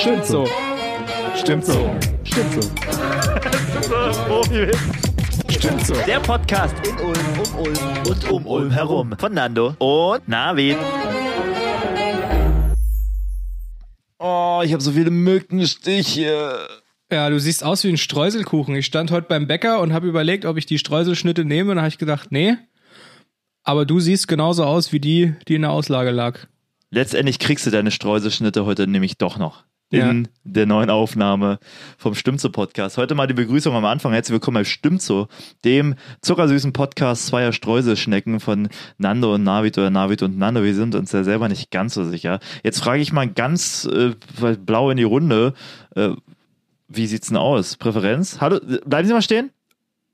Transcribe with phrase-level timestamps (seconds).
[0.00, 0.46] Stimmt so.
[1.36, 1.94] Stimmt so.
[2.24, 2.62] Stimmt so.
[5.50, 5.94] Stimmt so.
[6.06, 9.14] Der Podcast in Ulm, um Ulm und um Ulm herum.
[9.18, 10.78] Von Nando und Navid.
[14.18, 16.66] Oh, ich habe so viele Mückenstiche.
[17.12, 18.74] Ja, du siehst aus wie ein Streuselkuchen.
[18.76, 21.72] Ich stand heute beim Bäcker und habe überlegt, ob ich die Streuselschnitte nehme.
[21.72, 22.56] Und dann habe ich gedacht, nee.
[23.64, 26.46] Aber du siehst genauso aus wie die, die in der Auslage lag.
[26.88, 29.64] Letztendlich kriegst du deine Streuselschnitte heute nämlich doch noch.
[29.92, 30.30] In Ja.
[30.44, 31.58] der neuen Aufnahme
[31.98, 32.96] vom Stimmt so Podcast.
[32.96, 34.12] Heute mal die Begrüßung am Anfang.
[34.12, 35.26] Herzlich willkommen bei Stimmt so,
[35.64, 40.62] dem zuckersüßen Podcast zweier Streuselschnecken von Nando und Navid oder Navid und Nando.
[40.62, 42.38] Wir sind uns ja selber nicht ganz so sicher.
[42.62, 44.14] Jetzt frage ich mal ganz äh,
[44.64, 45.54] blau in die Runde.
[45.96, 46.10] Äh,
[46.86, 47.76] wie sieht's denn aus?
[47.76, 48.40] Präferenz?
[48.40, 49.50] Hallo, bleiben Sie mal stehen?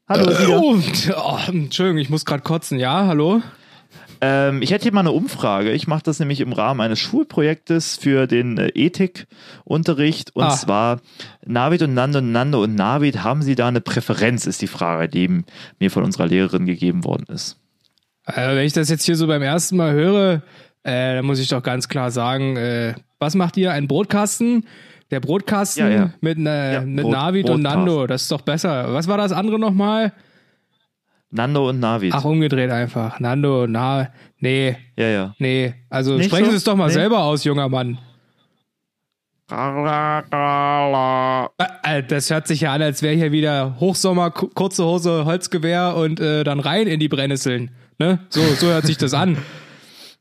[0.08, 0.58] Hallo, Sieger.
[0.58, 0.78] Oh,
[1.16, 2.78] oh, Entschuldigung, ich muss gerade kotzen.
[2.78, 3.42] Ja, hallo?
[4.20, 5.72] Ähm, ich hätte hier mal eine Umfrage.
[5.72, 10.34] Ich mache das nämlich im Rahmen eines Schulprojektes für den äh, Ethikunterricht.
[10.34, 10.50] Und Ah.
[10.50, 11.00] zwar
[11.44, 15.44] Navid und Nando, Nando und Navid, haben Sie da eine Präferenz, ist die Frage, die
[15.78, 17.58] mir von unserer Lehrerin gegeben worden ist.
[18.24, 20.42] Also, wenn ich das jetzt hier so beim ersten Mal höre,
[20.82, 23.72] äh, dann muss ich doch ganz klar sagen, äh, was macht ihr?
[23.72, 24.66] Ein Brotkasten?
[25.12, 26.10] Der Brotkasten Ja, ja.
[26.20, 27.84] mit, äh, Ja, mit Brot- Navid und Brotkasten.
[27.84, 28.92] Nando, das ist doch besser.
[28.92, 30.12] Was war das andere nochmal?
[31.30, 32.12] Nando und Navid.
[32.14, 33.18] Ach, umgedreht einfach.
[33.20, 35.34] Nando, na, nee, Ja, ja.
[35.38, 35.74] nee.
[35.90, 36.50] Also Nicht sprechen so?
[36.52, 36.92] Sie es doch mal Nee?
[36.94, 37.98] selber aus, junger Mann.
[41.82, 45.94] Äh, Das hört sich ja an, als wäre hier wieder Hochsommer, ku- kurze Hose, Holzgewehr
[45.96, 47.70] und äh, dann rein in die Brennnesseln.
[47.98, 48.18] Ne?
[48.28, 49.36] So, so hört sich das an.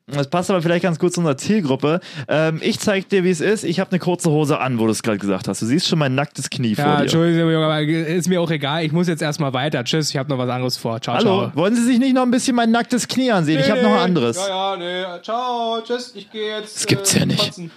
[0.07, 1.99] Das passt aber vielleicht ganz gut zu unserer Zielgruppe.
[2.27, 3.63] Ähm, ich zeig dir, wie es ist.
[3.63, 5.63] Ich habe eine kurze Hose an, wo du es gerade gesagt hast.
[5.63, 7.01] Du siehst schon mein nacktes Knie vor Ja, dir.
[7.03, 8.85] Entschuldigung, Junge, aber ist mir auch egal.
[8.85, 9.83] Ich muss jetzt erstmal weiter.
[9.83, 11.01] Tschüss, ich habe noch was anderes vor.
[11.01, 11.55] Ciao, Hallo, ciao.
[11.55, 13.59] wollen Sie sich nicht noch ein bisschen mein nacktes Knie ansehen?
[13.59, 14.37] ich habe noch ein anderes.
[14.37, 14.77] Ja, ja,
[15.15, 15.21] nee.
[15.23, 16.75] Ciao, tschüss, ich gehe jetzt.
[16.75, 17.39] Das gibt's ja nicht.
[17.39, 17.71] kotzen.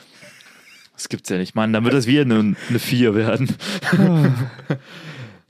[0.92, 1.72] Das gibt's ja nicht, Mann.
[1.72, 3.56] Dann wird das wieder eine, eine 4 werden.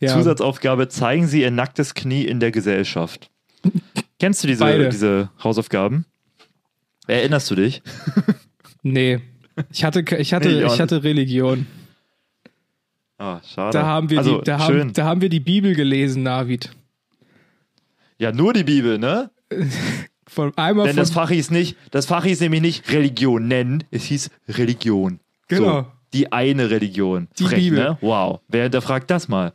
[0.01, 0.13] Ja.
[0.15, 3.31] Zusatzaufgabe, zeigen Sie Ihr nacktes Knie in der Gesellschaft.
[4.21, 4.91] Kennst du diese, Beide.
[4.91, 6.05] diese Hausaufgaben?
[7.09, 7.83] Erinnerst du dich?
[8.83, 9.21] Nee.
[9.73, 11.67] Ich hatte, ich hatte, Nee, ich ich hatte Religion.
[13.19, 13.73] Ah, schade.
[13.77, 14.81] Da haben wir, also, die, da, schön.
[14.81, 16.71] haben, da haben wir die Bibel gelesen, David.
[18.19, 19.31] ja, nur die Bibel, ne?
[20.29, 23.83] Von einmal Denn von, das Fach hieß nicht, das Fach hieß nämlich nicht Religion nennen,
[23.91, 25.21] es hieß Religion.
[25.49, 25.81] Genau.
[25.81, 27.29] So, die eine Religion.
[27.39, 27.79] Die Frech, Bibel.
[27.79, 27.99] Ne?
[28.03, 28.41] Wow.
[28.47, 29.55] Wer hinterfragt das mal?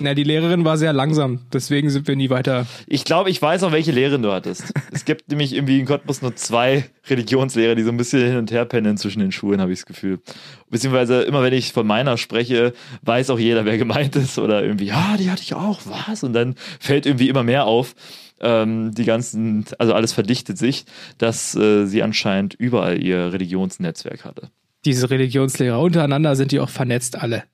[0.00, 2.66] Na, die Lehrerin war sehr langsam, deswegen sind wir nie weiter.
[2.86, 4.72] Ich glaube, ich weiß auch, welche Lehrerin du hattest.
[4.92, 8.50] es gibt nämlich irgendwie in Cottbus nur zwei Religionslehrer, die so ein bisschen hin und
[8.50, 10.20] her pendeln zwischen den Schulen, habe ich das Gefühl.
[10.68, 12.72] Beziehungsweise immer, wenn ich von meiner spreche,
[13.02, 14.38] weiß auch jeder, wer gemeint ist.
[14.38, 16.24] Oder irgendwie, ja, die hatte ich auch, was?
[16.24, 17.94] Und dann fällt irgendwie immer mehr auf.
[18.40, 20.86] Ähm, die ganzen, also alles verdichtet sich,
[21.18, 24.50] dass äh, sie anscheinend überall ihr Religionsnetzwerk hatte.
[24.84, 27.44] Diese Religionslehrer untereinander sind die auch vernetzt alle.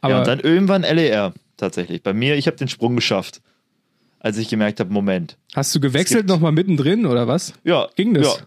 [0.00, 2.02] Aber ja, und dann irgendwann LER, tatsächlich.
[2.02, 3.40] Bei mir, ich habe den Sprung geschafft,
[4.20, 5.36] als ich gemerkt habe, Moment.
[5.54, 7.52] hast du gewechselt nochmal mittendrin oder was?
[7.64, 8.26] Ja, Ging das?
[8.26, 8.46] Ja,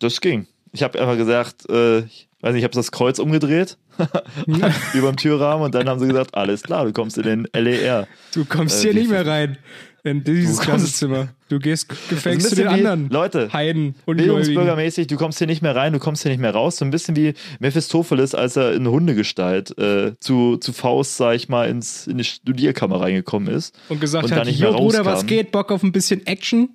[0.00, 0.46] das ging.
[0.72, 3.78] Ich habe einfach gesagt, äh, ich weiß nicht, ich habe das Kreuz umgedreht
[4.94, 8.06] über dem Türrahmen und dann haben sie gesagt, alles klar, du kommst in den LER.
[8.34, 9.56] Du kommst Äh, hier nicht mehr rein
[10.02, 11.28] in dieses Klassenzimmer.
[11.54, 13.08] Du gehst gefängst zu den anderen.
[13.10, 14.16] Leute, Heiden und.
[14.16, 16.78] Bildungsbürgermäßig, du kommst hier nicht mehr rein, du kommst hier nicht mehr raus.
[16.78, 21.48] So ein bisschen wie Mephistopheles, als er in Hundegestalt äh, zu, zu Faust, sag ich
[21.48, 23.78] mal, ins, in die Studierkammer reingekommen ist.
[23.88, 25.52] Und gesagt und hat, jo Bruder, was geht?
[25.52, 26.70] Bock auf ein bisschen Action?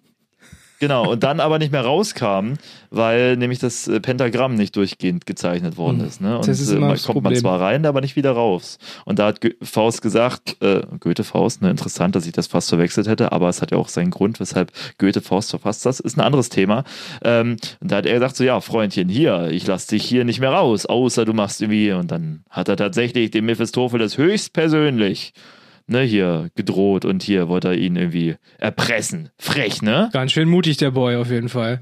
[0.79, 2.53] Genau, und dann aber nicht mehr rauskam,
[2.89, 6.21] weil nämlich das äh, Pentagramm nicht durchgehend gezeichnet worden ist.
[6.21, 6.37] Ne?
[6.37, 8.77] Und Das ist äh, immer man das kommt man zwar rein, aber nicht wieder raus.
[9.03, 12.69] Und da hat Go Faust gesagt, äh, Goethe Faust, ne, interessant, dass ich das fast
[12.69, 16.17] verwechselt hätte, aber es hat ja auch seinen Grund, weshalb Goethe Faust verfasst das, ist
[16.17, 16.85] ein anderes Thema.
[17.23, 20.39] Ähm, und da hat er gesagt, so ja, Freundchen, hier, ich lass dich hier nicht
[20.39, 25.33] mehr raus, außer du machst irgendwie, und dann hat er tatsächlich dem Mephistopheles höchstpersönlich
[25.89, 29.29] ne, hier gedroht und hier wollte er ihn irgendwie erpressen.
[29.37, 30.09] Frech, ne?
[30.13, 31.81] Ganz schön mutig, der Boy, auf jeden Fall.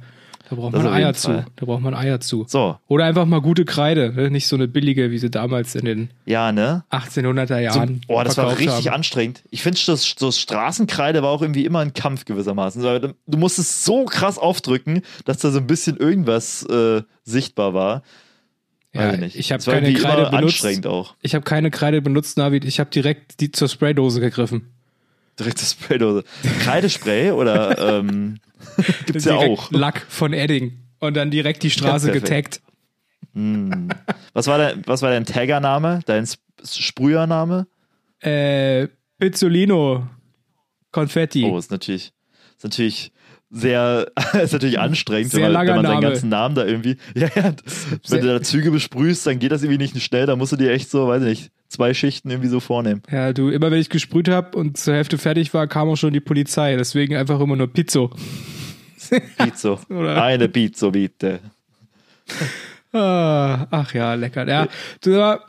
[0.50, 1.46] Da braucht Das man jeden Eier zu.
[1.58, 2.46] Da braucht man Eier zu.
[2.48, 4.14] So, Oder einfach mal gute Kreide.
[4.16, 4.32] Ne?
[4.32, 6.86] Nicht so eine billige, wie sie damals in den ja, ne?
[6.90, 8.96] 1800er So, Jahren oh, das war richtig haben.
[8.96, 9.44] anstrengend.
[9.50, 12.82] Ich finde, das, so Straßenkreide war auch irgendwie immer ein Kampf gewissermaßen.
[12.82, 17.74] So, Du du musstest so krass aufdrücken, dass da so ein bisschen irgendwas äh, sichtbar
[17.74, 18.04] war.
[18.98, 19.36] Ja, ich nicht.
[19.36, 20.66] ich habe keine Kreide benutzt.
[21.22, 22.66] Ich habe keine Kreide benutzt, Navid.
[22.66, 24.70] Ich habe direkt die zur Spraydose gegriffen.
[25.40, 26.24] Direkt das Spraydose.
[26.62, 28.40] Kreidespray oder ähm,
[29.06, 29.72] gibt's ja direkt auch.
[29.72, 30.80] Lack von Edding.
[31.00, 32.62] Und dann direkt die Straße getaggt.
[34.34, 36.00] Was war dein, was war dein Taggername?
[36.06, 37.68] Dein Sp- Sprühername?
[38.20, 38.88] Äh,
[39.20, 40.08] Pizzolino.
[40.92, 41.44] Konfetti.
[41.44, 42.14] Oh, ist natürlich,
[42.58, 43.12] ist natürlich
[43.50, 44.12] sehr,
[44.42, 47.54] ist natürlich anstrengend, Sehr wenn man, wenn man seinen ganzen Namen da irgendwie, ja, ja,
[48.10, 50.72] wenn du da Züge besprühst, dann geht das irgendwie nicht schnell, da musst du dir
[50.72, 53.02] echt so, weiß ich nicht, zwei Schichten irgendwie so vornehmen.
[53.12, 56.14] Ja, du, immer wenn ich gesprüht habe und zur Hälfte fertig war, kam auch schon
[56.14, 56.76] die Polizei.
[56.76, 58.12] Deswegen einfach immer nur Pizzo.
[59.38, 59.80] Pizzo.
[59.90, 61.40] Eine Pizzo, bitte.
[62.94, 64.48] Ah, ach ja, lecker.
[64.48, 64.68] Ja,
[65.02, 65.46] du, aber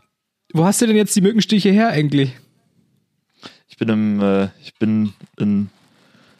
[0.53, 2.37] wo hast du denn jetzt die Mückenstiche her eigentlich?
[3.69, 5.71] Ich bin im, äh, ich bin in,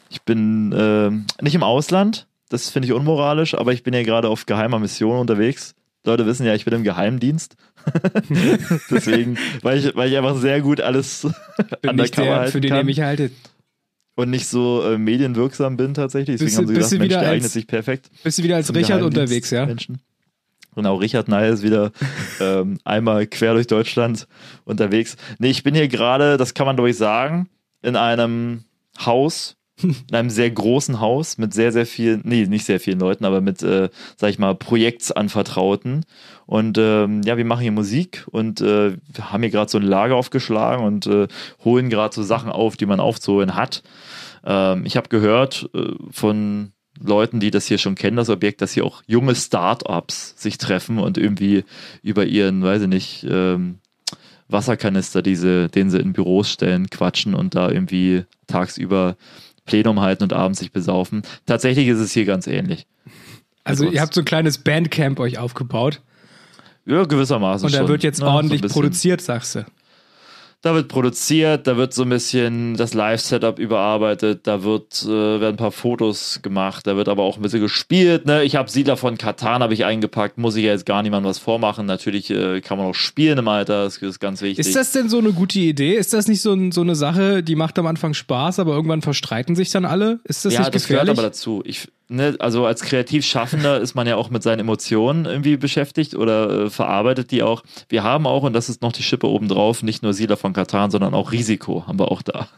[0.09, 4.27] ich bin ähm, nicht im Ausland, das finde ich unmoralisch, aber ich bin ja gerade
[4.29, 5.75] auf geheimer Mission unterwegs.
[6.05, 7.55] Leute wissen ja, ich bin im Geheimdienst.
[8.89, 11.27] Deswegen, weil ich, weil ich einfach sehr gut alles
[11.81, 13.33] Bin nicht der, halten für den kann ihr mich haltet.
[14.15, 16.39] und nicht so äh, medienwirksam bin tatsächlich.
[16.39, 18.09] Deswegen Bist haben sie gesagt, Mensch, der als- eignet sich perfekt.
[18.23, 19.65] Bist du wieder als Richard unterwegs, ja?
[19.65, 19.99] Menschen.
[20.75, 21.91] Genau, Richard Ney ist wieder
[22.39, 24.27] ähm, einmal quer durch Deutschland
[24.65, 25.17] unterwegs.
[25.39, 27.49] Nee, ich bin hier gerade, das kann man glaube ich sagen,
[27.81, 28.63] in einem
[29.03, 33.25] Haus, in einem sehr großen Haus mit sehr, sehr vielen, nee, nicht sehr vielen Leuten,
[33.25, 36.05] aber mit, äh, sag ich mal, Projektsanvertrauten.
[36.45, 40.15] Und ähm, ja, wir machen hier Musik und äh, haben hier gerade so ein Lager
[40.15, 41.27] aufgeschlagen und äh,
[41.63, 43.83] holen gerade so Sachen auf, die man aufzuholen hat.
[44.43, 46.71] Ähm, ich habe gehört äh, von
[47.01, 50.99] Leuten, die das hier schon kennen, das Objekt, dass hier auch junge Start-ups sich treffen
[50.99, 51.63] und irgendwie
[52.03, 53.79] über ihren, weiß ich nicht, ähm,
[54.49, 59.15] Wasserkanister, diese, den sie in Büros stellen, quatschen und da irgendwie tagsüber
[59.69, 61.21] Plenum halten und abends sich besaufen.
[61.45, 62.85] Tatsächlich ist es hier ganz ähnlich.
[63.63, 66.01] Also Also ihr habt so ein kleines Bandcamp euch aufgebaut
[66.85, 67.87] Ja, gewissermaßen und da schon.
[67.87, 68.73] wird jetzt so ordentlich bisschen.
[68.81, 69.65] produziert, sagst du.
[70.61, 75.53] Da wird produziert, da wird so ein bisschen das Live-Setup überarbeitet, da wird, äh, werden
[75.53, 78.25] ein paar Fotos gemacht, da wird aber auch ein bisschen gespielt.
[78.25, 78.43] Ne?
[78.43, 81.39] Ich habe Siedler von Katan habe ich eingepackt, muss ich ja jetzt gar niemandem was
[81.39, 81.85] vormachen.
[81.85, 84.67] Natürlich äh, kann man auch spielen im Alter, das ist ganz wichtig.
[84.67, 85.95] Ist das denn so eine gute Idee?
[85.95, 89.01] Ist das nicht so, ein, so eine Sache, die macht am Anfang Spaß, aber irgendwann
[89.01, 90.19] verstreiten sich dann alle?
[90.25, 91.19] Ist das ja, nicht das gehört gefährlich?
[91.19, 91.63] aber dazu.
[91.65, 96.65] Ich, ne, also als Kreativschaffender ist man ja auch mit seinen Emotionen irgendwie beschäftigt oder
[96.65, 97.63] äh, verarbeitet die auch.
[97.87, 100.91] Wir haben auch, und das ist noch die Schippe obendrauf, nicht nur Siedler von Katan,
[100.91, 102.49] sondern auch Risiko haben wir auch da.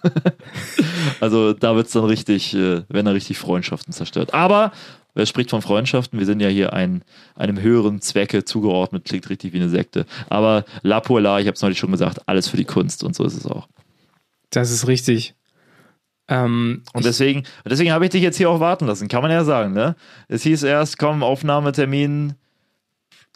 [1.19, 4.33] also da wird's dann richtig, äh, werden da richtig Freundschaften zerstört.
[4.33, 4.71] Aber
[5.13, 6.17] wer spricht von Freundschaften?
[6.17, 7.03] Wir sind ja hier ein,
[7.35, 10.05] einem höheren Zwecke zugeordnet, klingt richtig wie eine Sekte.
[10.29, 13.15] Aber La pour la, ich habe es neulich schon gesagt, alles für die Kunst und
[13.15, 13.67] so ist es auch.
[14.49, 15.35] das ist richtig.
[16.27, 19.43] Ähm, Und deswegen, deswegen habe ich dich jetzt hier auch warten lassen, kann man ja
[19.43, 19.95] sagen, ne?
[20.27, 22.35] Es hieß erst, komm, Aufnahmetermin,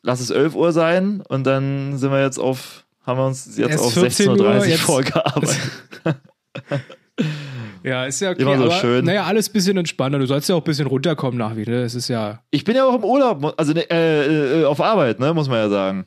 [0.02, 3.80] lass es 11 Uhr sein und dann sind wir jetzt auf, haben wir uns jetzt
[3.80, 5.60] auf 14 16.30 Uhr vorgearbeitet.
[7.84, 8.44] ja, ist ja okay.
[8.44, 9.06] Immer so aber, schön.
[9.06, 10.20] Naja, alles bisschen entspannter.
[10.20, 11.84] Du sollst ja auch ein bisschen runterkommen nach wieder.
[11.84, 15.20] Es ist ja Ich bin ja auch im Urlaub, also ne, äh, äh, auf Arbeit,
[15.20, 16.06] ne, muss man ja sagen.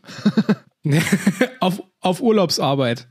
[1.61, 3.09] auf, auf Urlaubsarbeit.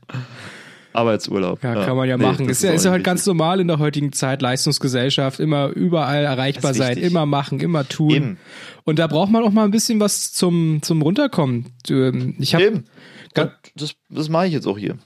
[0.92, 1.62] Arbeitsurlaub.
[1.62, 2.48] Ja, kann man ja Nee, machen.
[2.48, 6.24] das Ist ja, ist ja halt ganz normal in der heutigen Zeit, Leistungsgesellschaft, immer überall
[6.24, 7.10] erreichbar sein, wichtig.
[7.10, 8.10] immer machen, immer tun.
[8.10, 8.38] Eben.
[8.84, 11.66] Und da braucht man auch mal ein bisschen was zum, zum Runterkommen.
[11.90, 12.84] Ähm, Ich hab, Eben.
[13.36, 14.96] Und das, das mache ich jetzt auch hier.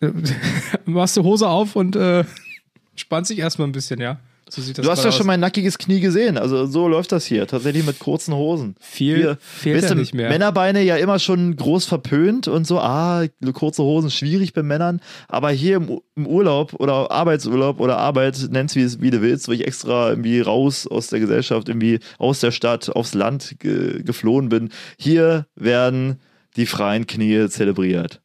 [0.84, 2.24] machst du Hose auf und äh,
[2.96, 4.18] spannst dich erstmal ein bisschen, ja?
[4.50, 6.38] So sieht das Du hast ja schon mein nackiges Knie gesehen.
[6.38, 7.46] Also so läuft das hier.
[7.46, 8.76] Tatsächlich mit kurzen Hosen.
[8.80, 10.28] Viel Hier, fehlt ja nicht mehr.
[10.30, 15.00] Männerbeine ja immer schon groß verpönt und so, ah, kurze Hosen schwierig bei Männern.
[15.28, 19.48] Aber hier im, im Urlaub oder Arbeitsurlaub oder Arbeit, nenn's wie, es- wie du willst,
[19.48, 24.02] wo ich extra irgendwie raus aus der Gesellschaft, irgendwie aus der Stadt aufs Land ge
[24.02, 24.70] geflohen bin.
[24.98, 26.20] Hier werden
[26.56, 28.20] die freien Knie zelebriert.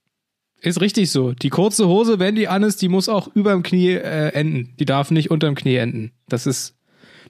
[0.64, 1.34] Ist richtig so.
[1.34, 4.74] Die kurze Hose, wenn die an ist, die muss auch über dem Knie äh, enden.
[4.80, 6.12] Die darf nicht unterm Knie enden.
[6.30, 6.76] Das ist,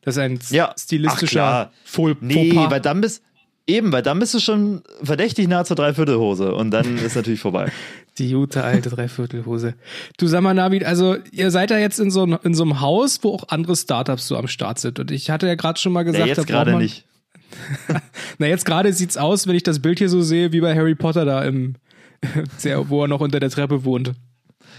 [0.04, 1.72] das ist ein Ja, stilistischer.
[1.84, 2.72] Faux- Nee, Fauxpas.
[2.72, 3.24] weil dann bist
[3.66, 7.72] eben, weil dann bist du schon verdächtig nah zur Dreiviertelhose und dann ist natürlich vorbei.
[8.20, 9.74] Die gute alte Dreiviertelhose.
[10.18, 13.18] Du sag mal, Navid, also ihr seid ja jetzt in so, in so einem Haus,
[13.24, 15.00] wo auch andere Startups so am Start sind.
[15.00, 17.06] Und ich hatte ja gerade schon mal gesagt, Ja, jetzt gerade nicht.
[18.38, 20.96] Na, jetzt gerade sieht's aus, wenn ich das Bild hier so sehe, wie bei Harry
[20.96, 21.76] Potter da im,
[22.64, 24.14] der, wo er noch unter der Treppe wohnt.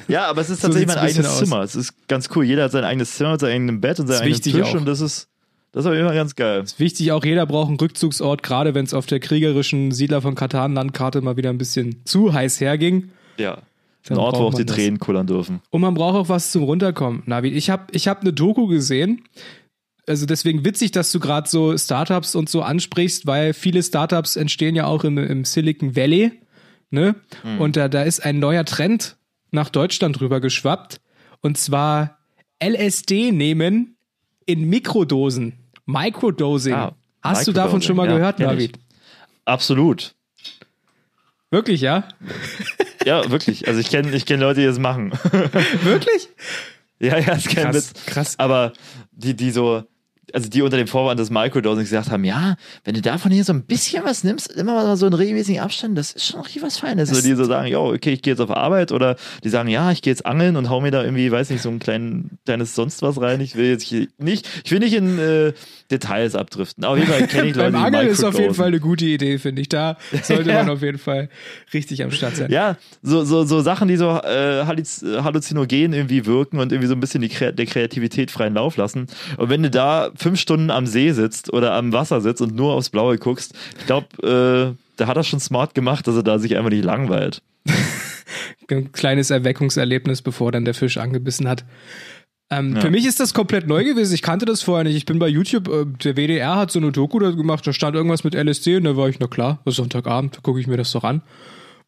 [0.08, 1.38] Ja, aber es ist So tatsächlich sieht's mein eigenes aus.
[1.38, 1.60] Zimmer.
[1.62, 2.44] Es ist ganz cool.
[2.44, 4.62] Jeder hat sein eigenes Zimmer mit seinem eigenen Bett und Das ist eigenen wichtig Tisch
[4.62, 4.74] auch.
[4.74, 5.28] und das ist,
[5.72, 6.64] das ist aber immer ganz geil.
[6.78, 11.20] Wichtig auch, jeder braucht einen Rückzugsort, gerade wenn es auf der kriegerischen Siedler von Katan-Landkarte
[11.20, 13.10] mal wieder ein bisschen zu heiß herging.
[13.38, 13.58] Ja.
[14.10, 14.76] Ein Ort, wo auch die das.
[14.76, 15.60] Tränen kullern dürfen.
[15.70, 17.22] Und man braucht auch was zum Runterkommen.
[17.24, 19.22] Navid, ich habe ich hab eine Doku gesehen.
[20.06, 24.74] Also deswegen witzig, dass du gerade so Startups und so ansprichst, weil viele Startups entstehen
[24.74, 26.32] ja auch im, im Silicon Valley.
[26.94, 27.16] Ne?
[27.58, 29.16] Und da, da ist ein neuer Trend
[29.50, 31.00] nach Deutschland rüber geschwappt.
[31.42, 32.18] Und zwar
[32.62, 33.96] LSD nehmen
[34.46, 35.58] in Mikrodosen.
[35.86, 36.72] Microdosing.
[36.72, 38.38] Ah, Hast du davon Microdosing, schon mal ja, gehört.
[38.38, 38.78] Navid?
[39.44, 40.14] Absolut.
[41.50, 42.08] Wirklich, ja?
[43.04, 43.68] Ja, wirklich.
[43.68, 45.12] Also ich kenne ich kenn Leute, die das machen.
[45.82, 46.30] Wirklich?
[46.98, 48.38] ja, ja, ist kein Krass, krass.
[48.38, 48.72] Aber
[49.12, 49.84] die, die so,
[50.32, 53.52] also die unter dem Vorwand des Microdosing gesagt haben, ja, wenn du davon hier so
[53.52, 56.78] ein bisschen was nimmst, immer mal so einen regelmäßigen Abstand, das ist schon richtig was
[56.78, 57.10] Feines.
[57.10, 59.90] So, die so sagen, ja, okay, ich gehe jetzt auf Arbeit oder die sagen, ja,
[59.92, 62.74] ich gehe jetzt angeln und hau mir da irgendwie, weiß nicht, so ein klein, kleines
[62.74, 63.40] sonst was rein.
[63.40, 65.52] Ich will jetzt nicht, ich will nicht in äh,
[65.90, 66.84] Details abdriften.
[66.84, 68.54] Auf jeden Fall kenne ich Leute, Beim die Angeln ist auf jeden.
[68.54, 69.68] Fall eine gute Idee, finde ich.
[69.68, 70.62] Da sollte Ja.
[70.62, 71.28] man auf jeden Fall
[71.72, 72.50] richtig am Start sein.
[72.50, 76.94] Ja, so, so, so Sachen, die so äh, halluz- halluzinogen irgendwie wirken und irgendwie so
[76.94, 79.06] ein bisschen die der Kreativität freien Lauf lassen.
[79.36, 82.74] Und wenn du da fünf Stunden am See sitzt oder am Wasser sitzt und nur
[82.74, 84.06] aufs Blaue guckst, ich glaube,
[84.76, 87.42] äh, da hat er schon smart gemacht, dass er da sich einfach nicht langweilt.
[88.70, 91.64] Ein kleines Erweckungserlebnis, bevor dann der Fisch angebissen hat.
[92.50, 92.80] Ähm, Ja.
[92.80, 94.14] Für mich ist das komplett neu gewesen.
[94.14, 94.96] Ich kannte das vorher nicht.
[94.96, 97.94] Ich bin bei YouTube, äh, der WDR hat so eine Doku da gemacht, da stand
[97.96, 100.92] irgendwas mit LSD und da war ich, na klar, Sonntagabend, da gucke ich mir das
[100.92, 101.22] doch an.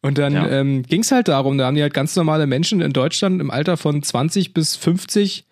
[0.01, 0.47] Und dann Ja.
[0.47, 3.49] ähm, ging es halt darum, da haben die halt ganz normale Menschen in Deutschland im
[3.49, 5.45] Alter von 20 bis 50,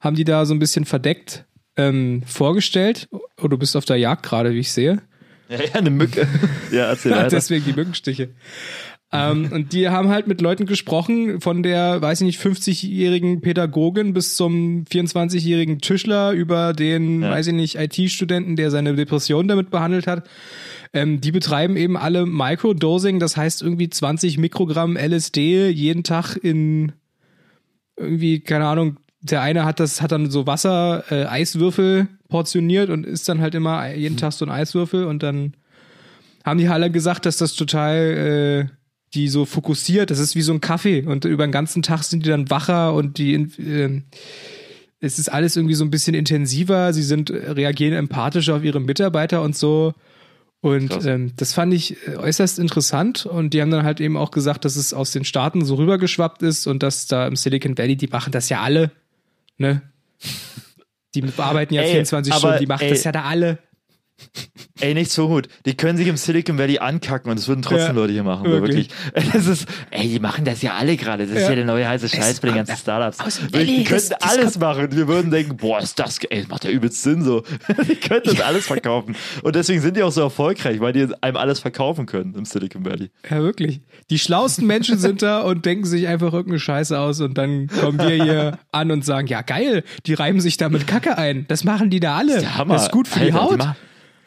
[0.00, 1.46] haben die da so ein bisschen verdeckt
[1.78, 3.08] ähm, vorgestellt.
[3.40, 5.00] Oh, du bist auf der Jagd gerade, wie ich sehe.
[5.48, 6.26] Ja, ja, eine Mücke.
[6.70, 7.28] ja, erzähl weiter.
[7.30, 8.30] Deswegen die Mückenstiche.
[9.10, 14.12] ähm, und die haben halt mit Leuten gesprochen, von der, weiß ich nicht, 50-jährigen Pädagogin
[14.12, 17.30] bis zum 24-jährigen Tischler über den, Ja.
[17.30, 20.28] weiß ich nicht, IT-Studenten, der seine Depression damit behandelt hat.
[20.92, 26.92] Ähm, die betreiben eben alle Microdosing, das heißt irgendwie 20 Mikrogramm LSD jeden Tag in
[27.96, 33.04] irgendwie, keine Ahnung, der eine hat das, hat dann so Wasser, äh, Eiswürfel portioniert und
[33.04, 35.54] isst dann halt immer jeden Tag so ein Eiswürfel und dann
[36.44, 38.74] haben die alle gesagt, dass das total äh,
[39.14, 42.24] die so fokussiert, das ist wie so ein Kaffee und über den ganzen Tag sind
[42.24, 44.02] die dann wacher und die äh,
[45.00, 48.80] es ist alles irgendwie so ein bisschen intensiver, sie sind äh, reagieren empathischer auf ihre
[48.80, 49.94] Mitarbeiter und so.
[50.60, 54.32] Und ähm, das fand ich äh, äußerst interessant und die haben dann halt eben auch
[54.32, 57.96] gesagt, dass es aus den Staaten so rübergeschwappt ist und dass da im Silicon Valley,
[57.96, 58.90] die machen das ja alle,
[59.58, 59.82] ne?
[61.14, 63.58] Die arbeiten ja Ey, 24 aber, Stunden, die machen ey, das ja da alle.
[64.80, 65.48] Ey, nicht so gut.
[65.66, 68.44] Die können sich im Silicon Valley ankacken und das würden trotzdem Ja, Leute hier machen.
[68.44, 68.88] Wirklich.
[69.14, 69.32] wirklich.
[69.38, 71.26] Das ist, ey, die machen das ja alle gerade.
[71.26, 71.54] Das ist Ja.
[71.54, 73.18] der neue heiße Scheiß bei den ganzen Startups.
[73.18, 74.88] Die das- könnten das alles machen.
[74.92, 77.42] Wir würden denken, boah, ist das, ey, das macht ja übelst Sinn so.
[77.88, 79.16] Die könnten das alles verkaufen.
[79.42, 82.84] Und deswegen sind die auch so erfolgreich, weil die einem alles verkaufen können im Silicon
[82.84, 83.10] Valley.
[83.28, 83.80] Ja, wirklich.
[84.10, 87.98] Die schlauesten Menschen sind da und denken sich einfach irgendeine Scheiße aus und dann kommen
[87.98, 91.44] wir hier an und sagen, ja geil, die reiben sich da mit Kacke ein.
[91.48, 92.40] Das machen die da alle.
[92.40, 92.74] Der Hammer.
[92.74, 93.58] Das ist gut für die Alter, Haut.
[93.58, 93.76] machen-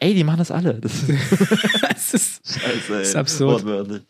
[0.02, 0.80] ey, die machen das alle.
[0.80, 1.08] Das ist
[1.88, 3.02] das ist, scheiße, ey.
[3.02, 3.64] ist absurd.
[3.64, 4.02] Wortwörtlich.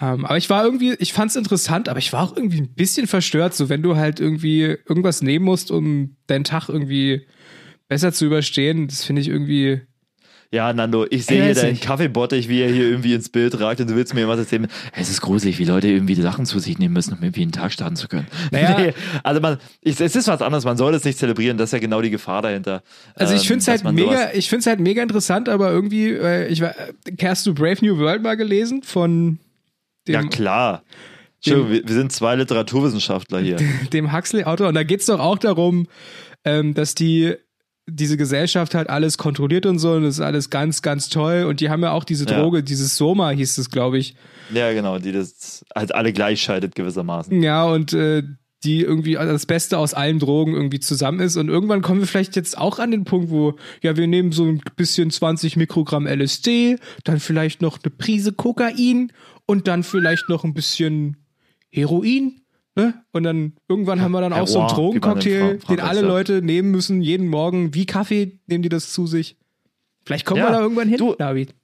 [0.00, 3.06] ähm, aber ich war irgendwie, ich fand's interessant, aber ich war auch irgendwie ein bisschen
[3.06, 7.26] verstört, so wenn du halt irgendwie irgendwas nehmen musst, um deinen Tag irgendwie
[7.88, 8.88] besser zu überstehen.
[8.88, 9.80] Das finde ich irgendwie,
[10.52, 11.82] Ja, Nando, ich sehe hier deinen nicht.
[11.82, 14.68] Kaffeebottich, wie er hier irgendwie ins Bild ragt und du willst mir irgendwas erzählen.
[14.94, 17.72] Es ist gruselig, wie Leute irgendwie Sachen zu sich nehmen müssen, um irgendwie einen Tag
[17.72, 18.26] starten zu können.
[18.52, 18.76] Naja.
[18.78, 21.72] Nee, also man, ich, es ist was anderes, man soll es nicht zelebrieren, das ist
[21.72, 22.82] ja genau die Gefahr dahinter.
[23.14, 25.48] Also ich Ähm, finde es dass halt mega, sowas- ich finde es halt mega interessant,
[25.48, 26.74] aber irgendwie, äh, ich war,
[27.22, 29.38] hast du Brave New World mal gelesen von
[30.06, 30.82] dem, Ja, klar.
[31.36, 33.56] Entschuldigung, wir, wir sind zwei Literaturwissenschaftler hier.
[33.92, 34.68] dem Huxley-Autor.
[34.68, 35.86] Und da geht's doch auch darum,
[36.44, 37.34] ähm, dass die
[37.88, 41.44] diese Gesellschaft halt alles kontrolliert und so und das ist alles ganz, ganz toll.
[41.44, 42.40] Und die haben ja auch diese Ja.
[42.40, 44.16] Droge, dieses Soma hieß es, glaube ich.
[44.52, 47.42] ja, genau, die das halt alle gleichschaltet gewissermaßen.
[47.42, 48.22] Ja, und äh,
[48.64, 51.36] die irgendwie das Beste aus allen Drogen irgendwie zusammen ist.
[51.36, 54.44] Und irgendwann kommen wir vielleicht jetzt auch an den Punkt, wo, ja, wir nehmen so
[54.44, 59.12] ein bisschen 20 Mikrogramm LSD, dann vielleicht noch eine Prise Kokain
[59.46, 61.18] und dann vielleicht noch ein bisschen
[61.70, 62.40] Heroin.
[62.76, 62.94] Ne?
[63.12, 66.02] Und dann irgendwann haben wir dann auch so einen Drogencocktail, den alle.
[66.02, 69.36] Leute nehmen müssen, jeden Morgen, wie Kaffee, nehmen die das zu sich.
[70.04, 71.54] Vielleicht kommen Ja, wir da irgendwann hin, du- David.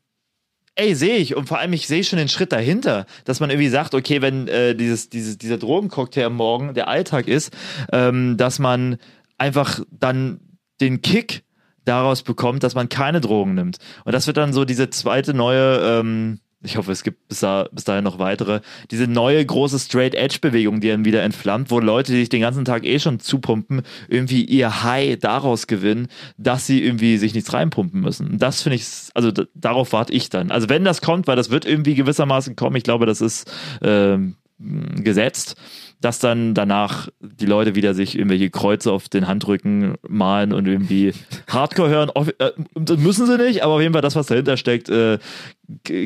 [0.75, 1.37] Ey, sehe ich.
[1.37, 4.49] Und vor allem, ich sehe schon den Schritt dahinter, dass man irgendwie sagt, okay, wenn
[4.49, 7.55] äh, dieses, dieses, dieser Drogencocktail am Morgen der Alltag ist,
[7.93, 8.97] ähm, dass man
[9.37, 10.41] einfach dann
[10.81, 11.43] den Kick
[11.85, 13.77] daraus bekommt, dass man keine Drogen nimmt.
[14.07, 17.69] Und das wird dann so diese zweite neue, ähm, ich hoffe, es gibt bis, da,
[17.73, 22.19] bis dahin noch weitere, diese neue große Straight-Edge-Bewegung, die dann wieder entflammt, wo Leute, die
[22.19, 27.17] sich den ganzen Tag eh schon zupumpen, irgendwie ihr High daraus gewinnen, dass sie irgendwie
[27.19, 28.39] sich nichts reinpumpen müssen.
[28.39, 30.51] Das finde ich, also darauf warte ich dann.
[30.51, 33.51] Also wenn das kommt, weil das wird irgendwie gewissermaßen kommen, ich glaube, das ist
[33.83, 34.37] ähm,
[34.97, 35.57] gesetzt,
[36.01, 41.13] dass dann danach die Leute wieder sich irgendwelche Kreuze auf den Handrücken malen und irgendwie
[41.49, 42.11] Hardcore hören.
[42.39, 45.19] Äh, das müssen sie nicht, aber auf jeden Fall das, was dahinter steckt, äh,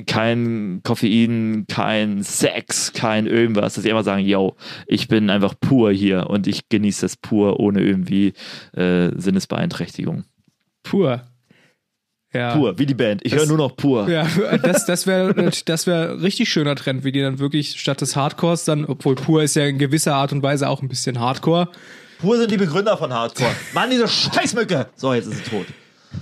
[0.07, 5.93] kein Koffein, kein Sex, kein irgendwas, dass sie einfach sagen, yo, ich bin einfach pur
[5.93, 8.35] hier und ich genieße das pur ohne irgendwie
[8.75, 10.25] äh, Sinnesbeeinträchtigung.
[10.83, 11.23] Pur.
[12.33, 12.55] Ja.
[12.55, 13.25] Pur, wie die Band.
[13.25, 14.09] Ich höre nur noch pur.
[14.09, 14.27] Ja,
[14.63, 18.17] das, das wäre das wär ein richtig schöner Trend, wie die dann wirklich statt des
[18.17, 21.69] Hardcores dann, obwohl pur ist ja in gewisser Art und Weise auch ein bisschen Hardcore,
[22.19, 23.51] Pur sind die Begründer von Hardcore.
[23.75, 24.89] Mann, diese Scheißmücke.
[24.97, 25.67] So, jetzt ist sie tot.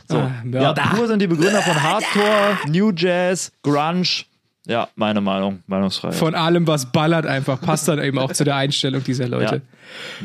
[0.08, 0.18] So.
[0.18, 0.72] Ah, ja.
[0.72, 4.24] Pur sind die Begründer von Hardcore, New Jazz, Grunge.
[4.66, 6.16] Ja, meine Meinung, Meinungsfreiheit.
[6.16, 9.62] Von allem, was ballert, einfach passt dann eben auch zu der Einstellung dieser Leute.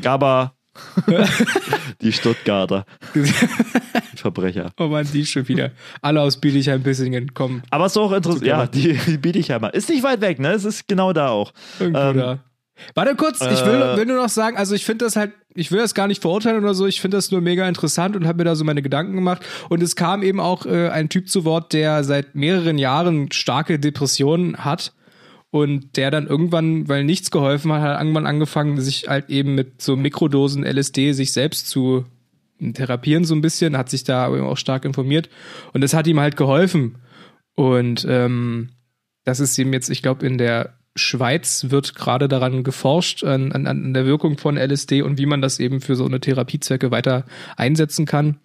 [0.02, 0.54] Gabba.
[2.02, 2.86] die Stuttgarter.
[4.16, 4.72] Verbrecher.
[4.78, 5.72] Oh Mann, die schon wieder.
[6.02, 8.46] Alle aus Bietigheim-Bissingen kommen Aber es ist auch interessant.
[8.46, 9.74] Ja, die, die Biedigheimer.
[9.74, 10.52] Ist nicht weit weg, ne?
[10.52, 11.54] Es ist genau da auch.
[11.80, 12.40] irgendwo Ähm, da.
[12.96, 15.72] Warte kurz, ich will, äh, will nur noch sagen, also ich finde das halt, ich
[15.72, 18.38] will das gar nicht verurteilen oder so, ich finde das nur mega interessant und habe
[18.38, 19.46] mir da so meine Gedanken gemacht.
[19.70, 23.80] Und es kam eben auch äh, ein Typ zu Wort, der seit mehreren Jahren starke
[23.80, 24.94] Depressionen hat
[25.52, 29.82] und der dann irgendwann, weil nichts geholfen hat, hat irgendwann angefangen, sich halt eben mit
[29.82, 32.06] so Mikrodosen LSD sich selbst zu
[32.74, 35.30] therapieren so ein bisschen, hat sich da auch stark informiert
[35.74, 36.98] und das hat ihm halt geholfen.
[37.56, 38.70] Und ähm,
[39.24, 43.68] das ist ihm jetzt, ich glaube, in der Schweiz wird gerade daran geforscht, an, an,
[43.68, 47.26] an der Wirkung von LSD und wie man das eben für so eine Therapiezwecke weiter
[47.56, 48.40] einsetzen kann.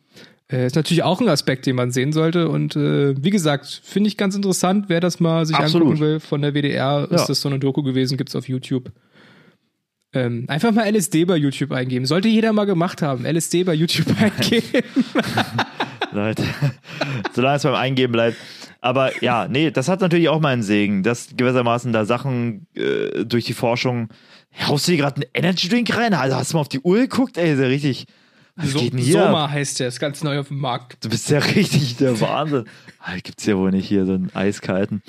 [0.53, 2.49] Äh, ist natürlich auch ein Aspekt, den man sehen sollte.
[2.49, 5.87] Und äh, wie gesagt, finde ich ganz interessant, wer das mal sich Absolut.
[5.89, 6.21] angucken will.
[6.21, 7.27] Von der WDR ist Ja.
[7.29, 8.93] das so eine Doku gewesen, gibt's auf YouTube.
[10.13, 12.07] Ähm, einfach mal LSD bei YouTube eingeben.
[12.07, 13.25] Sollte jeder mal gemacht haben.
[13.27, 14.85] LSD bei YouTube eingeben.
[16.13, 16.45] Leute,
[17.33, 18.37] solange es beim Eingeben bleibt.
[18.81, 23.25] Aber ja, nee, das hat natürlich auch mal einen Segen, dass gewissermaßen da Sachen äh,
[23.25, 24.09] durch die Forschung.
[24.69, 26.15] Haust du dir gerade einen Energy Drink rein?
[26.15, 27.37] Also hast du mal auf die Uhr geguckt?
[27.39, 28.07] Ey, ist ja richtig.
[28.57, 29.25] Was so, geht denn hier?
[29.25, 31.05] Soma heißt der, ist ganz neu auf dem Markt.
[31.05, 32.65] Du bist ja richtig der Wahnsinn.
[33.01, 35.03] Ah, Gibt's ja wohl nicht hier so einen eiskalten.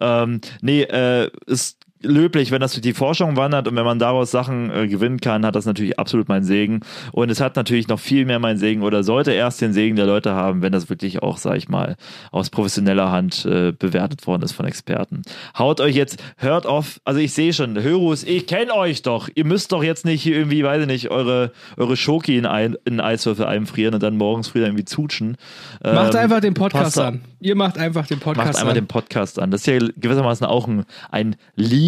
[0.00, 4.30] Ähm, nee, äh, ist löblich, wenn das durch die Forschung wandert und wenn man daraus
[4.30, 6.80] Sachen äh, gewinnen kann, hat das natürlich absolut meinen Segen.
[7.12, 10.06] Und es hat natürlich noch viel mehr meinen Segen oder sollte erst den Segen der
[10.06, 11.96] Leute haben, wenn das wirklich auch, sag ich mal,
[12.30, 15.22] aus professioneller Hand äh, bewertet worden ist von Experten.
[15.58, 19.28] Haut euch jetzt, hört auf, also ich sehe schon, Hörus, ich kenne euch doch.
[19.34, 22.76] Ihr müsst doch jetzt nicht hier irgendwie, weiß ich nicht, eure, eure Schoki in, ein,
[22.84, 25.36] in Eiswürfel einfrieren und dann morgens früh dann irgendwie zutschen.
[25.82, 27.22] Macht Ähm, einfach den Podcast da- an.
[27.40, 28.74] Ihr macht einfach den Podcast Macht einmal an.
[28.76, 29.50] den Podcast an.
[29.50, 31.34] Das ist ja gewissermaßen auch ein, ein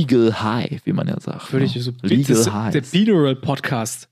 [0.04, 1.52] Legal High, wie man ja sagt.
[1.52, 1.72] Würde ne?
[1.74, 2.72] ich so Legal das, High.
[2.72, 4.08] Der Binaural Podcast.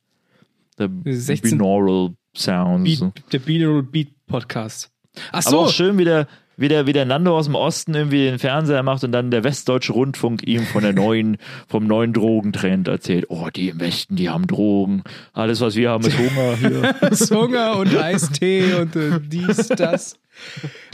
[0.78, 3.00] Der 16 Binaural Sounds.
[3.00, 4.90] Beat, der Binaural Beat Podcast.
[5.30, 7.94] Ach Aber so, auch schön, wie der, wie, der, wie der Nando aus dem Osten
[7.94, 11.36] irgendwie den Fernseher macht und dann der Westdeutsche Rundfunk ihm von der neuen,
[11.68, 13.26] vom neuen Drogentrend erzählt.
[13.28, 15.02] Oh, die im Westen, die haben Drogen.
[15.34, 16.94] Alles, was wir haben, ist Hunger hier.
[17.38, 20.16] Hunger und Eistee und äh, dies, das.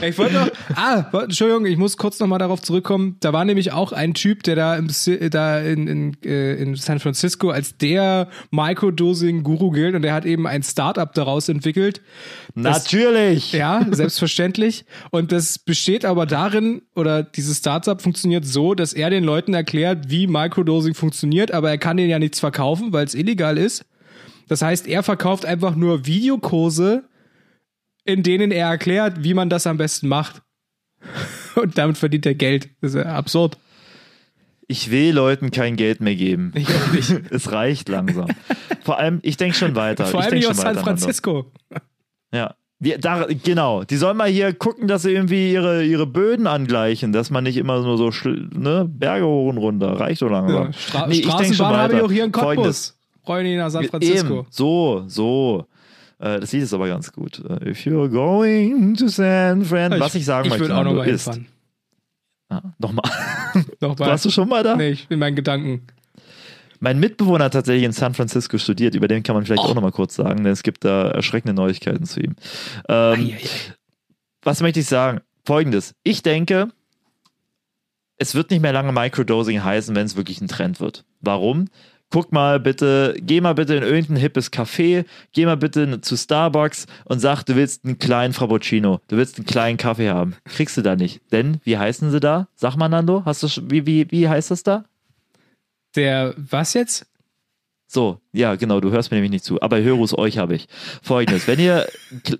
[0.01, 3.17] Ich wollte noch, ah, Entschuldigung, ich muss kurz nochmal darauf zurückkommen.
[3.19, 4.87] Da war nämlich auch ein Typ, der da, im,
[5.31, 10.47] da in, in, äh, in San Francisco als der Microdosing-Guru gilt und der hat eben
[10.47, 12.01] ein Startup daraus entwickelt.
[12.55, 13.51] Das- Natürlich.
[13.51, 14.85] Ja, selbstverständlich.
[15.11, 20.09] Und das besteht aber darin, oder dieses Startup funktioniert so, dass er den Leuten erklärt,
[20.09, 23.85] wie Microdosing funktioniert, aber er kann denen ja nichts verkaufen, weil es illegal ist.
[24.47, 27.03] Das heißt, er verkauft einfach nur Videokurse,
[28.09, 30.41] in denen er erklärt, wie man das am besten macht.
[31.55, 32.69] Und damit verdient er Geld.
[32.81, 33.57] Das ist ja absurd.
[34.67, 36.51] Ich will Leuten kein Geld mehr geben.
[36.55, 37.09] Ich auch nicht.
[37.31, 38.27] Es reicht langsam.
[38.83, 40.05] Vor allem, ich denke schon weiter.
[40.05, 40.77] Vor ich allem schon aus San.
[40.77, 41.51] Francisco.
[42.33, 42.55] Ja.
[42.81, 47.11] Die, da, genau, die sollen mal hier gucken, dass sie irgendwie ihre, ihre Böden angleichen,
[47.11, 50.67] dass man nicht immer nur so ne, Berge hoch und runter, reicht so langsam.
[50.67, 52.95] Ja, Stra Nee, ich Straßenbahn habe ich auch hier in Folgendes.
[52.95, 53.25] Cottbus.
[53.25, 54.33] Freunde nach San Francisco.
[54.33, 55.65] Eben, so, so.
[56.19, 57.39] Äh, Das Lied ist aber ganz gut.
[57.39, 61.07] Äh, If you're going to San Fran, was ich sagen ich möchte, auch noch mal
[61.07, 61.47] ist, hinfahren.
[62.51, 63.11] Ja, nochmal.
[63.79, 64.09] Nochmal.
[64.09, 64.75] Warst du schon mal da?
[64.75, 65.87] Nee, ich bin meinen Gedanken.
[66.79, 69.45] Mein Mitbewohner hat tatsächlich in San Francisco studiert, über den kann man Oh.
[69.45, 72.35] vielleicht auch nochmal kurz sagen, denn es gibt da erschreckende Neuigkeiten zu ihm.
[72.87, 73.33] Ähm,
[74.43, 75.21] was möchte ich sagen?
[75.45, 75.93] Folgendes.
[76.03, 76.69] Ich denke,
[78.17, 81.05] es wird nicht mehr lange Microdosing heißen, wenn es wirklich ein Trend wird.
[81.21, 81.65] Warum?
[82.11, 86.87] Guck mal bitte, geh mal bitte in irgendein hippes Café, geh mal bitte zu Starbucks
[87.05, 90.35] und sag, du willst einen kleinen Frappuccino, du willst einen kleinen Kaffee haben.
[90.45, 91.21] Kriegst du da nicht.
[91.31, 92.47] Denn, wie heißen sie da?
[92.55, 94.85] Sag mal, Nando, hast du, wie, wie, wie heißt das da?
[95.95, 97.05] Der, was jetzt?
[97.85, 99.59] So, ja, genau, du hörst mir nämlich nicht zu.
[99.61, 100.67] Aber Hörus euch habe ich.
[101.01, 101.87] Folgendes, wenn ihr,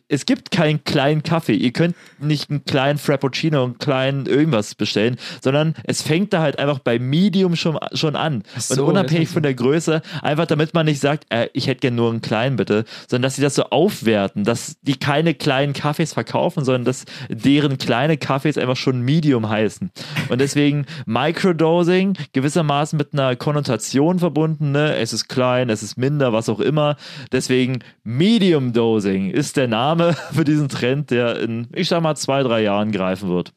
[0.08, 5.18] es gibt keinen kleinen Kaffee, ihr könnt nicht einen kleinen Frappuccino, einen kleinen irgendwas bestellen,
[5.42, 8.44] sondern es fängt da halt einfach bei Medium schon, schon an.
[8.58, 11.98] so, und unabhängig von der Größe, einfach damit man nicht sagt, äh, ich hätte gerne
[11.98, 16.14] nur einen kleinen bitte, sondern dass sie das so aufwerten, dass die keine kleinen Kaffees
[16.14, 19.90] verkaufen, sondern dass deren kleine Kaffees einfach schon Medium heißen.
[20.30, 24.96] Und deswegen Microdosing gewissermaßen mit einer Konnotation verbunden, ne?
[24.98, 26.96] es ist klein, es ist minder, was auch immer.
[27.32, 32.44] Deswegen Medium Dosing ist der Name für diesen Trend, der in, ich sag mal, zwei,
[32.44, 33.54] drei Jahren greifen wird.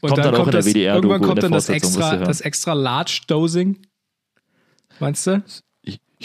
[0.00, 2.40] Und Kommt dann auch in der WDR-Doku, Irgendwann in kommt der dann das extra, das
[2.40, 3.78] extra Large Dosing.
[5.00, 5.42] Meinst du?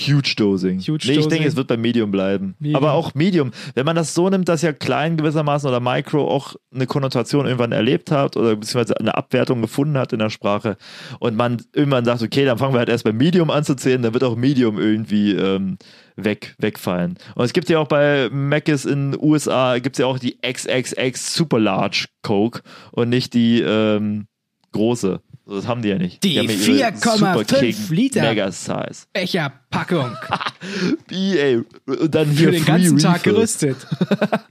[0.07, 0.79] Huge Dosing.
[0.79, 1.29] Huge nee, ich Dosing.
[1.29, 2.55] denke, es wird bei Medium bleiben.
[2.59, 2.75] Medium.
[2.75, 3.51] Aber auch Medium.
[3.75, 7.71] Wenn man das so nimmt, dass ja klein gewissermaßen oder Micro auch eine Konnotation irgendwann
[7.71, 10.77] erlebt hat oder beziehungsweise eine Abwertung gefunden hat in der Sprache
[11.19, 14.01] und man irgendwann sagt, okay, dann fangen wir halt erst bei Medium an zu zählen,
[14.01, 15.77] dann wird auch Medium irgendwie ähm,
[16.15, 17.17] weg, wegfallen.
[17.35, 20.37] Und es gibt ja auch bei Mc's in den USA, gibt es ja auch die
[20.41, 22.61] XXX Super Large Coke
[22.91, 24.27] und nicht die ähm,
[24.71, 25.21] große.
[25.51, 26.23] So, Das haben die ja nicht.
[26.23, 28.21] Die ihre 4,5 Super King Liter.
[28.21, 29.05] Mega Size.
[29.11, 30.15] Becherpackung.
[31.11, 31.61] Ey.
[31.85, 33.33] Und dann Für den ganzen Tag Refill.
[33.33, 33.77] gerüstet.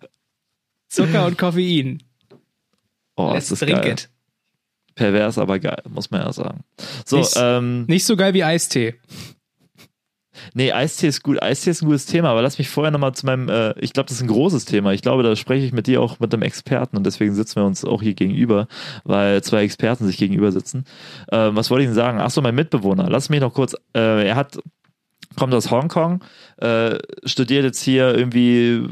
[0.91, 2.03] Zucker und Koffein.
[3.17, 3.93] Oh, Let's ist das drink geil.
[3.93, 4.11] it.
[4.95, 6.65] Pervers, aber geil, muss man ja sagen.
[7.07, 8.97] So, Nicht- ähm, Nicht so geil wie Eistee.
[10.55, 11.43] Nee, Eistee ist gut.
[11.43, 14.09] Eistee ist ein gutes Thema, aber lass mich vorher nochmal zu meinem, äh, ich glaube,
[14.09, 14.93] das ist ein großes Thema.
[14.93, 17.65] Ich glaube, da spreche ich mit dir auch mit einem Experten und deswegen sitzen wir
[17.65, 18.69] uns auch hier gegenüber,
[19.05, 20.85] weil zwei Experten sich gegenüber sitzen.
[21.33, 22.21] Ähm, was wollte ich denn sagen?
[22.21, 23.09] Achso, mein Mitbewohner.
[23.09, 24.59] Lass mich noch kurz, äh, er hat,
[25.37, 26.23] kommt aus Hongkong,
[26.59, 28.87] äh, studiert jetzt hier irgendwie,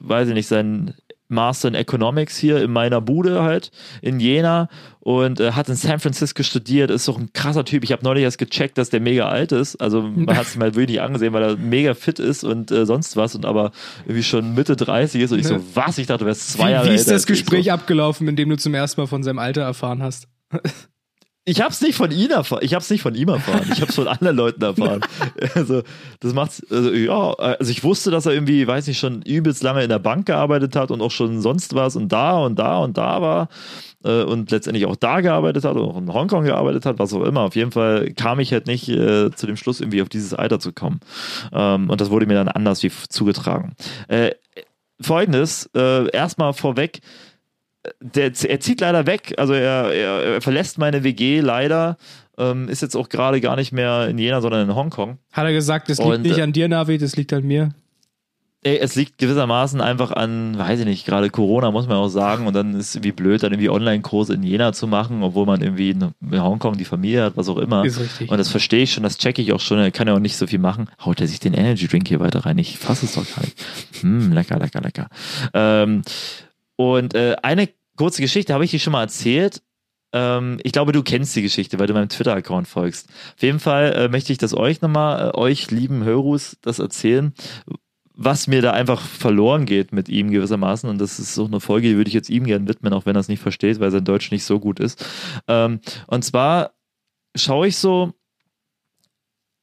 [0.00, 0.94] weiß ich nicht, sein
[1.28, 3.70] Master in Economics hier in meiner Bude halt
[4.02, 4.68] in Jena
[5.00, 7.84] und äh, hat in San Francisco studiert, ist doch ein krasser Typ.
[7.84, 9.76] Ich habe neulich erst gecheckt, dass der mega alt ist.
[9.76, 13.16] Also man hat es mal wirklich angesehen, weil er mega fit ist und äh, sonst
[13.16, 13.72] was und aber
[14.04, 15.98] irgendwie schon Mitte 30 ist und ich so, was?
[15.98, 17.26] Ich dachte, du wärst zwei Wie, Jahre wie ist das.
[17.26, 17.70] Gespräch So.
[17.72, 20.28] abgelaufen, in dem du zum ersten Mal von seinem Alter erfahren hast?
[21.48, 22.62] Ich hab's nicht von ihm erfahren.
[22.62, 23.70] Ich hab's nicht von ihm erfahren.
[23.72, 25.00] Ich hab's von anderen Leuten erfahren.
[25.54, 25.82] Also,
[26.20, 29.82] das macht's, also, ja, also ich wusste, dass er irgendwie, weiß nicht, schon übelst lange
[29.82, 32.98] in der Bank gearbeitet hat und auch schon sonst was und da und da und
[32.98, 33.48] da war
[34.04, 37.22] äh, und letztendlich auch da gearbeitet hat und auch in Hongkong gearbeitet hat, was auch
[37.22, 37.42] immer.
[37.42, 40.58] Auf jeden Fall kam ich halt nicht äh, zu dem Schluss, irgendwie auf dieses Alter
[40.58, 41.00] zu kommen.
[41.52, 43.74] Ähm, und das wurde mir dann anders wie zugetragen.
[44.08, 44.32] Äh,
[45.00, 47.00] Folgendes, äh, erstmal vorweg,
[48.00, 51.96] der, er zieht leider weg, also er, er, er verlässt meine WG leider,
[52.38, 55.18] ähm, ist jetzt auch gerade gar nicht mehr in Jena, sondern in Hongkong.
[55.32, 57.70] Hat er gesagt, das liegt Und, nicht äh, an dir, Navi, das liegt an mir.
[58.62, 62.48] Ey, es liegt gewissermaßen einfach an, weiß ich nicht, gerade Corona muss man auch sagen
[62.48, 65.90] und dann ist irgendwie blöd, dann irgendwie Online-Kurse in Jena zu machen, obwohl man irgendwie
[65.90, 67.84] in in Hongkong die Familie hat, was auch immer.
[67.84, 68.28] Ist richtig.
[68.28, 70.36] Und das verstehe ich schon, das checke ich auch schon, er kann ja auch nicht
[70.36, 70.88] so viel machen.
[71.04, 72.58] Haut er sich den Energy Drink hier weiter rein?
[72.58, 73.56] Ich fasse es doch gar nicht.
[74.00, 75.08] Hm, lecker, lecker, lecker.
[75.54, 76.02] Ähm,
[76.76, 79.62] und äh, eine kurze Geschichte habe ich dir schon mal erzählt.
[80.12, 83.08] Ähm, ich glaube, du kennst die Geschichte, weil du meinem Twitter-Account folgst.
[83.36, 87.34] Auf jeden Fall äh, möchte ich das euch nochmal, äh, euch lieben Hörus, das erzählen,
[88.14, 90.88] was mir da einfach verloren geht mit ihm gewissermaßen.
[90.88, 93.16] Und das ist so eine Folge, die würde ich jetzt ihm gerne widmen, auch wenn
[93.16, 95.04] er es nicht versteht, weil sein Deutsch nicht so gut ist.
[95.48, 96.72] Ähm, und zwar
[97.34, 98.14] schaue ich so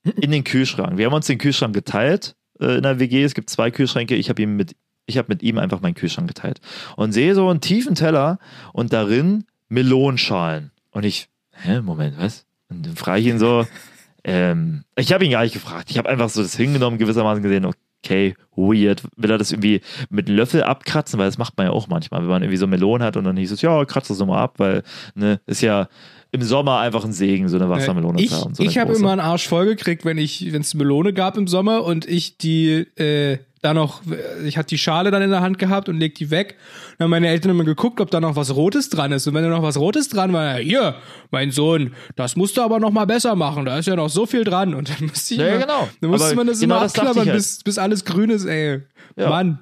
[0.03, 0.97] in den Kühlschrank.
[0.97, 3.23] Wir haben uns den Kühlschrank geteilt äh, in der WG.
[3.23, 4.15] Es gibt zwei Kühlschränke.
[4.15, 6.61] Ich habe ihm mit ich habe mit ihm einfach meinen Kühlschrank geteilt
[6.95, 8.39] und sehe so einen tiefen Teller
[8.71, 10.71] und darin Melonschalen.
[10.91, 12.45] Und ich, hä, Moment, was?
[12.69, 13.65] Und dann frage ich ihn so,
[14.23, 15.89] ähm, ich habe ihn gar nicht gefragt.
[15.89, 19.03] Ich habe einfach so das hingenommen, gewissermaßen gesehen, okay, weird.
[19.17, 21.19] Will er das irgendwie mit einem Löffel abkratzen?
[21.19, 23.37] Weil das macht man ja auch manchmal, wenn man irgendwie so Melonen hat und dann
[23.37, 24.83] hieß es, ja, kratz das nochmal ab, weil,
[25.15, 25.87] ne, ist ja
[26.31, 28.55] im Sommer einfach ein Segen, so eine Wassermelone ich zu haben.
[28.55, 31.47] So ich habe immer einen Arsch voll gekriegt, wenn ich, wenn es Melone gab im
[31.47, 34.01] Sommer und ich die äh, da noch,
[34.45, 36.57] ich hatte die Schale dann in der Hand gehabt und leg die weg.
[36.97, 39.25] Dann haben meine Eltern immer geguckt, ob da noch was Rotes dran ist.
[39.25, 40.95] Und wenn da noch was Rotes dran war, hier,
[41.31, 43.63] mein Sohn, das musst du aber noch mal besser machen.
[43.63, 44.73] Da ist ja noch so viel dran.
[44.75, 45.87] Und dann musste ich Ja, immer, genau.
[46.01, 47.33] dann musste Aber man das genau immer abklappern, halt.
[47.33, 48.81] bis, bis alles grün ist, ey.
[49.15, 49.29] Ja.
[49.29, 49.59] Mann.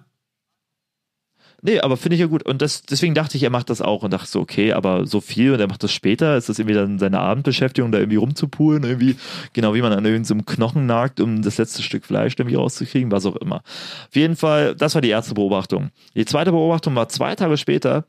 [1.63, 2.43] Nee, aber finde ich ja gut.
[2.43, 5.21] Und das, deswegen dachte ich, er macht das auch und dachte so, okay, aber so
[5.21, 6.36] viel und er macht das später.
[6.36, 9.15] Ist das irgendwie dann seine Abendbeschäftigung, da irgendwie rumzupulen, irgendwie,
[9.54, 13.26] genau wie man an irgendeinem Knochen nagt, um das letzte Stück Fleisch irgendwie rauszukriegen, was
[13.26, 13.58] auch immer.
[13.58, 15.91] Auf jeden Fall, das war die erste Beobachtung.
[16.15, 18.06] Die zweite Beobachtung war zwei Tage später.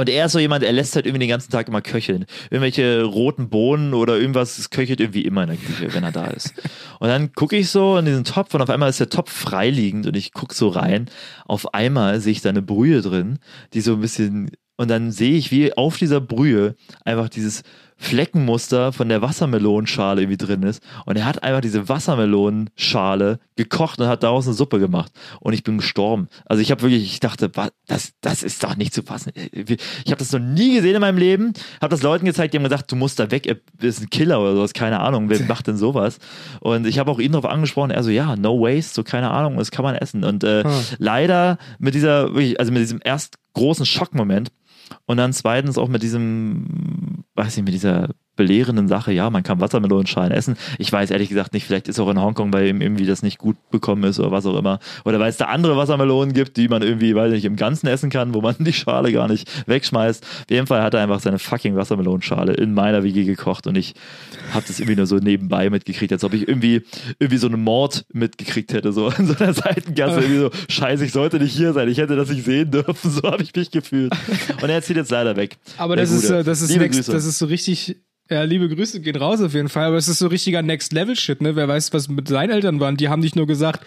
[0.00, 2.24] Und er ist so jemand, er lässt halt irgendwie den ganzen Tag immer köcheln.
[2.50, 6.28] Irgendwelche roten Bohnen oder irgendwas, es köchelt irgendwie immer in der Küche, wenn er da
[6.28, 6.54] ist.
[7.00, 10.06] Und dann gucke ich so in diesen Topf und auf einmal ist der Topf freiliegend
[10.06, 11.10] und ich gucke so rein.
[11.44, 13.40] Auf einmal sehe ich da eine Brühe drin,
[13.74, 17.62] die so ein bisschen, und dann sehe ich, wie auf dieser Brühe einfach dieses
[18.02, 20.82] Fleckenmuster von der Wassermelonenschale irgendwie drin ist.
[21.04, 25.12] Und er hat einfach diese Wassermelonenschale gekocht und hat daraus eine Suppe gemacht.
[25.40, 26.28] Und ich bin gestorben.
[26.46, 27.50] Also ich habe wirklich, ich dachte,
[27.86, 29.32] das, das ist doch nicht zu fassen.
[29.34, 31.52] Ich habe das noch nie gesehen in meinem Leben.
[31.82, 34.40] Habe das Leuten gezeigt, die haben gesagt, du musst da weg, er ist ein Killer
[34.40, 36.18] oder sowas, keine Ahnung, wer macht denn sowas?
[36.60, 39.58] Und ich habe auch ihn darauf angesprochen, er so, ja, no waste, so keine Ahnung,
[39.58, 40.24] das kann man essen.
[40.24, 40.70] Und äh, Hm.
[40.98, 44.50] leider mit dieser, wirklich, also mit diesem erst großen Schockmoment
[45.06, 49.60] und dann zweitens auch mit diesem, weiß nicht, mit dieser belehrenden Sache, ja, man kann
[49.60, 50.56] Wassermelonenschalen essen.
[50.78, 53.36] Ich weiß ehrlich gesagt nicht, vielleicht ist auch in Hongkong, weil ihm irgendwie das nicht
[53.36, 54.78] gut bekommen ist oder was auch immer.
[55.04, 58.08] Oder weil es da andere Wassermelonen gibt, die man irgendwie, weiß nicht, im Ganzen essen
[58.08, 60.24] kann, wo man die Schale gar nicht wegschmeißt.
[60.24, 63.94] Auf jeden Fall hat er einfach seine fucking Wassermelonenschale in meiner Wiege gekocht und ich
[64.54, 66.82] habe das irgendwie nur so nebenbei mitgekriegt, als ob ich irgendwie,
[67.18, 70.20] irgendwie so einen Mord mitgekriegt hätte, so in so einer Seitengasse.
[70.20, 73.22] irgendwie so, scheiße, ich sollte nicht hier sein, ich hätte das nicht sehen dürfen, so
[73.30, 74.14] habe ich mich gefühlt.
[74.62, 75.58] Und er zieht jetzt leider weg.
[75.76, 77.12] Aber das ist, äh, das ist Liebe next, Grüße.
[77.12, 77.96] das ist so richtig.
[78.28, 81.16] Ja, liebe Grüße gehen raus auf jeden Fall, aber es ist so richtiger Next Level
[81.16, 81.56] Shit, ne?
[81.56, 82.96] Wer weiß, was mit seinen Eltern waren.
[82.96, 83.84] Die haben nicht nur gesagt,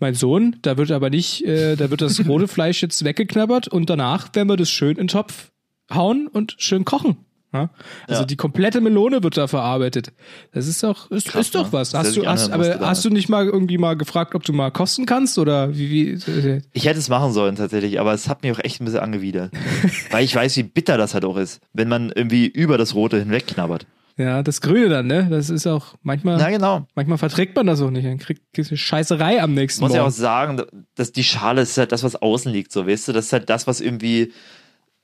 [0.00, 3.88] mein Sohn, da wird aber nicht, äh, da wird das rote Fleisch jetzt weggeknabbert und
[3.88, 5.50] danach werden wir das schön in den Topf
[5.92, 7.18] hauen und schön kochen.
[7.52, 7.70] Ja?
[8.06, 8.26] Also Ja.
[8.26, 10.12] die komplette Melone wird da verarbeitet.
[10.52, 11.72] Das ist doch, ist, Krass, ist doch ne?
[11.72, 11.94] was.
[11.94, 14.70] Hast du, hast, aber musste hast du nicht mal irgendwie mal gefragt, ob du mal
[14.70, 18.42] kosten kannst oder wie, wie äh, Ich hätte es machen sollen tatsächlich, aber es hat
[18.42, 19.50] mich auch echt ein bisschen angewidert.
[20.10, 23.18] Weil ich weiß, wie bitter das halt auch ist, wenn man irgendwie über das Rote
[23.18, 23.86] hinwegknabbert.
[24.18, 25.28] ja, das Grüne dann, ne?
[25.30, 26.36] Das ist auch manchmal.
[26.38, 26.86] Na genau.
[26.96, 30.06] Manchmal verträgt man das auch nicht, dann kriegt diese Scheißerei am nächsten muss ja auch
[30.06, 30.14] Morgen.
[30.16, 30.62] sagen,
[30.96, 33.48] dass die Schale ist halt das, was außen liegt, so weißt du, das ist halt
[33.48, 34.32] das, was irgendwie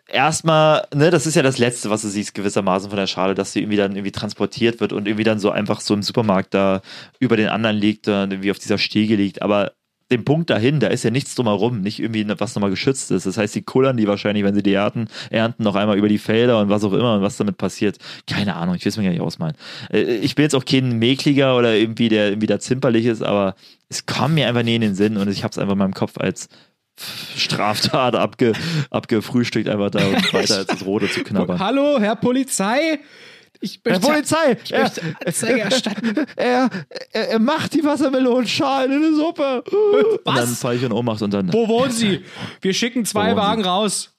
[0.09, 3.53] erstmal, ne, das ist ja das Letzte, was du siehst, gewissermaßen von der Schale, dass
[3.53, 6.83] sie irgendwie dann irgendwie transportiert wird und irgendwie dann so einfach so im Supermarkt da
[7.19, 9.73] über den anderen liegt, dann irgendwie auf dieser Stiege liegt, aber
[10.11, 13.25] dem Punkt dahin, da ist ja nichts drumherum, nicht irgendwie was nochmal geschützt ist.
[13.25, 16.19] Das heißt, die kullern die wahrscheinlich, wenn sie die ernten, ernten noch einmal über die
[16.19, 17.97] Felder und was auch immer und was damit passiert.
[18.27, 19.57] Keine Ahnung, ich will es mir gar nicht ausmalen.
[19.91, 23.55] Äh, Ich bin jetzt auch kein Mäkliger oder irgendwie, der irgendwie da zimperlich ist, aber
[23.89, 25.95] es kam mir einfach nie in den Sinn und ich habe es einfach in meinem
[25.95, 26.49] Kopf als
[27.37, 28.53] Straftat abge,
[28.91, 31.59] abgefrühstückt, einfach da und weiter als das Rote zu knabbern.
[31.59, 33.01] Hallo, Herr Polizei!
[33.61, 34.57] Ich Herr möchte, Polizei!
[34.65, 36.27] ich möchte Anzeige erstatten.
[36.37, 36.71] Er,
[37.13, 39.63] er, er macht die Wassermelonenschalen in eine Suppe.
[39.63, 40.61] Und dann Was?
[40.61, 42.23] falle ich in Ohnmacht und dann Wo wohnen Sie?
[42.61, 44.15] Wir schicken zwei Wagen raus.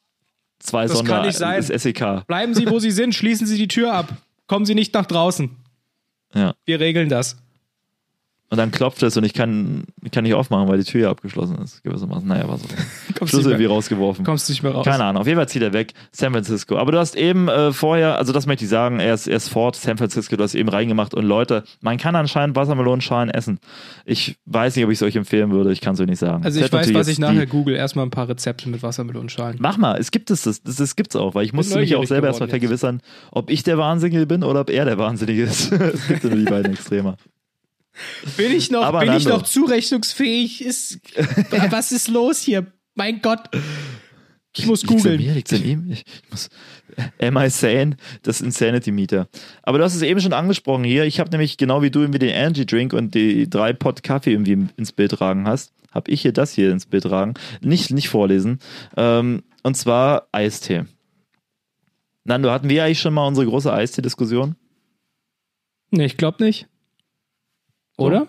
[0.60, 1.64] zwei das Sonder kann nicht sein.
[1.68, 2.26] das SEK.
[2.28, 3.14] Bleiben Sie, wo Sie sind.
[3.14, 4.14] Schließen Sie die Tür ab.
[4.48, 5.56] Kommen Sie nicht nach draußen.
[6.34, 6.56] Ja.
[6.66, 7.38] Wir regeln das.
[8.56, 11.58] Und dann klopft es und ich kann, kann nicht aufmachen, weil die Tür ja abgeschlossen
[11.58, 11.84] ist.
[11.84, 12.26] Gewissermaßen.
[12.26, 12.66] Naja, war so.
[13.26, 14.24] Schlüssel irgendwie rausgeworfen.
[14.24, 14.86] kommst nicht mehr raus.
[14.86, 15.92] Keine Ahnung, auf jeden Fall zieht er weg.
[16.14, 16.78] San Francisco.
[16.78, 19.50] Aber du hast eben äh, vorher, also das möchte ich sagen, er ist, er ist
[19.50, 21.14] fort, San Francisco, du hast eben reingemacht.
[21.14, 23.60] Und Leute, man kann anscheinend Wassermelonenschalen essen.
[24.06, 26.46] Ich weiß nicht, ob ich es euch empfehlen würde, ich kann es euch nicht sagen.
[26.46, 27.76] Also Es ich weiß, was ich nachher google.
[27.76, 29.58] Erstmal ein paar Rezepte mit Wassermelonenschalen.
[29.60, 32.06] Mach mal, es gibt es, das, das, das gibt's auch, weil ich musste mich auch
[32.06, 35.72] selber erstmal vergewissern, ob ich der Wahnsinnige bin oder ob er der Wahnsinnige ist.
[35.74, 37.18] es gibt ja nur die beiden Extreme.
[38.38, 39.38] Bin ich noch, Aber bin ich Nando.
[39.38, 40.64] noch zurechnungsfähig?
[40.64, 41.00] Ist,
[41.70, 42.66] was ist los hier?
[42.96, 43.50] Mein Gott.
[44.58, 45.18] Ich muss googeln.
[45.22, 45.34] mir?
[45.34, 45.92] Liegt's an ihm?
[45.92, 46.50] Ich, ich muss.
[47.20, 47.98] Am I sane?
[48.24, 49.28] Das Insanity Meter.
[49.64, 51.04] Aber du hast es eben schon angesprochen hier.
[51.04, 54.32] Ich habe nämlich genau wie du irgendwie den Energy Drink und die drei Pot Kaffee
[54.32, 57.34] irgendwie ins Bild tragen hast, habe ich hier das hier ins Bild tragen.
[57.62, 58.60] Nicht, nicht vorlesen.
[58.96, 60.86] Ähm, und zwar Eistee.
[62.24, 64.56] Nando, hatten wir eigentlich schon mal unsere große Eistee-Diskussion?
[65.92, 66.68] Nee, ich glaube nicht.
[67.98, 68.28] Oder?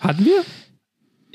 [0.00, 0.42] Hatten wir?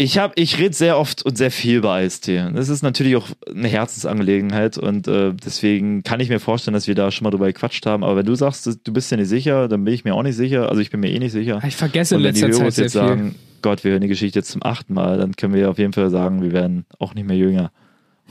[0.02, 2.46] Ich habe, ich rede sehr oft und sehr viel über Eistee.
[2.54, 6.96] Das ist natürlich auch eine Herzensangelegenheit und äh, deswegen kann ich mir vorstellen, dass wir
[6.96, 8.06] da schon mal drüber gequatscht haben.
[8.06, 10.38] Aber wenn du sagst, du bist dir nicht sicher, dann bin ich mir auch nicht
[10.38, 10.70] sicher.
[10.70, 11.62] Also ich bin mir eh nicht sicher.
[11.68, 13.02] Ich vergesse in Und wenn die letzter Hörer Zeit sehr jetzt viel.
[13.02, 15.92] sagen, Gott, wir hören die Geschichte jetzt zum achten Mal, dann können wir auf jeden
[15.92, 17.72] Fall sagen, wir werden auch nicht mehr jünger.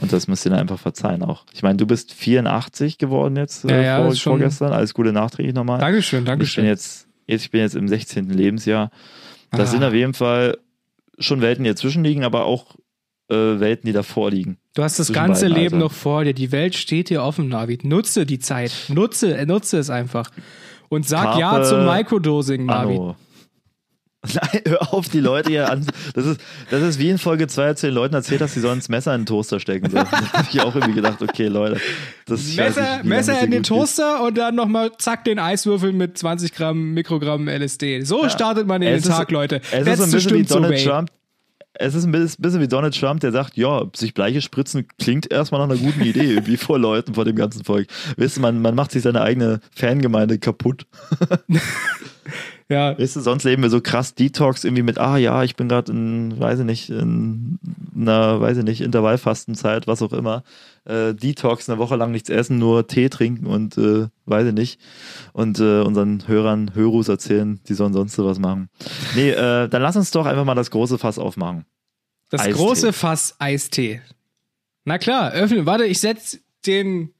[0.00, 1.44] Und das müsst ihr dann einfach verzeihen auch.
[1.52, 4.72] Ich meine, du bist 84 geworden jetzt, Ja, äh, ja, vor, ist schon- vorgestern.
[4.72, 5.80] Alles Gute nachträglich nochmal.
[5.80, 6.64] Dankeschön, Ich bin Dankeschön.
[6.64, 8.30] jetzt, jetzt, ich bin jetzt im 16.
[8.30, 8.90] Lebensjahr.
[9.52, 9.72] Das Ah.
[9.72, 10.58] sind auf jeden Fall
[11.18, 12.74] schon Welten, die dazwischen liegen, aber auch
[13.30, 14.56] äh, Welten, die davor liegen.
[14.74, 15.76] Du hast das ganze Leben Alter.
[15.76, 16.32] noch vor dir.
[16.32, 17.84] Die Welt steht dir offen, Navid.
[17.84, 18.72] Nutze die Zeit.
[18.88, 20.30] Nutze, äh, nutze es einfach.
[20.88, 22.98] Und sag Carpe ja zum Microdosing, Navid.
[22.98, 23.16] Anno.
[24.34, 25.86] Nein, hör auf, die Leute hier an.
[26.14, 28.60] Das ist, das ist wie in Folge 2, als du den Leuten erzählt hast, sie
[28.60, 29.90] sollen das Messer in den Toaster stecken.
[29.90, 29.96] So.
[29.96, 31.80] Da habe ich auch irgendwie gedacht, okay, Leute.
[32.26, 33.78] Das Messer, nicht, wie Messer in den gut geht.
[33.78, 38.02] Toaster und dann nochmal zack den Eiswürfel mit 20 Gramm Mikrogramm LSD.
[38.02, 39.60] So startet man in Es den ist- Tag, Leute.
[39.72, 40.84] Es ist ein bisschen wie Donald.
[40.84, 41.10] Trump.
[41.80, 45.60] Es ist ein bisschen wie Donald Trump, der sagt, ja, sich Bleiche spritzen klingt erstmal
[45.64, 47.86] nach einer guten Idee, irgendwie vor Leuten, vor dem ganzen Volk.
[48.16, 50.86] Weißt du, man, man macht sich seine eigene Fangemeinde kaputt.
[52.70, 55.68] Ja, Weißt du, sonst leben wir so krass Detox irgendwie mit, ah ja, ich bin
[55.70, 57.58] gerade in, weiß ich nicht, in
[57.96, 60.42] einer, weiß ich nicht, Intervallfastenzeit, was auch immer.
[60.84, 64.80] Äh, Detox, eine Woche lang nichts essen, nur Tee trinken und äh, weiß ich nicht.
[65.32, 68.68] Und äh, unseren Hörern Hörus erzählen, die sollen sonst was machen.
[69.14, 71.64] Nee, äh, dann lass uns doch einfach mal das große Fass aufmachen.
[72.28, 72.52] das Eistee.
[72.52, 74.02] große Fass Eistee.
[74.84, 75.64] Na klar, öffne.
[75.64, 77.14] Warte, ich setz den,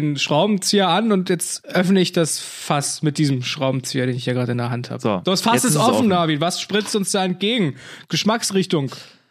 [0.00, 4.34] den Schraubenzieher an und jetzt öffne ich das Fass mit diesem Schraubenzieher, den ich hier
[4.34, 5.00] gerade in der Hand habe.
[5.00, 6.08] So, das Fass ist ist offen, offen.
[6.08, 6.40] Navid.
[6.40, 7.76] Was spritzt uns da entgegen?
[8.08, 8.90] Geschmacksrichtung.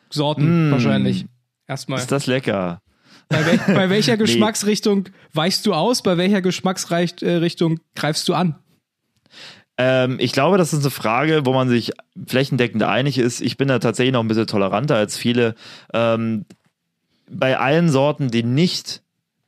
[0.10, 0.72] Sorten Mm.
[0.72, 1.26] wahrscheinlich.
[1.68, 2.00] Erstmal.
[2.00, 2.80] Ist das lecker?
[3.30, 6.02] Bei, wel bei welcher Geschmacksrichtung weichst du aus?
[6.04, 8.56] Bei welcher Geschmacksrichtung greifst du an?
[9.78, 11.92] Ähm, ich glaube, das ist eine Frage, wo man sich
[12.28, 13.40] flächendeckend einig ist.
[13.42, 15.56] Ich bin da tatsächlich noch ein bisschen toleranter als viele.
[15.94, 16.46] Ähm,
[17.30, 19.02] bei allen Sorten, die nicht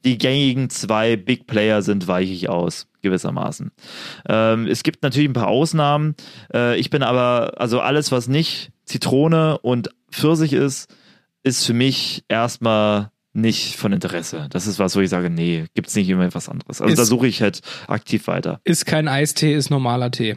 [0.05, 3.71] die gängigen zwei Big Player sind, weiche ich aus, gewissermaßen.
[4.27, 6.15] Ähm, es gibt natürlich ein paar Ausnahmen.
[6.53, 10.93] Äh, ich bin aber, also alles, was nicht Zitrone und Pfirsich ist,
[11.43, 14.47] ist für mich erstmal nicht von Interesse.
[14.51, 16.81] Das ist was, wo ich sage, nee, gibt's nicht immer was anderes.
[16.81, 18.61] Also Ist- da suche ich halt aktiv weiter.
[18.63, 20.35] Ist kein Eistee, ist normaler Tee.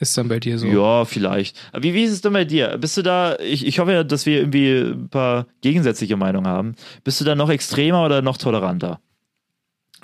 [0.00, 0.66] Ist dann bei dir so.
[0.66, 1.56] Ja, vielleicht.
[1.72, 2.78] Aber Wie, wie ist es denn bei dir?
[2.78, 6.74] Bist du da, ich, ich hoffe ja, dass wir irgendwie ein paar gegensätzliche Meinungen haben.
[7.04, 8.98] Bist du da noch extremer oder noch toleranter?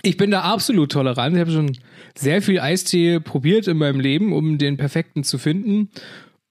[0.02, 1.34] Ich bin da absolut tolerant.
[1.34, 1.78] Ich habe schon
[2.14, 5.90] sehr viel Eistee probiert in meinem Leben, um den perfekten zu finden.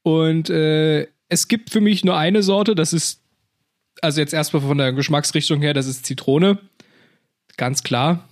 [0.02, 3.22] Und äh, es gibt für mich nur eine Sorte, das ist,
[4.02, 6.58] also jetzt erstmal von der Geschmacksrichtung her, das ist Zitrone.
[7.58, 8.28] Ganz klar.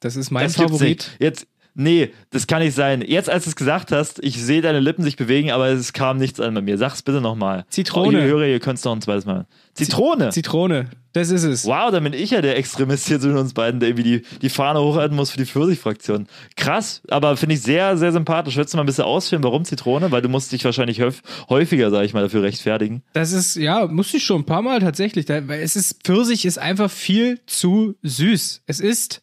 [0.00, 1.12] Das ist mein das Favorit.
[1.20, 1.46] Jetzt,
[1.76, 3.02] nee, das kann nicht sein.
[3.06, 6.18] Jetzt, als du es gesagt hast, ich sehe deine Lippen sich bewegen, aber es kam
[6.18, 6.78] nichts an bei mir.
[6.78, 7.64] Sag's bitte nochmal.
[7.68, 8.18] Zitrone.
[8.18, 9.46] Oh, ihr Hörer, ihr könnt es noch ein zweites Mal.
[9.74, 10.30] Zitrone.
[10.30, 11.66] Zitrone, das ist es.
[11.66, 14.48] Wow, dann bin ich ja der Extremist hier zwischen uns beiden, der irgendwie die, die
[14.48, 16.26] Fahne hochhalten muss für die Pfirsich-Fraktion.
[16.56, 18.56] Krass, aber finde ich sehr, sehr sympathisch.
[18.56, 20.10] Willst du mal ein bisschen ausführen, warum Zitrone?
[20.10, 23.02] Weil du musst dich wahrscheinlich häuf, häufiger, sage ich mal, dafür rechtfertigen.
[23.12, 25.28] Das ist, ja, musste ich schon ein paar Mal tatsächlich.
[25.28, 28.62] Weil es ist, Pfirsich ist einfach viel zu süß.
[28.66, 29.22] Es ist,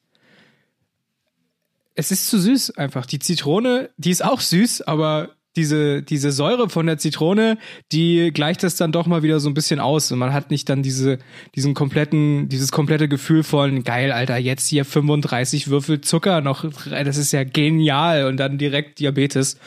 [1.95, 3.05] es ist zu süß einfach.
[3.05, 7.57] Die Zitrone, die ist auch süß, aber diese, diese Säure von der Zitrone,
[7.91, 10.11] die gleicht das dann doch mal wieder so ein bisschen aus.
[10.11, 11.19] Und man hat nicht dann diese,
[11.55, 17.17] diesen kompletten, dieses komplette Gefühl von, geil, Alter, jetzt hier 35 Würfel Zucker noch, das
[17.17, 19.59] ist ja genial und dann direkt Diabetes.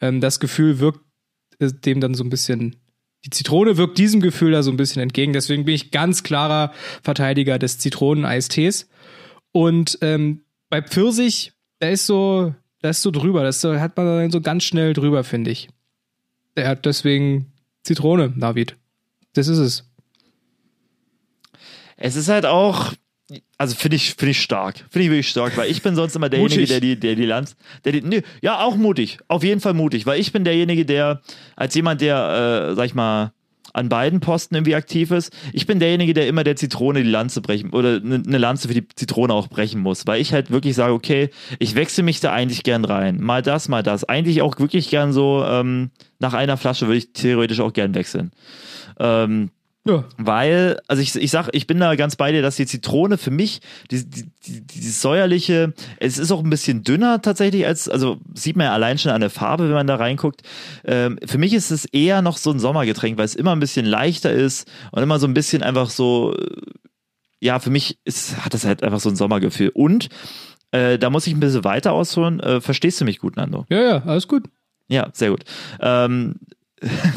[0.00, 1.00] Ähm, das Gefühl wirkt
[1.60, 2.76] äh, dem dann so ein bisschen
[3.24, 5.32] die Zitrone wirkt diesem Gefühl da so ein bisschen entgegen.
[5.32, 8.88] Deswegen bin ich ganz klarer Verteidiger des Zitroneneis-Tees.
[9.52, 13.42] Und ähm, bei Pfirsich, da ist so, da ist so drüber.
[13.42, 15.68] Das so, hat man dann so ganz schnell drüber, finde ich.
[16.56, 18.76] Der hat deswegen Zitrone, David.
[19.32, 19.84] Das ist es.
[21.96, 22.92] Es ist halt auch,
[23.58, 24.78] also finde ich, finde ich stark.
[24.90, 27.56] Finde ich wirklich stark, weil ich bin sonst immer derjenige, der die, der die Lanz,
[27.84, 29.18] der die, nee, ja, auch mutig.
[29.28, 31.20] Auf jeden Fall mutig, weil ich bin derjenige, der,
[31.56, 33.32] als jemand, der, äh, sag ich mal,
[33.72, 35.32] an beiden Posten irgendwie aktiv ist.
[35.52, 38.74] Ich bin derjenige, der immer der Zitrone die Lanze brechen oder eine ne Lanze für
[38.74, 42.32] die Zitrone auch brechen muss, weil ich halt wirklich sage, okay, ich wechsle mich da
[42.32, 43.20] eigentlich gern rein.
[43.20, 44.04] Mal das, mal das.
[44.04, 48.30] Eigentlich auch wirklich gern so, ähm, nach einer Flasche würde ich theoretisch auch gern wechseln.
[48.98, 49.50] Ähm,
[49.90, 50.04] Ja.
[50.18, 53.30] weil, also ich, ich sag, ich bin da ganz bei dir, dass die Zitrone für
[53.30, 58.18] mich, die, die, die, die säuerliche, es ist auch ein bisschen dünner tatsächlich als, also
[58.34, 60.42] sieht man ja allein schon an der Farbe, wenn man da reinguckt.
[60.84, 63.86] Ähm, für mich ist es eher noch so ein Sommergetränk, weil es immer ein bisschen
[63.86, 66.56] leichter ist und immer so ein bisschen einfach so, äh,
[67.40, 69.70] ja, für mich ist, hat es halt einfach so ein Sommergefühl.
[69.70, 70.08] Und
[70.72, 72.40] äh, da muss ich ein bisschen weiter ausholen.
[72.40, 73.66] Äh, verstehst du mich gut, Nando?
[73.70, 74.44] Ja, ja, alles gut.
[74.88, 75.44] Ja, sehr gut.
[75.80, 76.36] Ähm,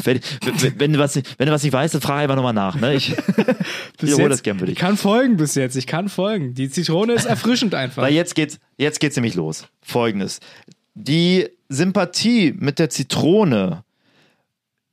[0.02, 0.20] wenn,
[0.60, 2.78] wenn, wenn, du was, nicht- wenn du was nicht weißt, dann frag einfach nochmal nach.
[2.80, 2.94] Ne?
[2.94, 3.16] Ich
[4.00, 4.78] wiederhole das gern für Ich dich.
[4.78, 5.76] kann folgen bis jetzt.
[5.76, 6.54] Ich kann folgen.
[6.54, 8.02] Die Zitrone ist erfrischend einfach.
[8.02, 9.66] Weil jetzt geht's, jetzt geht's nämlich los.
[9.82, 10.40] Folgendes.
[10.94, 13.84] Die Sympathie mit der Zitrone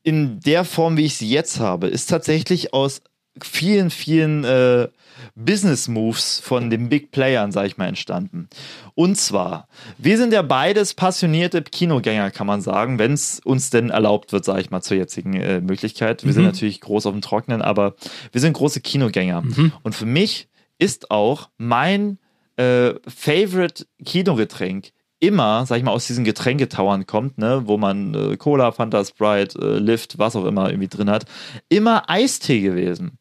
[0.04, 3.02] in der Form, wie ich sie jetzt habe, ist tatsächlich aus
[3.41, 4.88] vielen, vielen äh,
[5.36, 8.50] Business Moves von den Big Playern, sag ich mal, entstanden.
[8.96, 9.67] Und zwar,
[9.98, 14.46] wir sind ja beides passionierte Kinogänger, kann man sagen, wenn es uns denn erlaubt wird,
[14.46, 16.26] sag ich mal, zur jetzigen äh, Möglichkeit.
[16.26, 17.96] Wir sind natürlich groß auf dem Trocknen, aber
[18.32, 19.44] wir sind große Kinogänger.
[19.84, 22.17] Und für mich ist auch mein
[22.58, 24.91] äh, Favorite Kinogetränk
[25.22, 29.58] immer, sag ich mal, aus diesen Getränketauern kommt, ne, wo man äh, Cola, Fanta, Sprite,
[29.60, 31.26] äh, Lift, was auch immer irgendwie drin hat,
[31.70, 33.20] immer Eistee gewesen.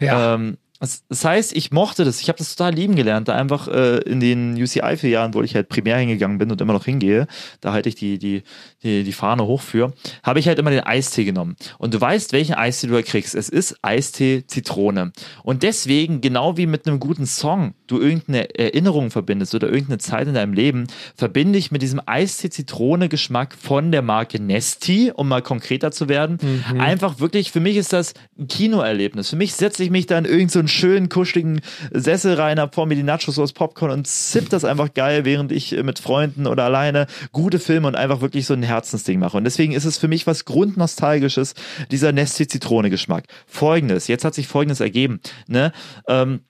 [0.00, 0.34] Ja.
[0.34, 3.68] Ähm, um, das, heißt, ich mochte das, ich habe das total lieben gelernt, da einfach
[3.68, 6.84] äh, in den UCI vier Jahren, wo ich halt primär hingegangen bin und immer noch
[6.84, 7.26] hingehe,
[7.60, 8.42] da halte ich die, die,
[8.82, 11.56] die, die Fahne hoch für, habe ich halt immer den Eistee genommen.
[11.78, 13.34] Und du weißt, welchen Eistee du da kriegst.
[13.34, 15.12] Es ist Eistee Zitrone.
[15.42, 20.28] Und deswegen, genau wie mit einem guten Song, du irgendeine Erinnerung verbindest oder irgendeine Zeit
[20.28, 25.28] in deinem Leben, verbinde ich mit diesem Eistee Zitrone Geschmack von der Marke Nesti, um
[25.28, 26.38] mal konkreter zu werden.
[26.78, 29.30] Einfach wirklich, für mich ist das ein Kinoerlebnis.
[29.30, 31.60] Für mich setze ich mich da in irgendeinen so einen schönen, kuscheligen
[31.92, 35.52] Sessel rein, hab vor mir die Nachos aus Popcorn und zipp das einfach geil, während
[35.52, 39.36] ich äh, mit Freunden oder alleine gute Filme und einfach wirklich so ein Herzensding mache.
[39.36, 41.54] Und deswegen ist es für mich was Grundnostalgisches,
[41.90, 43.24] dieser Nesti-Zitrone-Geschmack.
[43.46, 45.72] Folgendes, jetzt hat sich Folgendes ergeben, ne?
[46.08, 46.40] Ähm,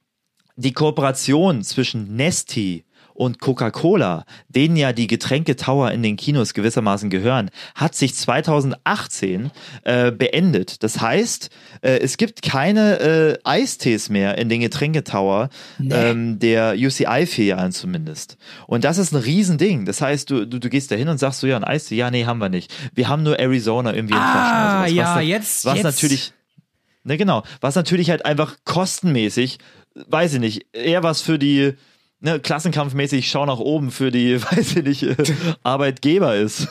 [0.59, 2.86] die Kooperation zwischen Nesti
[3.17, 9.51] Und Coca-Cola, denen ja die Getränketower in den Kinos gewissermaßen gehören, hat sich 2018
[9.85, 10.83] äh, beendet.
[10.83, 11.49] Das heißt,
[11.81, 15.49] äh, es gibt keine äh, Eistees mehr in den Getränketower
[15.81, 18.37] ähm, der UCI-Filialen zumindest.
[18.67, 19.87] Und das ist ein Riesending.
[19.87, 22.11] Das heißt, du, du, du gehst da hin und sagst so, ja, ein Eistee, ja,
[22.11, 22.71] nee, haben wir nicht.
[22.95, 24.37] Wir haben nur Arizona irgendwie in Flaschen.
[24.37, 24.93] Ah, sowas.
[24.95, 25.85] ja, was, jetzt- Was jetzt.
[25.85, 26.33] natürlich,
[27.05, 29.59] ne, genau, was natürlich halt einfach kostenmäßig,
[30.07, 31.73] weiß ich nicht, eher was für die,
[32.21, 35.17] ne, klassenkampfmäßig, schau nach oben für die, weiß ich nicht, äh,
[35.63, 36.69] Arbeitgeber ist.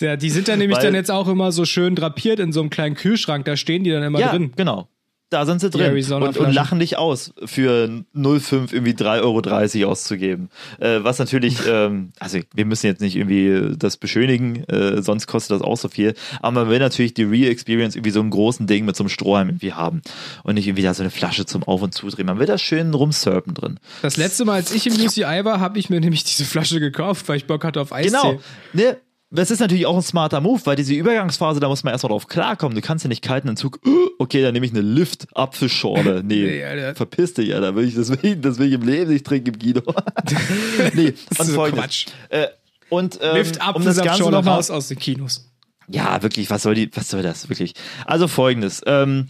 [0.00, 2.60] Der, die sind dann nämlich Weil- dann jetzt auch immer so schön drapiert in so
[2.60, 3.44] einem kleinen Kühlschrank.
[3.44, 4.52] Da stehen die dann immer ja, drin.
[4.56, 4.88] genau.
[5.34, 10.48] Da sind sie drin und, und lachen dich aus, für 0,5 irgendwie 3,30 Euro auszugeben.
[10.78, 15.56] Äh, was natürlich, ähm, also wir müssen jetzt nicht irgendwie das beschönigen, äh, sonst kostet
[15.56, 16.14] das auch so viel.
[16.40, 19.08] Aber man will natürlich die Real Experience irgendwie so einen großen Ding mit so einem
[19.08, 20.02] Strohhalm irgendwie haben.
[20.44, 22.26] Und nicht irgendwie da so eine Flasche zum Auf- und Zudrehen.
[22.26, 23.80] Man will da schön rumsurpen drin.
[24.02, 27.28] Das letzte Mal, als ich im UCI war, habe ich mir nämlich diese Flasche gekauft,
[27.28, 28.16] weil ich Bock hatte auf Eistee.
[28.16, 28.40] Genau.
[28.72, 28.98] Ne?
[29.34, 32.28] Das ist natürlich auch ein smarter Move, weil diese Übergangsphase, da muss man erstmal drauf
[32.28, 32.74] klarkommen.
[32.74, 33.80] Du kannst ja nicht kalten Entzug,
[34.18, 36.22] okay, dann nehme ich eine Lift-Apfelschorle.
[36.24, 37.74] Nee, Nee, verpiss dich, Alter.
[37.74, 39.82] Will ich, das, will ich, das will ich im Leben nicht trinken im Kino.
[40.94, 41.54] nee, Das ist.
[41.54, 42.06] Quatsch.
[42.28, 42.46] Äh,
[42.88, 45.50] und ähm, Lift um das Ganze nochmal raus aus den Kinos.
[45.88, 47.74] ja, wirklich, was soll die, was soll das, wirklich?
[48.06, 49.26] Also folgendes, ähm,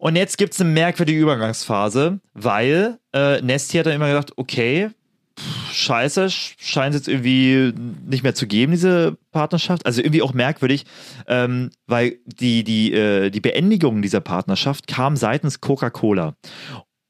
[0.00, 4.90] und jetzt gibt's eine merkwürdige Übergangsphase, weil äh, Nesti hat dann immer gesagt, okay,
[5.72, 7.72] scheiße, sch- scheint es jetzt irgendwie
[8.06, 9.86] nicht mehr zu geben, diese Partnerschaft.
[9.86, 10.84] Also irgendwie auch merkwürdig,
[11.26, 16.34] ähm, weil die, die, äh, die Beendigung dieser Partnerschaft kam seitens Coca-Cola.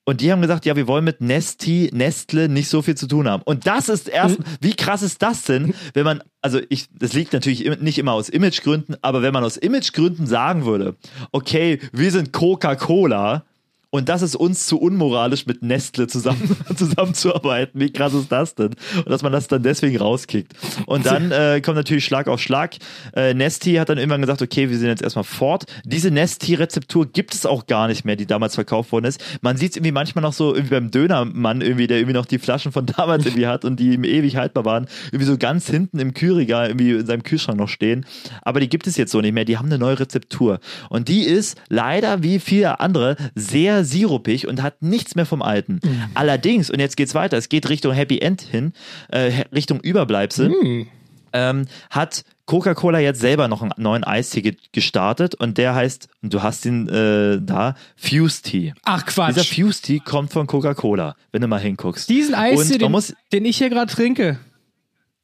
[0.06, 3.28] Und die haben gesagt, ja, wir wollen mit Nesti, Nestle nicht so viel zu tun
[3.28, 3.42] haben.
[3.44, 7.32] Und das ist erst, wie krass ist das denn, wenn man, also ich, das liegt
[7.32, 10.96] natürlich nicht immer aus Imagegründen, aber wenn man aus Imagegründen sagen würde,
[11.30, 13.44] okay, wir sind Coca-Cola
[13.90, 17.80] und das ist uns zu unmoralisch, mit Nestle zusammen, zusammenzuarbeiten.
[17.80, 18.70] Wie krass ist das denn?
[18.96, 20.52] Und dass man das dann deswegen rauskickt.
[20.86, 22.76] Und dann äh, kommt natürlich Schlag auf Schlag.
[23.14, 25.64] Äh, Nesti hat dann irgendwann gesagt, okay, wir sind jetzt erstmal fort.
[25.84, 29.20] Diese Nesti-Rezeptur gibt es auch gar nicht mehr, die damals verkauft worden ist.
[29.42, 32.38] Man sieht es irgendwie manchmal noch so irgendwie beim Dönermann irgendwie, der irgendwie noch die
[32.38, 35.98] Flaschen von damals irgendwie hat und die ihm ewig haltbar waren, irgendwie so ganz hinten
[35.98, 38.06] im Kühlregal irgendwie in seinem Kühlschrank noch stehen.
[38.42, 39.44] Aber die gibt es jetzt so nicht mehr.
[39.44, 40.60] Die haben eine neue Rezeptur.
[40.90, 45.80] Und die ist leider wie viele andere sehr sirupig und hat nichts mehr vom Alten.
[46.14, 48.72] Allerdings, und jetzt geht's weiter, es geht Richtung Happy End hin,
[49.08, 50.86] äh, Richtung Überbleibsel,
[51.32, 56.34] ähm, hat Coca-Cola jetzt selber noch einen neuen Eistee ge- gestartet und der heißt, und
[56.34, 58.72] du hast ihn äh, da, Fuse Tea.
[58.82, 59.54] Ach Dieser Quatsch.
[59.54, 62.08] Fuse Tea kommt von Coca-Cola, wenn du mal hinguckst.
[62.08, 64.40] Diesen Eistee, den, muss, den ich hier gerade trinke,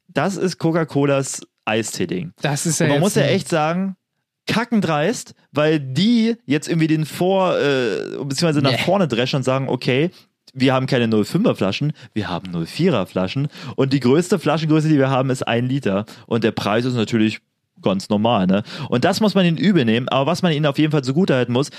[0.07, 2.31] das ist Coca-Colas Eistee-Ding.
[2.41, 3.97] das ist ja Und man muss ja echt sagen,
[4.47, 8.77] kackendreist, weil die jetzt irgendwie den vor, äh, beziehungsweise nach Nee.
[8.77, 10.09] vorne dreschen und sagen, okay,
[10.53, 15.09] wir haben keine 05er Flaschen, wir haben 04er Flaschen und die größte Flaschengröße, die wir
[15.09, 17.39] haben, ist ein Liter und der Preis ist natürlich
[17.83, 18.63] ganz normal, ne?
[18.89, 21.53] Und das muss man ihnen übel nehmen, aber was man ihnen auf jeden Fall zugutehalten
[21.53, 21.69] muss,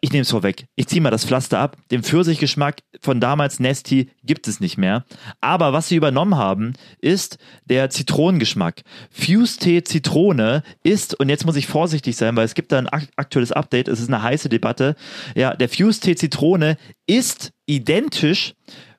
[0.00, 0.66] ich nehme es vorweg.
[0.74, 1.76] Ich ziehe mal das Pflaster ab.
[1.90, 5.04] Den Pfirsichgeschmack von damals Nesti gibt es nicht mehr.
[5.40, 8.82] Aber was sie übernommen haben, ist der Zitronengeschmack.
[9.10, 12.88] Fuse Tee Zitrone ist, und jetzt muss ich vorsichtig sein, weil es gibt da ein
[12.88, 14.96] ak- aktuelles Update, es ist eine heiße Debatte.
[15.34, 16.76] Ja, der Fuse Tee Zitrone
[17.06, 18.54] ist identisch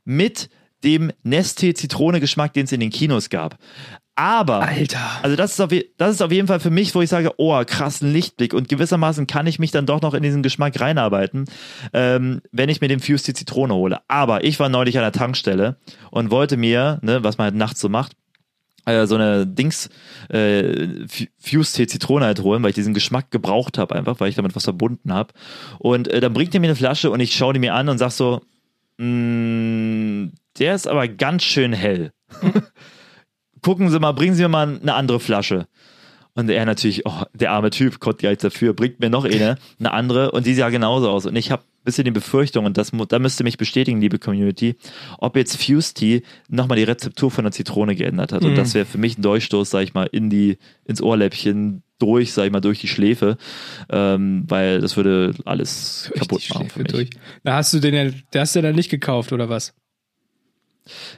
[0.06, 0.50] mit
[0.84, 3.58] dem Nesti Zitrone Geschmack, den es in den Kinos gab.
[4.20, 5.00] Aber Alter.
[5.22, 7.62] also das ist, auf, das ist auf jeden Fall für mich, wo ich sage, oh,
[7.66, 8.56] krass, ein Lichtblick.
[8.56, 11.46] Und gewissermaßen kann ich mich dann doch noch in diesen Geschmack reinarbeiten,
[11.94, 14.00] ähm, wenn ich mir den Fuse die Zitrone hole.
[14.08, 15.78] Aber ich war neulich an der Tankstelle
[16.10, 18.14] und wollte mir, ne, was man halt nachts so macht,
[18.86, 19.90] äh, so eine Dings
[20.32, 24.30] äh, F- Fuse Tee Zitrone halt holen, weil ich diesen Geschmack gebraucht habe, einfach, weil
[24.30, 25.32] ich damit was verbunden habe.
[25.78, 28.00] Und äh, dann bringt er mir eine Flasche und ich schaue die mir an und
[28.00, 28.42] sag so,
[28.98, 32.12] "Mm, der ist aber ganz schön hell.
[33.62, 35.68] Gucken Sie mal, bringen Sie mir mal eine andere Flasche.
[36.38, 39.58] Und er natürlich, oh, der arme Typ, Gott gar nichts dafür, bringt mir noch eine,
[39.80, 41.26] eine andere und die sah genauso aus.
[41.26, 44.76] Und ich habe ein bisschen die Befürchtung, und das da müsste mich bestätigen, liebe Community,
[45.18, 48.44] ob jetzt Fuse Tea nochmal die Rezeptur von der Zitrone geändert hat.
[48.46, 52.34] Und das wäre für mich ein Durchstoß, sag ich mal, in die, ins Ohrläppchen durch,
[52.34, 53.38] sag ich mal, durch die Schläfe,
[53.90, 56.92] ähm, weil das würde alles Durch kaputt machen für mich.
[56.92, 57.10] durch.
[57.44, 59.74] Da hast du den ja, der hast du dann nicht gekauft, oder was?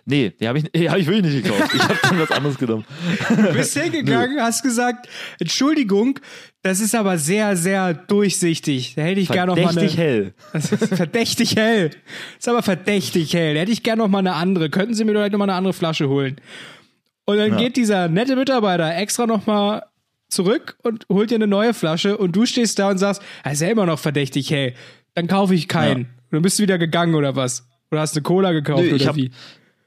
[0.05, 1.71] Nee, die habe ich, die hab ich wirklich nicht gekauft.
[1.73, 2.85] Ich habe dann was anderes genommen.
[3.29, 5.07] Du bist hingegangen, hast gesagt,
[5.39, 6.19] Entschuldigung,
[6.61, 8.95] das ist aber sehr, sehr durchsichtig.
[8.95, 10.33] Da hätte ich gerne noch mal eine, Verdächtig hell.
[10.53, 11.89] Das ist verdächtig hell.
[11.89, 11.97] Das
[12.39, 13.53] ist aber verdächtig hell.
[13.53, 14.69] Da hätte ich gerne noch mal eine andere.
[14.69, 16.41] Könnten Sie mir vielleicht noch mal eine andere Flasche holen?
[17.25, 17.57] Und dann Ja.
[17.57, 19.83] geht dieser nette Mitarbeiter extra noch mal
[20.29, 23.61] zurück und holt dir eine neue Flasche und du stehst da und sagst, er ist
[23.61, 24.73] ja immer noch verdächtig hell.
[25.15, 26.01] Dann kaufe ich keinen.
[26.01, 27.67] Und dann bist du wieder gegangen oder was?
[27.91, 29.31] Oder hast du Cola gekauft ich oder hab- wie?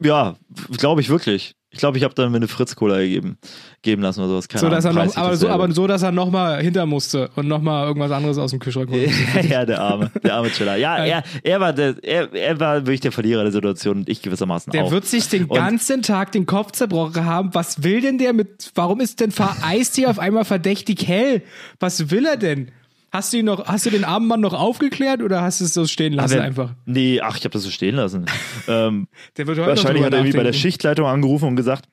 [0.05, 0.35] Ja,
[0.79, 1.55] glaube ich wirklich.
[1.75, 3.39] Ich glaube, ich habe dann mir eine Fritz-Cola gegeben,
[3.81, 4.47] geben lassen oder sowas.
[4.49, 7.31] Keine So, dass er Ahnung, noch, aber, so, aber so, dass er nochmal hinter musste
[7.35, 9.11] und nochmal irgendwas anderes aus dem Kühlschrank holen
[9.49, 10.77] ja, der arme, der arme Chiller.
[10.77, 14.21] Ja, er, er war der, er, er war wirklich der Verlierer der Situation und ich
[14.21, 14.91] gewissermaßen Der auch.
[14.91, 17.55] wird sich den Und- ganzen Tag den Kopf zerbrochen haben.
[17.55, 19.33] Was will denn der mit, warum ist denn
[19.63, 21.43] Eistee auf einmal verdächtig hell?
[21.81, 22.71] Was will er denn?
[23.13, 25.75] Hast du ihn noch, hast du den armen Mann noch aufgeklärt oder hast du es
[25.75, 26.71] so stehen lassen Wer- einfach?
[26.87, 28.25] Nee, ach, ich habe das so stehen lassen.
[28.69, 29.07] ähm,
[29.37, 30.55] Der wird heute wahrscheinlich hat er irgendwie bei der.
[30.55, 31.85] Schichtleitung angerufen und gesagt,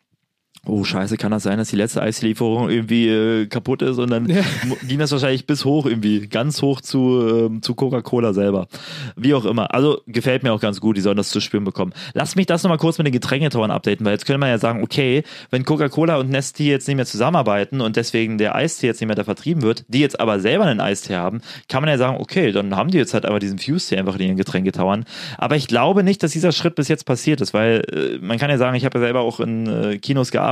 [0.65, 4.27] oh scheiße, kann das sein, dass die letzte Eislieferung irgendwie äh, kaputt ist und dann
[4.29, 4.41] Ja.
[4.87, 8.67] ging das wahrscheinlich bis hoch irgendwie, ganz hoch zu, ähm, zu Coca-Cola selber.
[9.15, 9.73] Wie auch immer.
[9.73, 11.93] Also gefällt mir auch ganz gut, die sollen das zu spüren bekommen.
[12.13, 14.83] Lass mich das nochmal kurz mit den Getränketauern updaten, weil jetzt könnte man ja sagen,
[14.83, 19.07] okay, wenn Coca-Cola und Nestle jetzt nicht mehr zusammenarbeiten und deswegen der Eistee jetzt nicht
[19.07, 22.17] mehr da vertrieben wird, die jetzt aber selber einen Eistee haben, kann man ja sagen,
[22.19, 25.05] okay, dann haben die jetzt halt aber diesen Fuse-Tee einfach in ihren Getränketauern.
[25.37, 28.49] Aber ich glaube nicht, dass dieser Schritt bis jetzt passiert ist, weil äh, man kann
[28.49, 30.48] ja sagen, ich habe ja selber auch in äh, Kinos gearbeitet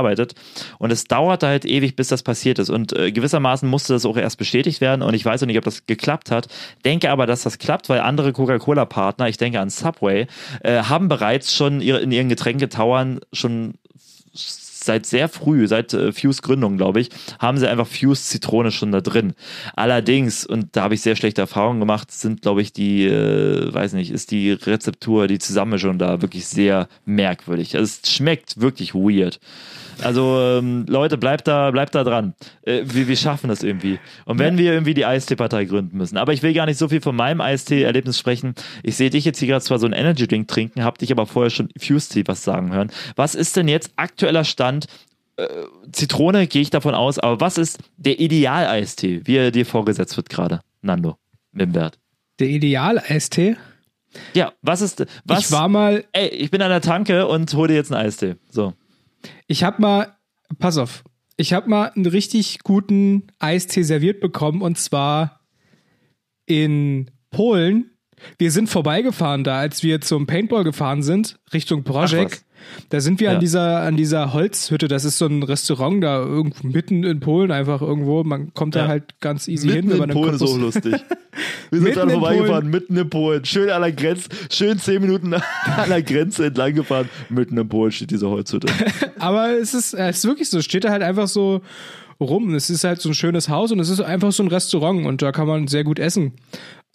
[0.78, 2.70] und es dauerte halt ewig, bis das passiert ist.
[2.70, 5.64] Und äh, gewissermaßen musste das auch erst bestätigt werden und ich weiß auch nicht, ob
[5.64, 6.48] das geklappt hat.
[6.84, 10.26] Denke aber, dass das klappt, weil andere Coca-Cola-Partner, ich denke an Subway,
[10.62, 13.74] äh, haben bereits schon ihre, in ihren Getränketauern schon
[14.88, 18.90] seit sehr früh, seit äh, Fuse Gründung, glaube ich, haben sie einfach Fuse Zitrone schon
[18.90, 19.34] da drin.
[19.76, 23.92] Allerdings, und da habe ich sehr schlechte Erfahrungen gemacht, sind, glaube ich, die, äh, weiß
[23.92, 27.76] nicht, ist die Rezeptur, die Zusammenmischung da wirklich sehr merkwürdig.
[27.76, 29.40] Also es schmeckt wirklich weird.
[30.02, 32.34] Also ähm, Leute, bleibt da, bleibt da dran.
[32.62, 33.98] Äh, wir, wir schaffen das irgendwie.
[34.24, 36.16] Und wenn wir irgendwie die Eistee-Partei gründen müssen.
[36.16, 38.54] Aber ich will gar nicht so viel von meinem Eistee-Erlebnis sprechen.
[38.82, 41.50] Ich sehe dich jetzt hier gerade zwar so einen Energy-Drink trinken, hab dich aber vorher
[41.50, 42.90] schon Fuse-Tea was sagen hören.
[43.16, 44.86] Was ist denn jetzt aktueller Stand?
[45.36, 45.46] Äh,
[45.92, 50.28] Zitrone gehe ich davon aus, aber was ist der Ideal-Eistee, wie er dir vorgesetzt wird
[50.28, 51.16] gerade, Nando,
[51.52, 51.98] Mimbert?
[52.40, 53.56] Der Ideal-Eistee?
[54.34, 55.40] Ja, was ist, was?
[55.40, 58.36] Ich war mal, ey, ich bin an der Tanke und hol dir jetzt einen Eistee.
[58.50, 58.74] So.
[59.46, 60.16] Ich habe mal,
[60.58, 61.04] pass auf,
[61.36, 65.40] ich habe mal einen richtig guten Eistee serviert bekommen und zwar
[66.46, 67.90] in Polen.
[68.38, 72.44] Wir sind vorbeigefahren da, als wir zum Paintball gefahren sind, Richtung was.
[72.90, 73.34] Da sind wir Ja.
[73.34, 74.88] an dieser an dieser Holzhütte.
[74.88, 78.24] Das ist so ein Restaurant da irgendwo mitten in Polen einfach irgendwo.
[78.24, 78.88] Man kommt da Ja.
[78.88, 80.94] halt ganz easy hin, wenn man einen Kompass- lustig.
[81.70, 83.44] Wir Mitten sind in vorbeigefahren, mitten in Polen.
[83.44, 85.34] Schön an der Grenze, schön zehn Minuten
[85.76, 87.08] an der Grenze entlang gefahren.
[87.28, 88.68] Mitten in Polen steht diese Holzhütte.
[89.18, 91.60] Aber es ist, es ist wirklich so, es steht da halt einfach so
[92.20, 92.54] rum.
[92.54, 95.22] Es ist halt so ein schönes Haus und es ist einfach so ein Restaurant und
[95.22, 96.32] da kann man sehr gut essen.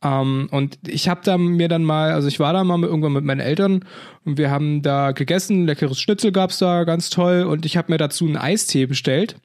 [0.04, 3.14] Ähm, und ich habe da mir dann mal, also ich war da mal mit, irgendwann
[3.14, 3.86] mit meinen Eltern
[4.26, 7.98] und wir haben da gegessen, leckeres Schnitzel gab's da, ganz toll und ich habe mir
[7.98, 9.38] dazu einen Eistee bestellt.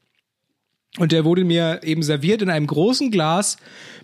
[0.98, 3.58] Und der wurde mir eben serviert in einem großen Glas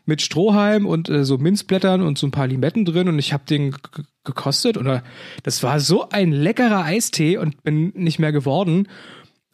[0.04, 3.08] mit Strohhalm und äh, so Minzblättern und so ein paar Limetten drin.
[3.08, 3.74] Und ich habe den
[4.22, 4.76] gekostet.
[4.76, 5.00] Und äh,
[5.42, 8.86] das war so ein leckerer Eistee und bin nicht mehr geworden.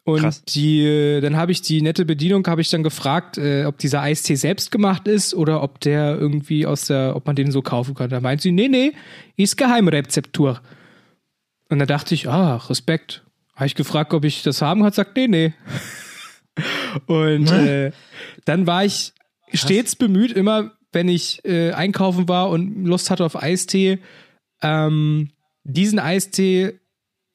[0.03, 0.43] Und Krass.
[0.45, 4.01] die, äh, dann habe ich die nette Bedienung, habe ich dann gefragt, äh, ob dieser
[4.01, 7.93] Eistee selbst gemacht ist oder ob der irgendwie aus der, ob man den so kaufen
[7.93, 8.09] kann.
[8.09, 8.93] Da meint sie, nee, nee,
[9.37, 10.59] ist Geheimrezeptur.
[11.69, 13.23] Und da dachte ich, ah, Respekt.
[13.55, 15.53] Habe ich gefragt, ob ich das haben kann, sagt, nee, nee.
[17.05, 17.91] Und äh,
[18.45, 19.13] dann war ich
[19.53, 23.99] stets bemüht, immer wenn ich äh, einkaufen war und Lust hatte auf Eistee,
[24.61, 25.31] ähm,
[25.63, 26.80] diesen Eistee,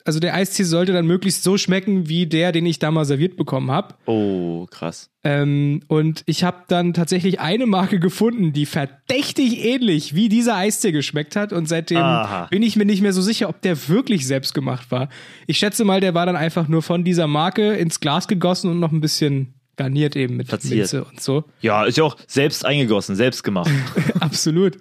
[0.07, 3.37] also der Eistee sollte dann möglichst so schmecken wie der, den ich da mal serviert
[3.37, 3.95] bekommen habe.
[4.07, 5.11] Oh, krass.
[5.25, 10.93] Ähm, und ich habe dann tatsächlich eine Marke gefunden, die verdächtig ähnlich wie dieser Eistee
[10.93, 11.53] geschmeckt hat.
[11.53, 12.47] Und seitdem Aha.
[12.51, 15.09] bin ich mir nicht mehr so sicher, ob der wirklich selbst gemacht war.
[15.49, 18.79] Ich schätze mal, der war dann einfach nur von dieser Marke ins Glas gegossen und
[18.79, 20.79] noch ein bisschen garniert eben mit Verziert.
[20.79, 21.45] Minze und so.
[21.61, 23.71] Ja, ist ja auch selbst eingegossen, selbst gemacht.
[24.21, 24.79] Absolut.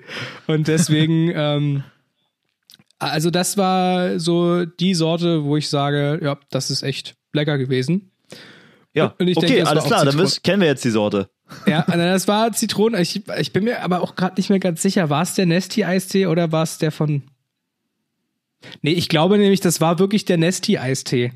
[0.47, 1.84] Und deswegen, ähm,
[2.99, 8.11] also das war so die Sorte, wo ich sage, ja, das ist echt lecker gewesen.
[8.93, 11.29] Ja, okay, denke, alles klar, dann kennen wir jetzt die Sorte.
[11.67, 12.99] Ja, also das war Zitronen.
[13.01, 16.27] Ich, ich bin mir aber auch gerade nicht mehr ganz sicher, war es der Nesti-Eistee
[16.27, 17.23] oder war es der von.
[18.81, 21.33] Nee, ich glaube nämlich, das war wirklich der Nesti-Eistee.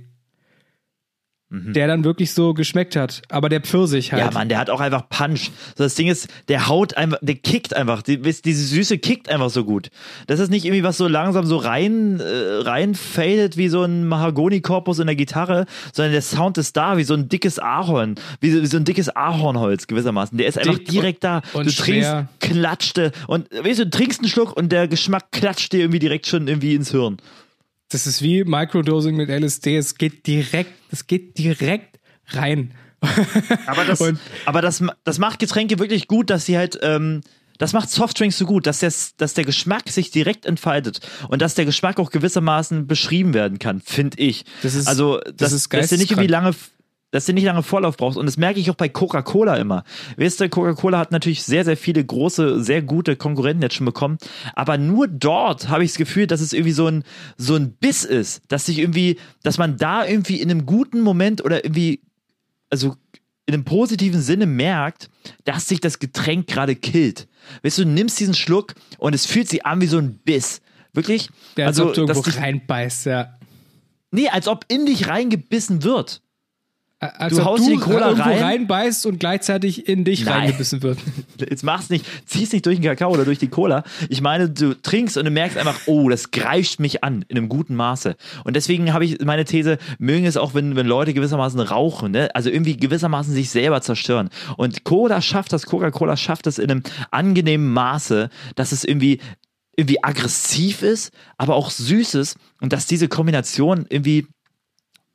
[1.52, 1.74] Mhm.
[1.74, 3.24] Der dann wirklich so geschmeckt hat.
[3.30, 4.24] Aber der Pfirsich halt.
[4.24, 5.50] Ja, Mann, der hat auch einfach Punch.
[5.76, 8.04] So, das Ding ist, der haut einfach, der kickt einfach.
[8.04, 9.90] Die, diese Süße kickt einfach so gut.
[10.28, 14.08] Das ist nicht irgendwie was so langsam so rein, äh, rein fadet wie so ein
[14.08, 18.52] Mahagoni-Korpus in der Gitarre, sondern der Sound ist da, wie so ein dickes Ahorn, wie
[18.52, 20.38] so, wie so ein dickes Ahornholz gewissermaßen.
[20.38, 21.42] Der ist einfach Dick direkt da.
[21.54, 22.30] und du trinkst, schwer.
[22.40, 26.28] klatschte und weißt du, du trinkst einen Schluck und der Geschmack klatscht dir irgendwie direkt
[26.28, 27.18] schon irgendwie ins Hirn.
[27.90, 29.76] Das ist wie Microdosing mit LSD.
[29.78, 32.74] Es geht direkt, es geht direkt rein.
[33.66, 37.22] Aber das, Und- aber das, das macht Getränke wirklich gut, dass sie halt, ähm,
[37.58, 41.56] Das macht Softdrinks so gut, dass der, dass der Geschmack sich direkt entfaltet und dass
[41.56, 44.46] der Geschmack auch gewissermaßen beschrieben werden kann, finde ich.
[44.62, 46.54] Das ist- also, das dass, ist dass du nicht irgendwie lange
[47.12, 48.18] dass du nicht lange Vorlauf brauchst.
[48.18, 49.84] Und das merke ich auch bei Coca-Cola immer.
[50.18, 54.18] Weißt du, Coca-Cola hat natürlich sehr, sehr viele große, sehr gute Konkurrenten jetzt schon bekommen.
[54.54, 57.04] Aber nur dort habe ich das Gefühl, dass es irgendwie so ein,
[57.38, 61.44] so ein Biss ist, dass sich irgendwie, dass man da irgendwie in einem guten Moment
[61.44, 62.02] oder irgendwie,
[62.70, 62.96] also
[63.48, 65.10] in einem positiven Sinne merkt,
[65.44, 67.28] dass sich das Getränk gerade killt.
[67.64, 70.62] Weißt du, du nimmst diesen Schluck und es fühlt sich an wie so ein Biss.
[70.94, 71.30] Wirklich?
[71.58, 73.34] Der als also, ob du irgendwo dass dich, reinbeißt, ja.
[74.12, 76.22] nee, als ob in dich reingebissen wird.
[77.00, 78.44] Als Du ob haust du die Cola rein.
[78.44, 80.42] reinbeißt und gleichzeitig in dich Nein.
[80.42, 81.00] reingebissen wird.
[81.40, 83.84] Jetzt mach's nicht, zieh's nicht durch den Kakao oder durch die Cola.
[84.10, 87.48] Ich meine, du trinkst und du merkst einfach, oh, das greift mich an in einem
[87.48, 88.18] guten Maße.
[88.44, 92.36] Und deswegen habe ich meine These, mögen es auch, wenn, wenn Leute gewissermaßen rauchen, ne?
[92.36, 94.30] also irgendwie gewissermaßen sich selber zerstören.
[94.58, 99.20] Und Cola schafft das, Coca-Cola schafft das in einem angenehmen Maße, dass es irgendwie
[99.78, 104.28] irgendwie aggressiv ist, aber auch süß ist und dass diese Kombination irgendwie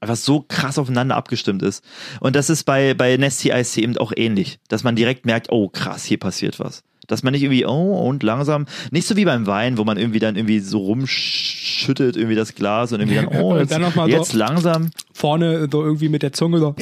[0.04, 1.84] einfach so krass aufeinander abgestimmt ist.
[2.20, 5.68] Und das ist bei, bei Nesty Ice eben auch ähnlich, dass man direkt merkt, oh
[5.68, 6.82] krass, hier passiert was.
[7.06, 10.20] Dass man nicht irgendwie, oh, und langsam, nicht so wie beim Wein, wo man irgendwie
[10.20, 14.10] dann irgendwie so rumschüttelt, irgendwie das Glas und irgendwie dann, oh, jetzt, dann noch mal
[14.10, 14.90] so- jetzt langsam.
[15.12, 16.74] Vorne so irgendwie mit der Zunge so,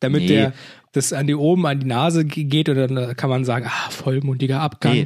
[0.00, 0.28] damit Nee.
[0.28, 0.52] der
[0.94, 3.90] das an die oben an die Nase ge- geht und dann kann man sagen, ah,
[3.90, 4.92] vollmundiger Abgang.
[4.92, 5.04] Nee.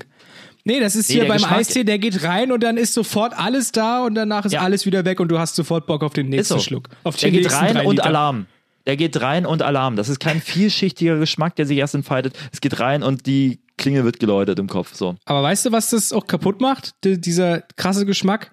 [0.66, 2.92] Nee, das ist Nee, hier der beim Geschmack- Eistee, der geht rein und dann ist
[2.92, 4.62] sofort alles da und danach ist Ja.
[4.62, 6.60] alles wieder weg und du hast sofort Bock auf den nächsten so.
[6.60, 6.88] Schluck.
[7.04, 8.00] Auf Der die geht rein und.
[8.02, 8.46] Alarm.
[8.86, 9.94] Der geht rein und Alarm.
[9.96, 12.36] Das ist kein vielschichtiger Geschmack, der sich erst entfaltet.
[12.52, 14.94] Es geht rein und die Klingel wird geläutet im Kopf.
[14.94, 15.14] So.
[15.24, 16.94] Aber weißt du, was das auch kaputt macht?
[17.04, 18.52] D dieser krasse Geschmack?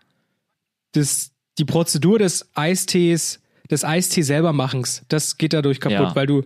[0.94, 3.40] Das, die Prozedur des Eistees,
[3.72, 6.16] des Eistee selber machens, das geht dadurch kaputt, Ja.
[6.16, 6.44] weil du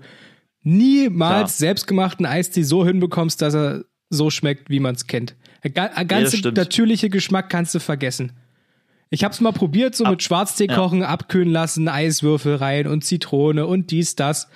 [0.64, 1.68] niemals Klar.
[1.70, 5.36] selbstgemachten Eistee so hinbekommst, dass er so schmeckt, wie man es kennt.
[5.64, 6.58] Der ga- der ganze stimmt.
[6.58, 8.32] natürliche Geschmack kannst du vergessen.
[9.10, 10.76] Ich hab's mal probiert, so Ab- mit Schwarztee ja.
[10.76, 14.50] kochen, abkühlen lassen, Eiswürfel rein und Zitrone und dies, das.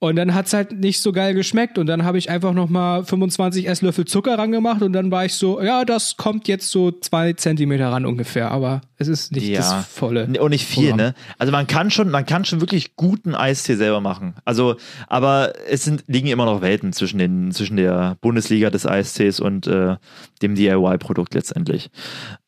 [0.00, 1.76] Und dann hat's halt nicht so geil geschmeckt.
[1.76, 5.34] Und dann habe ich einfach noch mal 25 Esslöffel Zucker rangemacht und dann war ich
[5.34, 8.50] so, ja, das kommt jetzt so zwei Zentimeter ran ungefähr.
[8.50, 10.24] Aber es ist nicht das volle.
[10.24, 11.08] Und nicht viel, Programm.
[11.08, 11.14] ne?
[11.38, 14.34] Also man kann schon, man kann schon wirklich guten Eistee selber machen.
[14.46, 14.76] Also,
[15.06, 19.66] aber es sind, liegen immer noch Welten zwischen den, zwischen der Bundesliga des Eistees und
[19.66, 19.96] äh,
[20.40, 21.90] dem DIY-Produkt letztendlich.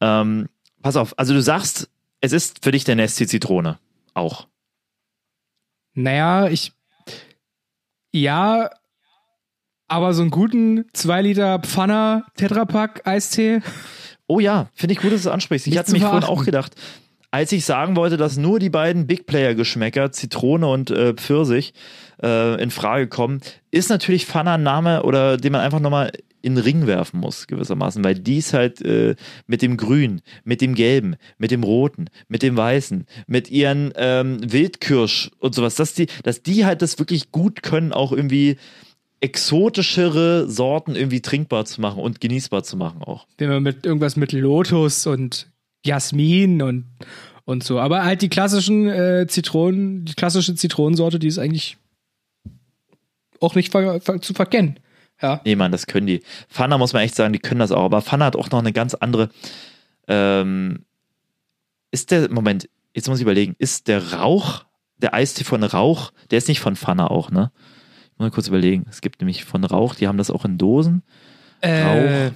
[0.01, 0.49] Ähm,
[0.81, 1.91] pass auf, also du sagst,
[2.23, 3.79] es ist für dich der Nesti Zitrone.
[4.15, 4.47] Auch.
[5.95, 6.73] Naja, ich.
[8.13, 8.71] Ja,
[9.89, 13.61] aber so einen guten 2 Liter Pfanner Tetrapack Eistee.
[14.27, 15.67] Oh ja, finde ich gut, dass du es ansprichst.
[15.67, 16.75] Ich hatte mich vorhin auch gedacht,
[17.33, 21.73] als ich sagen wollte, dass nur die beiden Big Player-Geschmäcker, Zitrone und äh, Pfirsich,
[22.23, 26.13] äh, in Frage kommen, ist natürlich Pfanner ein Name oder den man einfach nochmal
[26.43, 29.15] in den Ring werfen muss, gewissermaßen, weil dies halt äh,
[29.47, 34.39] mit dem Grün, mit dem Gelben, mit dem Roten, mit dem Weißen, mit ihren ähm,
[34.43, 38.57] Wildkirsch und sowas, dass die, dass die halt das wirklich gut können, auch irgendwie
[39.21, 43.27] exotischere Sorten irgendwie trinkbar zu machen und genießbar zu machen auch.
[43.39, 45.52] Wenn man mit irgendwas mit Lotus und
[45.85, 46.87] Jasmin und,
[47.45, 47.81] und so.
[47.81, 51.77] Aber halt die klassischen äh, Zitronen, die klassische Zitronensorte, die ist eigentlich
[53.41, 54.79] auch nicht ver ver zu verkennen.
[55.21, 55.41] Ja.
[55.45, 56.23] Nee, Mann, das können die.
[56.49, 57.85] Fana muss man echt sagen, die können das auch.
[57.85, 59.31] Aber Fana hat auch noch eine ganz andere.
[60.09, 60.85] Ähm,
[61.93, 64.65] ist der, Moment, jetzt muss ich überlegen, ist der Rauch,
[64.97, 67.53] der Eistee von Rauch, der ist nicht von Fana auch, ne?
[68.05, 68.87] Ich muss mal kurz überlegen.
[68.91, 71.03] Es gibt nämlich von Rauch, die haben das auch in Dosen.
[71.61, 72.31] Äh,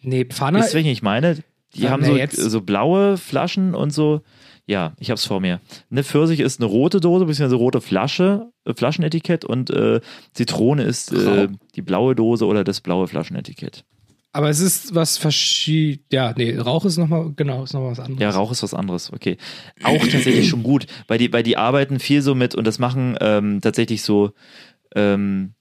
[0.00, 0.60] nee, Pfanne.
[0.60, 1.38] Ihr, welchen ich meine?
[1.74, 4.22] Die haben so, jetzt- so blaue Flaschen und so.
[4.66, 5.60] Ja, ich hab's vor mir.
[5.90, 10.00] Eine Pfirsich ist eine rote Dose, beziehungsweise rote Flasche, äh, Flaschenetikett und äh,
[10.34, 13.84] Zitrone ist äh, die blaue Dose oder das blaue Flaschenetikett.
[14.32, 16.04] aber es ist was verschieden.
[16.12, 18.20] Ja, nee, Rauch ist nochmal, genau, ist nochmal was anderes.
[18.20, 19.38] Ja, Rauch ist was anderes, okay.
[19.82, 23.16] Auch tatsächlich schon gut, weil die, weil die arbeiten viel so mit und das machen
[23.22, 24.32] ähm, tatsächlich so,
[24.94, 25.54] ähm,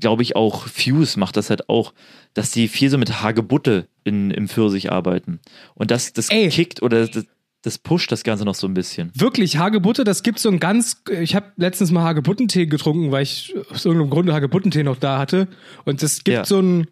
[0.00, 1.92] glaube ich auch, Fuse macht das halt auch,
[2.34, 5.40] dass die viel so mit Hagebutte in, im Pfirsich arbeiten.
[5.74, 6.48] Und das, das Ey.
[6.48, 7.26] kickt oder das,
[7.62, 9.10] das pusht das Ganze noch so ein bisschen.
[9.14, 11.02] Wirklich, Hagebutte, das gibt so ein ganz.
[11.20, 15.46] Ich habe letztens mal Hagebuttentee getrunken, weil ich aus irgendeinem Grunde Hagebuttentee noch da hatte.
[15.84, 16.44] Und es gibt Ja.
[16.44, 16.86] so ein.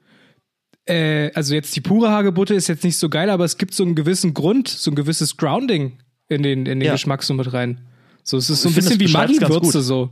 [0.86, 3.84] Äh, also jetzt die pure Hagebutte ist jetzt nicht so geil, aber es gibt so
[3.84, 5.98] einen gewissen Grund, so ein gewisses Grounding
[6.28, 6.92] in den, in den Ja.
[6.92, 7.82] Geschmack so mit rein.
[8.22, 9.72] So, es ist so ein bisschen wie gut.
[9.82, 10.10] so.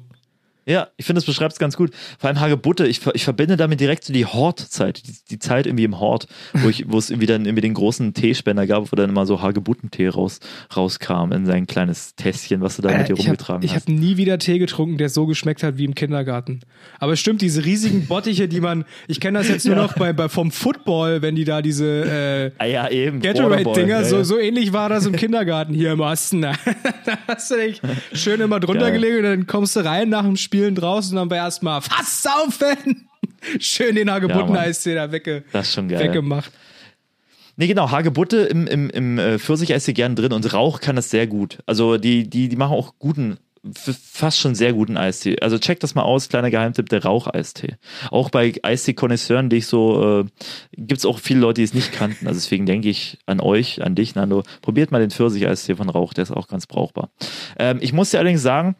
[0.68, 1.92] Ja, ich finde, das beschreibt es ganz gut.
[2.18, 5.84] Vor allem Hagebutte, ich, ich verbinde damit direkt so die Hort-Zeit, die, die Zeit irgendwie
[5.84, 9.10] im Hort, wo, ich, wo es irgendwie dann irgendwie den großen Teespender gab, wo dann
[9.10, 10.40] immer so Hagebuttentee raus,
[10.76, 13.86] rauskam in sein kleines Tässchen, was du da mit dir Äh, ich rumgetragen habe hast.
[13.86, 16.60] hab nie wieder Tee getrunken, der so geschmeckt hat wie im Kindergarten.
[16.98, 20.12] Aber es stimmt, diese riesigen Bottiche, die man, ich kenne das jetzt nur noch bei,
[20.12, 23.20] bei vom Football, wenn die da diese äh, ah ja, eben.
[23.20, 24.24] Gatorade-Dinger, ja, so, ja.
[24.24, 26.42] so ähnlich war das im Kindergarten hier im Osten.
[26.42, 26.54] da
[27.28, 27.80] hast du dich
[28.12, 29.00] schön immer drunter Geil.
[29.00, 33.08] gelegt und dann kommst du rein nach dem Spielen draußen war erstmal Fass saufen!
[33.60, 34.56] Schön den hagebutten Mann.
[34.56, 36.00] Eistee da wegge Das ist schon geil.
[36.00, 36.50] weggemacht.
[37.56, 41.26] Nee, genau, Hagebutte im, im, im äh, Pfirsicheistee gern drin und Rauch kann das sehr
[41.26, 41.58] gut.
[41.66, 43.36] Also die, die, die machen auch guten,
[43.74, 45.38] fast schon sehr guten Eistee.
[45.40, 47.74] Also check das mal aus, kleiner Geheimtipp, der Raucheistee.
[48.10, 50.24] Auch bei Eistee-Konnoisseuren, die ich so, äh,
[50.72, 52.26] gibt es auch viele Leute, die es nicht kannten.
[52.26, 54.42] Also deswegen denke ich an euch, an dich, Nando.
[54.62, 57.10] Probiert mal den Pfirsicheistee von Rauch, der ist auch ganz brauchbar.
[57.58, 58.74] Ähm, ich muss dir allerdings sagen,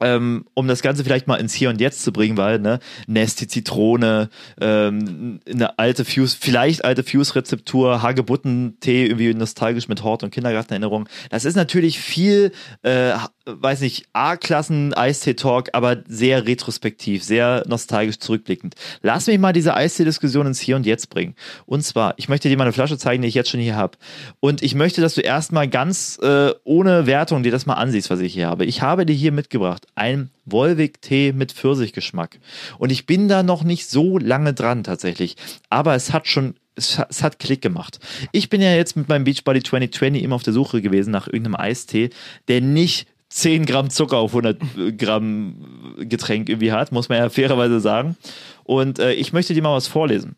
[0.00, 3.46] ähm, um das Ganze vielleicht mal ins Hier und Jetzt zu bringen, weil, ne, Nesti
[3.46, 4.28] Zitrone,
[4.60, 11.08] ähm, eine alte Fuse, vielleicht alte Fuse-Rezeptur, Hagebuttentee, irgendwie nostalgisch mit Hort und Kindergartenerinnerung.
[11.30, 13.14] Das ist natürlich viel, äh,
[13.46, 18.74] weiß nicht, A-Klassen Eistee-Talk, aber sehr retrospektiv, sehr nostalgisch zurückblickend.
[19.02, 21.34] Lass mich mal diese Eistee-Diskussion ins Hier und Jetzt bringen.
[21.64, 23.98] Und zwar, ich möchte dir mal eine Flasche zeigen, die ich jetzt schon hier habe.
[24.40, 28.20] Und ich möchte, dass du erstmal ganz äh, ohne Wertung dir das mal ansiehst, was
[28.20, 28.64] ich hier habe.
[28.64, 32.38] Ich habe dir hier mitgebracht ein Wolwig-Tee mit Pfirsichgeschmack.
[32.78, 35.36] Und ich bin da noch nicht so lange dran tatsächlich.
[35.70, 37.98] Aber es hat schon es hat, Klick gemacht.
[38.32, 41.56] Ich bin ja jetzt mit meinem Beachbody 2020 immer auf der Suche gewesen nach irgendeinem
[41.56, 42.10] Eistee,
[42.48, 47.80] der nicht 10 Gramm Zucker auf 100 Gramm Getränk irgendwie hat, muss man ja fairerweise
[47.80, 48.16] sagen.
[48.64, 50.36] Und äh, ich möchte dir mal was vorlesen.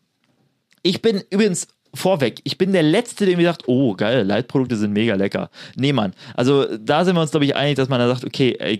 [0.81, 4.93] Ich bin übrigens vorweg, ich bin der Letzte, der mir sagt, oh geil, Leitprodukte sind
[4.93, 5.49] mega lecker.
[5.75, 6.13] Nee, Mann.
[6.35, 8.79] Also da sind wir uns, glaube ich, einig, dass man da sagt, okay, ey,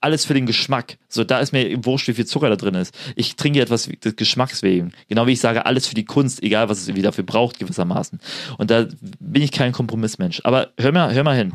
[0.00, 0.98] alles für den Geschmack.
[1.08, 2.96] So, da ist mir wurscht, wie viel Zucker da drin ist.
[3.16, 4.92] Ich trinke etwas des Geschmacks wegen.
[5.08, 8.20] Genau wie ich sage, alles für die Kunst, egal was es irgendwie dafür braucht, gewissermaßen.
[8.58, 8.86] Und da
[9.20, 10.40] bin ich kein Kompromissmensch.
[10.44, 11.54] Aber hör mal, hör mal hin.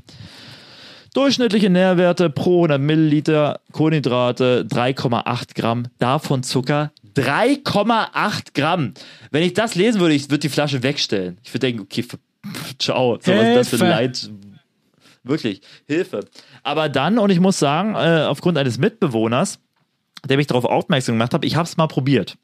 [1.13, 8.93] Durchschnittliche Nährwerte pro 100 Milliliter Kohlenhydrate 3,8 Gramm, davon Zucker 3,8 Gramm.
[9.29, 11.37] Wenn ich das lesen würde, ich würde die Flasche wegstellen.
[11.43, 12.03] Ich würde denken, okay,
[12.79, 14.31] ciao, so, was ist das für ein Leid?
[15.23, 16.27] Wirklich, Hilfe.
[16.63, 19.59] Aber dann, und ich muss sagen, äh, aufgrund eines Mitbewohners,
[20.27, 22.37] der mich darauf aufmerksam gemacht hat, ich habe es mal probiert.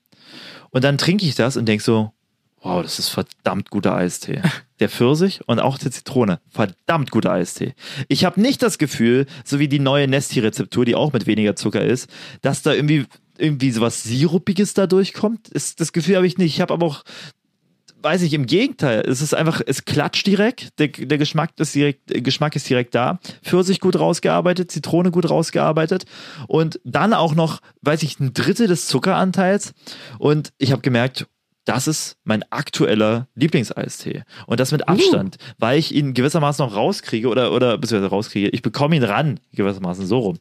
[0.70, 2.14] Und dann trinke ich das und denke so,
[2.62, 4.42] wow, das ist verdammt guter Eistee.
[4.80, 7.74] Der Pfirsich und auch der Zitrone, verdammt guter Eistee.
[8.08, 11.84] Ich habe nicht das Gefühl, so wie die neue Nesti-Rezeptur, die auch mit weniger Zucker
[11.84, 12.10] ist,
[12.42, 13.06] dass da irgendwie
[13.38, 15.50] irgendwie sowas Sirupiges da durchkommt.
[15.50, 16.54] Ist, das Gefühl habe ich nicht.
[16.54, 17.04] Ich habe aber auch
[18.02, 19.02] weiß ich, im Gegenteil.
[19.02, 20.80] Es ist einfach, es klatscht direkt.
[20.80, 23.20] Der, der Geschmack, ist direkt, der Geschmack ist direkt da.
[23.44, 26.06] Pfirsich gut rausgearbeitet, Zitrone gut rausgearbeitet.
[26.48, 29.74] Und dann auch noch, weiß ich, ein Drittel des Zuckeranteils.
[30.18, 31.28] Und ich habe gemerkt,
[31.66, 34.24] das ist mein aktueller Lieblingseistee.
[34.48, 38.50] Und das mit Abstand, weil ich ihn gewissermaßen noch rauskriege oder, oder beziehungsweise rauskriege.
[38.50, 40.40] Ich bekomme ihn ran, gewissermaßen so rum.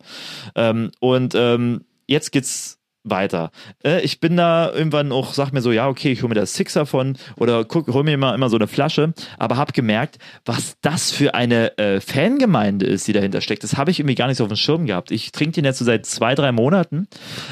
[0.55, 2.78] Ähm, und ähm, jetzt geht's
[3.11, 3.51] weiter.
[3.85, 6.55] Äh, ich bin da irgendwann auch, sag mir so, ja, okay, ich hole mir das
[6.55, 10.77] Sixer von oder guck, hol mir immer, immer so eine Flasche, aber habe gemerkt, was
[10.83, 13.65] das für eine äh, Fangemeinde ist, die dahinter steckt.
[13.65, 15.11] Das habe ich irgendwie gar nicht so auf dem Schirm gehabt.
[15.11, 17.09] Ich trinke den jetzt so seit zwei, drei Monaten.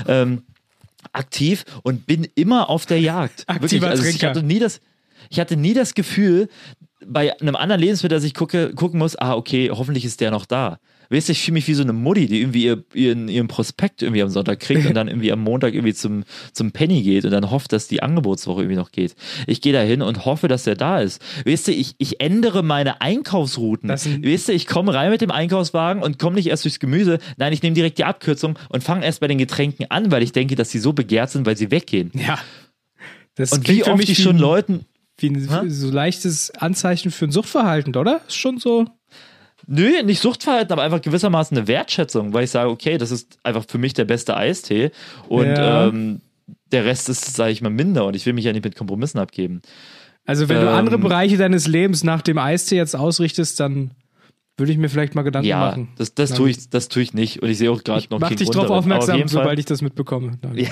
[0.07, 0.43] Ähm,
[1.13, 3.45] aktiv und bin immer auf der Jagd.
[3.49, 4.81] Aktiver also ich hatte nie das,
[5.31, 6.49] ich hatte nie das Gefühl,
[7.05, 10.47] bei einem anderen Lebensmittel, dass ich gucke, gucken muss, ah, okay, hoffentlich ist der noch
[10.47, 10.79] da.
[11.11, 14.03] Weißt du, ich fühle mich wie so eine Mutti, die irgendwie ihr, ihren, ihren Prospekt
[14.03, 17.31] irgendwie am Sonntag kriegt und dann irgendwie am Montag irgendwie zum, zum Penny geht und
[17.31, 19.15] dann hofft, dass die Angebotswoche irgendwie noch geht.
[19.47, 21.23] Ich gehe da hin und hoffe, dass der da ist.
[21.45, 23.89] Weißt du, ich, ich ändere meine Einkaufsrouten.
[23.91, 27.19] Weißt du, ich komme rein mit dem Einkaufswagen und komme nicht erst durchs Gemüse.
[27.37, 30.33] Nein, ich nehme direkt die Abkürzung und fange erst bei den Getränken an, weil ich
[30.33, 32.11] denke, dass sie so begehrt sind, weil sie weggehen.
[32.15, 32.39] Ja.
[33.37, 34.87] Das Und wie oft mich ich schon Leuten,
[35.19, 38.23] Wie ein so leichtes Anzeichen für ein Suchtverhalten, oder?
[38.27, 38.87] Ist schon so.
[39.67, 43.65] Nö, nicht Suchtverhalten, aber einfach gewissermaßen eine Wertschätzung, weil ich sage, okay, das ist einfach
[43.69, 44.91] für mich der beste Eistee
[45.29, 45.89] und Ja.
[45.89, 46.21] ähm,
[46.73, 49.19] der Rest ist, sage ich mal, minder und ich will mich ja nicht mit Kompromissen
[49.19, 49.63] abgeben.
[50.25, 53.93] Also, wenn du Ähm, andere Bereiche deines Lebens nach dem Eistee jetzt ausrichtest, dann
[54.57, 55.89] würde ich mir vielleicht mal Gedanken Ja, machen.
[55.99, 58.29] das, das tue ich, das tue ich nicht und ich sehe auch gerade noch mach
[58.31, 58.73] dich Grund drauf darin.
[58.73, 60.39] Aber auf aufmerksam, sobald ich das mitbekomme.
[60.41, 60.69] Dann, Ja,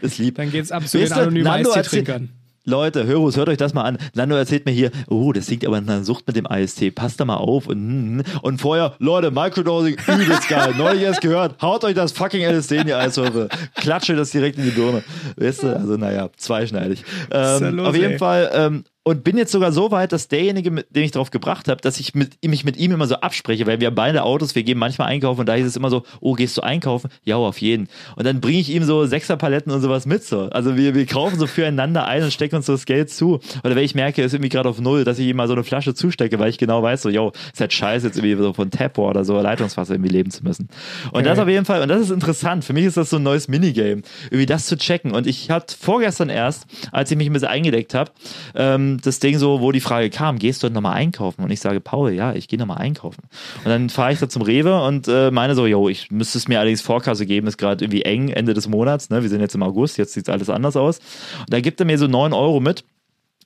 [0.00, 0.36] ist lieb.
[0.36, 2.30] dann geht's ab zu Weißt den du, anonymen Eistee-Trinkern.
[2.68, 3.96] Leute, Hörus, hört euch das mal an.
[4.14, 6.90] Nando erzählt mir hier, oh, das klingt aber nach einer Sucht mit dem Eistee.
[6.90, 7.66] Passt da mal auf.
[7.66, 8.40] Und, hm, hm.
[8.42, 10.74] und vorher, Leute, Microdosing, übelst geil.
[10.76, 11.60] Neulich erst gehört.
[11.62, 13.48] Haut euch das fucking LSD in die Eiswürfel.
[13.74, 15.02] Klatsche das direkt in die Birne.
[15.36, 17.04] Weißt du, also naja, zweischneidig.
[17.30, 18.18] Ähm, los, auf jeden ey?
[18.18, 21.68] Fall, ähm, und bin jetzt sogar so weit, dass derjenige, mit dem ich drauf gebracht
[21.68, 24.54] habe, dass ich mit, mich mit ihm immer so abspreche, weil wir haben beide Autos,
[24.54, 27.08] wir gehen manchmal einkaufen und da hieß es immer so, oh, gehst du einkaufen?
[27.24, 27.88] Ja, auf jeden.
[28.16, 30.50] Und dann bringe ich ihm so Sechserpaletten und sowas mit so.
[30.50, 33.40] Also wir, wir kaufen so füreinander ein und stecken uns so das Geld zu.
[33.64, 35.54] Oder wenn ich merke, er ist irgendwie gerade auf Null, dass ich ihm mal so
[35.54, 38.52] eine Flasche zustecke, weil ich genau weiß, so, yo, ist halt scheiße, jetzt irgendwie so
[38.52, 40.68] von Tap oder so Leitungswasser irgendwie leben zu müssen.
[41.12, 42.62] Und das auf jeden Fall, und das ist interessant.
[42.62, 45.12] Für mich ist das so ein neues Minigame, irgendwie das zu checken.
[45.12, 48.10] Und ich hatte vorgestern erst, als ich mich ein bisschen eingedeckt habe,
[48.54, 51.42] ähm, das Ding so, wo die Frage kam, gehst du heute nochmal einkaufen?
[51.42, 53.22] Und ich sage, Paul, ja, ich gehe nochmal einkaufen.
[53.64, 56.48] Und dann fahre ich da zum Rewe und äh, meine so, yo, ich müsste es
[56.48, 59.22] mir allerdings Vorkasse geben, ist gerade irgendwie eng, Ende des Monats, ne?
[59.22, 60.98] wir sind jetzt im August, jetzt sieht alles anders aus.
[61.40, 62.84] Und da gibt er mir so 9 Euro mit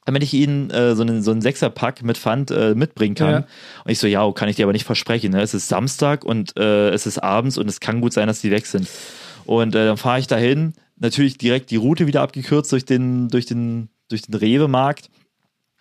[0.05, 3.31] damit ich ihnen äh, so einen, so einen Sechserpack mit Pfand äh, mitbringen kann.
[3.31, 3.47] Ja.
[3.85, 5.33] Und ich so, ja, kann ich dir aber nicht versprechen.
[5.33, 5.41] Ne?
[5.43, 8.51] Es ist Samstag und äh, es ist abends und es kann gut sein, dass die
[8.51, 8.89] weg sind.
[9.45, 13.47] Und äh, dann fahre ich dahin, natürlich direkt die Route wieder abgekürzt durch den, durch
[13.47, 15.09] den, durch den Rewe-Markt.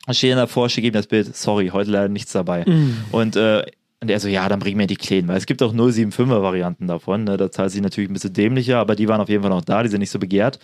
[0.06, 2.66] Dann stehe dann davor, schicke ihm das Bild, sorry, heute leider nichts dabei.
[3.12, 3.64] Und äh,
[4.04, 6.88] und er so, ja, dann bring mir die Kleinen, weil es gibt auch 075er Varianten
[6.88, 7.24] davon.
[7.24, 7.38] Ne?
[7.38, 9.84] Da zahlt sich natürlich ein bisschen dämlicher, aber die waren auf jeden Fall noch da,
[9.84, 10.58] die sind nicht so begehrt.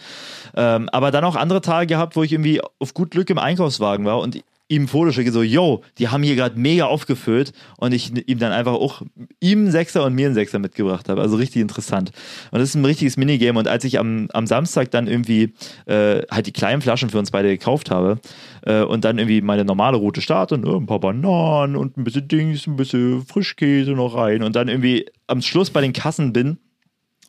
[0.56, 4.08] Ähm, aber dann auch andere Tage gehabt, wo ich irgendwie auf gut Glück im Einkaufswagen
[4.08, 8.12] war und ihm Foto schicke, so, yo, die haben hier gerade mega aufgefüllt und ich
[8.28, 9.02] ihm dann einfach auch
[9.40, 11.22] ihm einen Sechser und mir einen Sechser mitgebracht habe.
[11.22, 12.12] Also richtig interessant.
[12.52, 13.58] Und das ist ein richtiges Minigame.
[13.58, 15.54] Und als ich am, am Samstag dann irgendwie
[15.86, 18.20] äh, halt die kleinen Flaschen für uns beide gekauft habe
[18.64, 22.04] äh, und dann irgendwie meine normale Route starte und äh, ein paar Bananen und ein
[22.04, 26.34] bisschen Dings, ein bisschen Frischkäse noch rein und dann irgendwie am Schluss bei den Kassen
[26.34, 26.58] bin,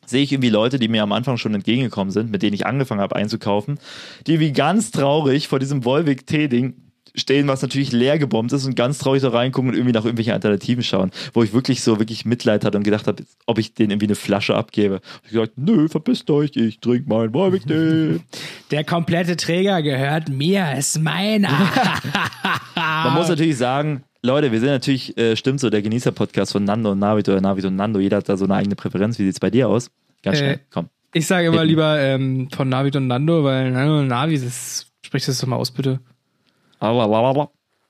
[0.05, 3.01] sehe ich irgendwie Leute, die mir am Anfang schon entgegengekommen sind, mit denen ich angefangen
[3.01, 3.79] habe einzukaufen,
[4.27, 6.88] die wie ganz traurig vor diesem Volvic-T-Ding
[7.19, 10.33] stehen, was natürlich leer gebombt ist und ganz traurig da reingucken und irgendwie nach irgendwelchen
[10.33, 13.91] Alternativen schauen, wo ich wirklich so wirklich Mitleid hatte und gedacht habe, ob ich denen
[13.91, 14.95] irgendwie eine Flasche abgebe.
[14.95, 18.19] Hab ich gesagt, nö, verpisst euch, ich trinke meinen Volvic-Tee.
[18.71, 21.49] Der komplette Träger gehört mir, ist meiner.
[22.75, 26.91] Man muss natürlich sagen, Leute, wir sind natürlich, äh, stimmt so, der Genießer-Podcast von Nando
[26.91, 27.99] und Navid oder Navid und Nando.
[27.99, 29.17] Jeder hat da so eine eigene Präferenz.
[29.19, 29.89] Wie sieht's bei dir aus?
[30.23, 30.89] Ganz schnell, Äh, komm.
[31.13, 31.69] Ich sage immer Hitten.
[31.69, 35.55] lieber ähm, von Navid und Nando, weil Nando und Navi, das sprich das doch mal
[35.55, 35.99] aus, bitte.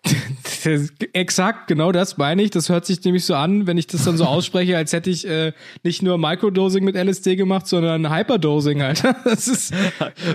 [1.14, 2.52] Exakt, genau das meine ich.
[2.52, 5.28] Das hört sich nämlich so an, wenn ich das dann so ausspreche, als hätte ich
[5.28, 9.16] äh, nicht nur Microdosing mit LSD gemacht, sondern Hyperdosing, Alter.
[9.24, 9.74] Das ist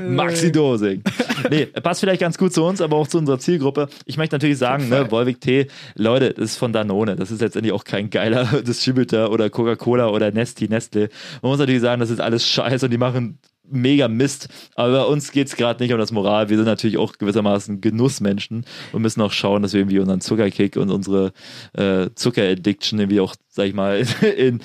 [0.06, 1.02] Maxi-Dosing.
[1.50, 3.88] nee, passt vielleicht ganz gut zu uns, aber auch zu unserer Zielgruppe.
[4.04, 7.16] Ich möchte natürlich sagen, ne, Volvic Tee, Leute, das ist von Danone.
[7.16, 11.08] Das ist letztendlich auch kein geiler Distributor oder Coca-Cola oder Nesti, Nestle.
[11.42, 13.38] Man muss natürlich sagen, das ist alles scheiße und die machen
[13.68, 14.48] mega Mist.
[14.74, 16.48] Aber bei uns geht es gerade nicht um das Moral.
[16.48, 20.76] Wir sind natürlich auch gewissermaßen Genussmenschen und müssen auch schauen, dass wir irgendwie unseren Zuckerkick
[20.76, 21.32] und unsere
[21.72, 24.04] äh, Zuckeraddiction irgendwie auch, sag ich mal,
[24.36, 24.60] in,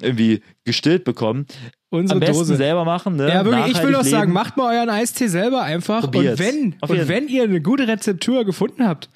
[0.00, 1.46] irgendwie gestillt bekommen.
[1.90, 2.56] unsere Am besten Dose.
[2.56, 3.28] selber machen, ne?
[3.28, 6.02] Ja, wirklich, ich will doch sagen, macht mal euren Eistee selber einfach.
[6.02, 6.40] Probiert's.
[6.40, 9.08] Und wenn, Auf und wenn ihr eine gute Rezeptur gefunden habt,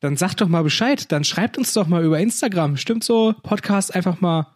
[0.00, 1.12] dann sagt doch mal Bescheid.
[1.12, 2.76] Dann schreibt uns doch mal über Instagram.
[2.76, 3.34] Stimmt so?
[3.42, 4.46] Podcast einfach mal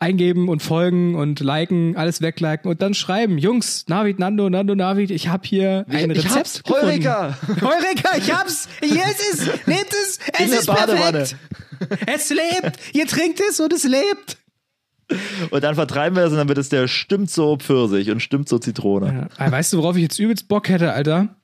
[0.00, 5.10] eingeben und folgen und liken, alles wegliken und dann schreiben, Jungs, Navid, Nando, Nando, Navid,
[5.10, 6.86] ich habe hier ein ich Rezept gefunden.
[6.86, 7.38] Heureka!
[7.60, 8.68] Heureka, ich hab's!
[8.80, 9.66] Hier ist es!
[9.66, 10.18] Nehmt es!
[10.32, 11.36] Es In ist perfekt!
[12.06, 12.78] Es lebt!
[12.92, 14.38] Ihr trinkt es und es lebt!
[15.50, 18.48] Und dann vertreiben wir das und dann wird es der stimmt so Pfirsich und stimmt
[18.48, 19.28] so Zitrone.
[19.38, 19.50] Ja.
[19.50, 21.37] Weißt du, worauf ich jetzt übelst Bock hätte, Alter?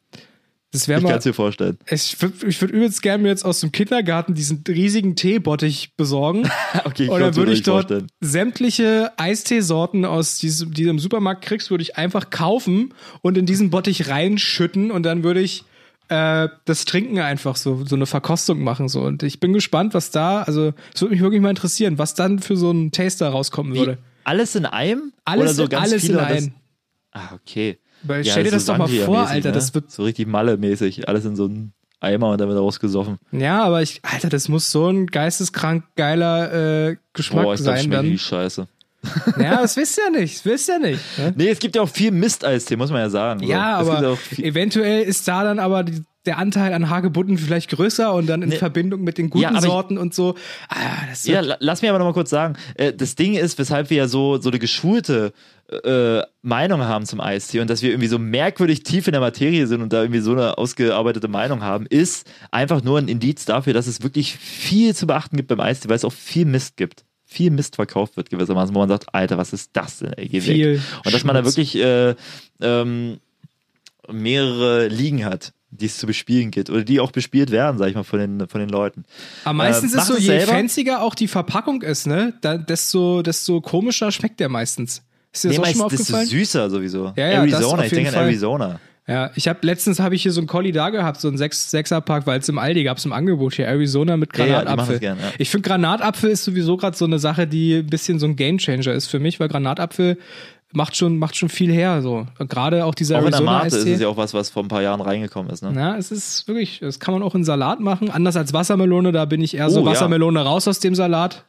[0.75, 1.11] Das wäre Ich mal.
[1.11, 1.79] kann es dir vorstellen.
[1.89, 6.51] Ich würde ich würd übelst gerne mir jetzt aus dem Kindergarten diesen riesigen Teebottich besorgen.
[6.85, 8.11] Okay, ich Und dann kann's mir würde ich dort vorstellen.
[8.21, 13.47] sämtliche Eisteesorten aus diesem, die du im Supermarkt kriegst, würde ich einfach kaufen und in
[13.47, 15.65] diesen Bottich reinschütten und dann würde ich
[16.09, 18.89] äh, das Trinken einfach so, so eine Verkostung machen.
[18.89, 19.03] So.
[19.03, 22.41] Und ich bin gespannt, was da, also es würde mich wirklich mal interessieren, was dann
[22.41, 23.99] für so ein Taster rauskommen würde.
[24.25, 25.13] Alles in einem?
[25.25, 26.53] Alles, Oder so ganz alles viele in einem.
[27.13, 27.79] Ah, okay.
[28.05, 31.09] Weil stell dir das doch mal vor, Alter, das wird So richtig Malle-mäßig.
[31.09, 33.19] Alles in so einen Eimer und dann wird daraus gesoffen.
[33.33, 37.85] Ja, aber ich, Alter, das muss so ein geisteskrank geiler äh, Geschmack Boah, ich sein
[37.85, 38.19] schmeckt dann.
[38.19, 38.69] scheiße.
[39.39, 41.01] Ja, das wisst ihr nicht, das wisst ihr nicht.
[41.19, 41.35] Ne?
[41.37, 43.41] Nee, es gibt ja auch viel Mist-Eistee, muss man ja sagen.
[43.41, 43.47] So.
[43.47, 47.71] Ja, gibt aber viel, eventuell ist da dann aber die, der Anteil an Hagebutten vielleicht
[47.71, 48.57] größer und dann in Nee.
[48.57, 50.35] Verbindung mit den guten Ja, aber ich- Sorten und so.
[50.69, 50.77] Ah,
[51.25, 52.57] ja, la- lass mich aber noch mal kurz sagen.
[52.77, 55.33] Äh, das Ding ist, weshalb wir ja so, so eine geschulte
[55.85, 59.67] äh, Meinung haben zum Eistee und dass wir irgendwie so merkwürdig tief in der Materie
[59.67, 63.73] sind und da irgendwie so eine ausgearbeitete Meinung haben, ist einfach nur ein Indiz dafür,
[63.73, 67.05] dass es wirklich viel zu beachten gibt beim Eistee, weil es auch viel Mist gibt.
[67.25, 70.13] Viel Mist verkauft wird gewissermaßen, wo man sagt, Alter, was ist das denn?
[70.13, 70.81] Ey, geh Viel weg.
[71.05, 71.57] Und dass man da Schmutz.
[71.57, 72.15] wirklich äh,
[72.61, 73.19] ähm,
[74.11, 77.95] mehrere Ligen hat, die es zu bespielen gibt oder die auch bespielt werden, sag ich
[77.95, 79.05] mal, von den, von den Leuten.
[79.45, 83.61] Aber meistens Äh, ist so, je fancier auch die Verpackung ist, ne, da, desto, desto
[83.61, 85.03] komischer schmeckt der meistens.
[85.33, 86.27] Ist dir das Nee, auch schon mal meist- desto aufgefallen?
[86.29, 87.13] süßer sowieso.
[87.17, 88.25] Ja, ja, das Arizona, ich denke an Fall.
[88.25, 88.81] Arizona.
[89.07, 91.71] Ja, ich habe letztens habe ich hier so einen Collie da gehabt, so einen Sechs
[91.71, 94.95] Sechserpack, weil es im Aldi gab es im Angebot hier Arizona mit Ja, ja, Granatapfel.
[94.95, 95.25] das gern, ja.
[95.37, 98.93] Ich finde Granatapfel ist sowieso gerade so eine Sache, die ein bisschen so ein Gamechanger
[98.95, 100.17] ist für mich, weil Granatapfel
[100.75, 102.27] macht schon macht schon viel her so.
[102.39, 104.63] Gerade auch dieser Auch in der Arizona Mate ist es ja auch was, was vor
[104.63, 105.63] ein paar Jahren reingekommen ist.
[105.63, 105.73] Ne?
[105.75, 108.11] Ja, es ist wirklich, das kann man auch in Salat machen.
[108.11, 109.91] Anders als Wassermelone, da bin ich eher so Oh, ja.
[109.93, 111.45] Wassermelone raus aus dem Salat.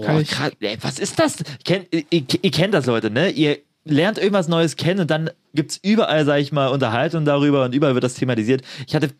[0.00, 0.50] Kann Oh, ich- krass.
[0.60, 1.36] Ey, was ist das?
[1.64, 3.30] Kennt, ihr, ihr kennt das, Leute, ne?
[3.30, 7.74] Ihr lernt irgendwas Neues kennen und dann gibt's überall, sag ich mal, Unterhaltung darüber und
[7.74, 8.62] überall wird das thematisiert.
[8.86, 9.10] Ich hatte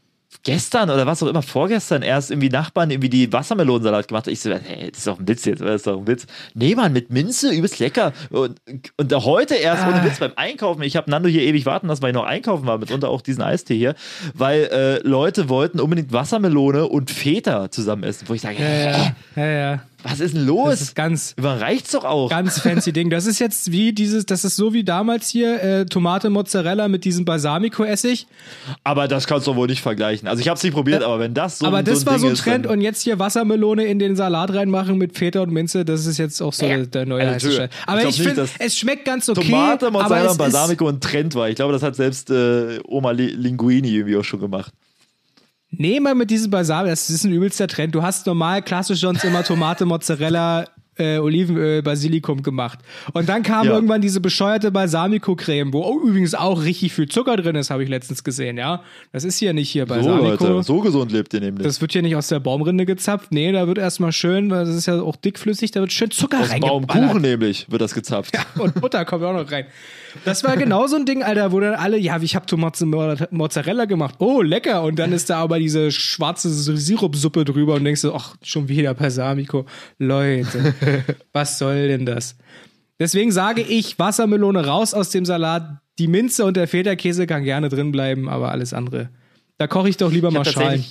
[0.43, 4.27] gestern oder was auch immer, vorgestern erst irgendwie Nachbarn irgendwie die Wassermelonensalat gemacht.
[4.29, 5.61] Ich so, hey, das ist doch ein Witz jetzt?
[5.63, 6.27] Das ist doch ein Witz.
[6.55, 8.13] Nee, Mann, mit Minze, übelst lecker.
[8.31, 8.61] Und,
[8.97, 10.05] und heute erst, ohne Ah.
[10.05, 12.79] Witz, beim Einkaufen, ich habe Nando hier ewig warten lassen, weil ich noch einkaufen war,
[12.79, 13.95] mitunter auch diesen Eistee hier,
[14.35, 19.47] weil äh, Leute wollten unbedingt Wassermelone und Feta zusammen essen, wo ich sage, ja, ja,
[19.47, 19.83] ja.
[20.05, 20.71] Was ist denn los?
[20.71, 22.31] Das ist ganz, Überreicht's doch auch.
[22.31, 23.11] ganz fancy Ding.
[23.11, 27.05] Das ist jetzt wie dieses, das ist so wie damals hier äh, Tomate Mozzarella mit
[27.05, 28.27] diesem Balsamico-Essig.
[28.85, 30.29] Aber das kannst du wohl nicht vergleichen.
[30.29, 32.13] Also ich habe es nicht probiert, aber wenn das so Aber das so ein war
[32.15, 35.17] Ding so ein ist, Trend dann- und jetzt hier Wassermelone in den Salat reinmachen mit
[35.17, 36.79] Feta und Minze, das ist jetzt auch so Ja.
[36.85, 37.57] der, neue Also, heiße.
[37.57, 37.71] Scheiß.
[37.87, 39.41] Aber Ich ich, finde, es schmeckt ganz okay.
[39.43, 41.49] Tomate, Mozzarella und Balsamico ein Trend war.
[41.49, 44.73] Ich glaube, das hat selbst äh, Oma Li- Linguini irgendwie auch schon gemacht.
[45.79, 47.95] Nee, mal mit diesem Balsamico, das ist ein übelster Trend.
[47.95, 50.67] Du hast normal klassisch sonst immer Tomate, Mozzarella,
[50.97, 52.79] äh, Olivenöl, Basilikum gemacht.
[53.13, 53.73] Und dann kam Ja.
[53.75, 57.89] irgendwann diese bescheuerte Balsamico-Creme, wo auch übrigens auch richtig viel Zucker drin ist, habe ich
[57.89, 58.83] letztens gesehen, ja.
[59.13, 60.47] Das ist hier nicht hier So, Balsamico.
[60.47, 61.67] Leute, so gesund lebt ihr nämlich.
[61.67, 63.33] Das wird hier nicht aus der Baumrinde gezapft.
[63.33, 66.41] Nee, da wird erstmal schön, weil das ist ja auch dickflüssig, da wird schön Zucker
[66.41, 66.87] Aus reingeballert.
[66.89, 68.37] Baumkuchen nämlich wird das gezapft.
[68.59, 69.67] Und Butter kommt auch noch rein.
[70.25, 72.87] Das war genau so ein Ding, Alter, wo dann alle, ja, ich hab Tomate
[73.31, 74.15] Mozzarella gemacht.
[74.19, 74.83] Oh, lecker.
[74.85, 78.95] Und dann ist da aber diese schwarze Sirupsuppe drüber und denkst du, ach, schon wieder
[78.95, 79.67] Balsamico.
[79.99, 80.75] Leute,
[81.33, 82.37] was soll denn das?
[82.99, 85.79] Deswegen sage ich, Wassermelone raus aus dem Salat.
[85.99, 89.11] Die Minze und der Feta-Käse kann gerne drin bleiben, aber alles andere.
[89.59, 90.85] Da koche ich doch lieber Ich mal Schalen.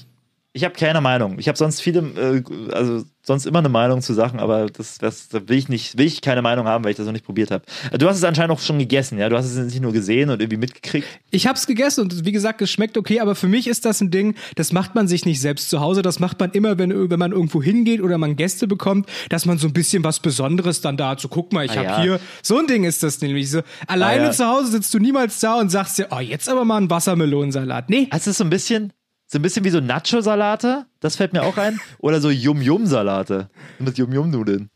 [0.54, 1.40] Ich habe keine Meinung.
[1.40, 2.44] Ich habe sonst viele, äh,
[2.74, 6.06] also sonst immer eine Meinung zu Sachen, aber das, das da will ich nicht, will
[6.06, 7.64] ich keine Meinung haben, weil ich das noch nicht probiert habe.
[7.98, 9.30] Du hast es anscheinend auch schon gegessen, ja?
[9.30, 11.08] Du hast es nicht nur gesehen und irgendwie mitgekriegt.
[11.32, 14.12] Ich hab's gegessen und wie gesagt, es schmeckt okay, aber für mich ist das ein
[14.12, 17.18] Ding, das macht man sich nicht selbst zu Hause, das macht man immer, wenn, wenn
[17.20, 20.98] man irgendwo hingeht oder man Gäste bekommt, dass man so ein bisschen was Besonderes dann
[20.98, 21.18] da.
[21.18, 22.02] So, guck mal, ich Ah, hab ja.
[22.02, 23.50] hier, so ein Ding ist das nämlich.
[23.50, 24.32] So, alleine Ah, ja.
[24.34, 27.90] zu Hause sitzt du niemals da und sagst dir, oh, jetzt aber mal ein Wassermelonensalat.
[27.90, 28.92] Nee, Es ist so ein bisschen,
[29.34, 31.80] so ein bisschen wie so Nacho-Salate, das fällt mir auch ein.
[32.00, 34.70] Oder so Yum-Yum-Salate mit Yum-Yum-Nudeln.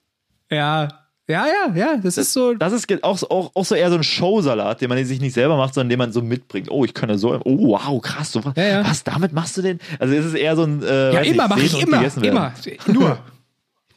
[0.49, 0.87] ja,
[1.29, 3.97] ja, ja, ja, das ist so, Das ist auch, so- auch, auch so eher so
[3.97, 6.71] ein Showsalat, den man sich nicht selber macht, sondern den man so mitbringt.
[6.71, 7.33] Oh, ich kann ja so.
[7.43, 8.31] Oh, wow, krass.
[8.31, 8.85] So, was, Ja, ja.
[8.89, 9.79] was, damit machst du den?
[9.99, 10.81] Also, es ist eher so ein.
[10.83, 12.53] Äh, ja, immer, mach ich immer, immer,
[12.87, 13.19] nur.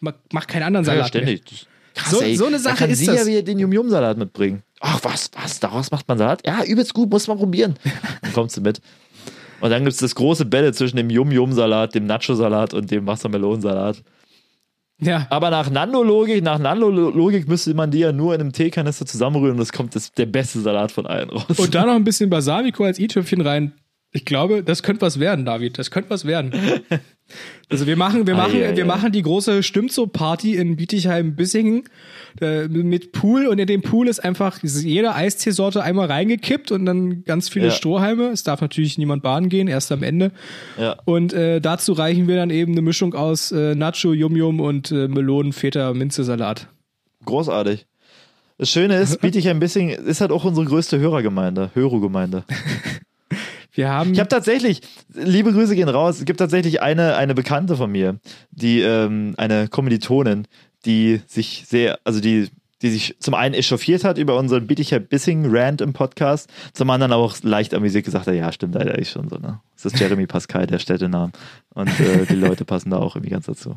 [0.00, 1.22] Mach, keinen anderen Ja, Salat mehr.
[1.22, 1.66] ständig.
[1.94, 2.34] Krass, So- ey.
[2.36, 3.14] so eine Sache kann ist sie das.
[3.20, 4.64] ja wieder den Yum-Yum-Salat mitbringen.
[4.80, 5.60] Ach, was, was?
[5.60, 6.42] Daraus macht man Salat?
[6.44, 7.76] Ja, übelst gut, muss man probieren.
[8.22, 8.80] Dann kommst du mit.
[9.60, 14.02] Und dann gibt es das große Bälle zwischen dem Yum-Yum-Salat, dem Nacho-Salat und dem Wassermelonensalat.
[15.00, 15.26] Ja.
[15.30, 19.62] Aber nach Nando-Logik, nach Nando-Logik müsste man die ja nur in einem Teekanister zusammenrühren und
[19.62, 21.58] es kommt das, der beste Salat von allen raus.
[21.58, 23.72] Und da noch ein bisschen Balsamico als i-Tüpfchen rein.
[24.12, 25.78] Ich glaube, das könnte was werden, David.
[25.78, 26.52] Das könnte was werden.
[27.68, 31.84] Also wir machen, wir machen, ei, wir machen die große Stimmt so Party in Bietigheim-Bissingen
[32.40, 37.24] äh, mit Pool und in dem Pool ist einfach jede Eisteesorte einmal reingekippt und dann
[37.24, 37.70] ganz viele Ja.
[37.72, 38.28] Strohhalme.
[38.28, 40.32] Es darf natürlich niemand baden gehen, erst am Ende.
[40.78, 40.96] Ja.
[41.04, 44.90] Und äh, dazu reichen wir dann eben eine Mischung aus äh, Nacho, Yum Yum und
[44.90, 46.68] äh, Melonen, Feta, Minzesalat.
[47.24, 47.86] Großartig.
[48.58, 52.44] Das Schöne ist, Bietigheim Bissing ist halt auch unsere größte Hörergemeinde, Hörogemeinde.
[53.72, 54.80] Wir haben Ich habe tatsächlich,
[55.14, 58.18] liebe Grüße gehen raus, es gibt tatsächlich eine, eine Bekannte von mir,
[58.50, 60.46] die, ähm, eine Kommilitonin,
[60.84, 62.48] die sich sehr, also die,
[62.82, 67.12] die sich zum einen echauffiert hat über unseren Bietigheim Bissing Rant im Podcast, zum anderen
[67.12, 69.60] auch leicht amüsiert gesagt hat, ja, stimmt leider ist schon so, ne?
[69.74, 71.32] Das ist Jeremy Pascal, der Städtenamen.
[71.74, 73.76] Und äh, die Leute passen da auch irgendwie ganz dazu.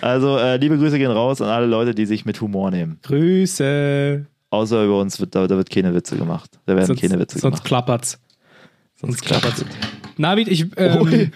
[0.00, 2.98] Also, äh, liebe Grüße gehen raus an alle Leute, die sich mit Humor nehmen.
[3.02, 4.26] Grüße.
[4.50, 6.58] Außer über uns wird da, da wird keine Witze gemacht.
[6.66, 7.64] Da werden Sonst, keine Witze sonst gemacht.
[7.64, 8.20] klappert's.
[9.06, 9.64] Sonst klappt
[10.16, 10.66] Navid, ich.
[10.76, 11.32] Ähm,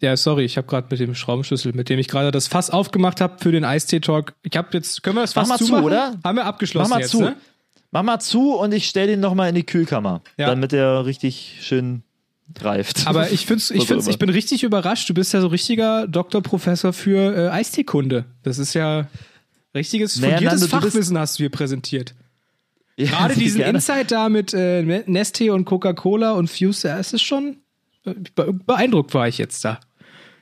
[0.00, 3.20] Ja, sorry, ich habe gerade mit dem Schraubenschlüssel, mit dem ich gerade das Fass aufgemacht
[3.20, 4.32] habe für den Eistee-Talk.
[4.44, 6.14] Ich habe jetzt, können wir das Mach Fass mal zu, oder?
[6.22, 7.20] Haben wir abgeschlossen Mach mal jetzt, zu.
[7.22, 7.36] ne?
[7.90, 10.22] Mach mal zu und ich stell den nochmal in die Kühlkammer.
[10.36, 10.46] Ja.
[10.48, 12.02] Damit der richtig schön
[12.60, 13.06] reift.
[13.08, 15.08] Aber ich find's, ich find's, ich bin richtig überrascht.
[15.10, 18.24] Du bist ja so richtiger Doktorprofessor für äh, Eisteekunde.
[18.44, 19.08] Das ist ja
[19.74, 22.14] richtiges Naja, fundiertes Nando, du bist- Fachwissen hast du hier präsentiert.
[22.98, 23.78] Ja, Gerade diesen gerne.
[23.78, 27.58] Insight da mit äh, Nestle und Coca-Cola und Fuse, ja, es ist schon
[28.04, 29.78] äh, be- beeindruckt war ich jetzt da.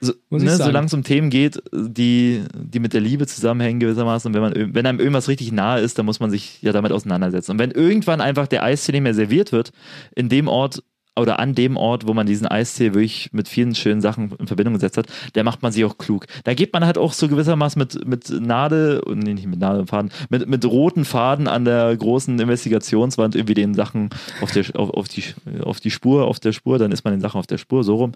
[0.00, 4.34] so, ne, solange es um Themen geht, die, die mit der Liebe zusammenhängen gewissermaßen, und
[4.34, 7.52] wenn, man, wenn einem irgendwas richtig nahe ist, dann muss man sich ja damit auseinandersetzen.
[7.52, 9.72] Und wenn irgendwann einfach der Eistee nicht mehr serviert wird,
[10.14, 10.82] in dem Ort,
[11.18, 14.74] oder an dem Ort, wo man diesen Eistee wirklich mit vielen schönen Sachen in Verbindung
[14.74, 16.26] gesetzt hat, der macht man sich auch klug.
[16.44, 19.88] Da geht man halt auch so gewissermaßen mit, mit Nadel, nee, nicht mit Nadel und
[19.88, 24.10] Faden, mit, mit roten Faden an der großen Investigationswand irgendwie den Sachen
[24.40, 25.24] auf, der, auf, auf, die,
[25.62, 27.96] auf die Spur, auf der Spur, dann ist man den Sachen auf der Spur, so
[27.96, 28.12] rum.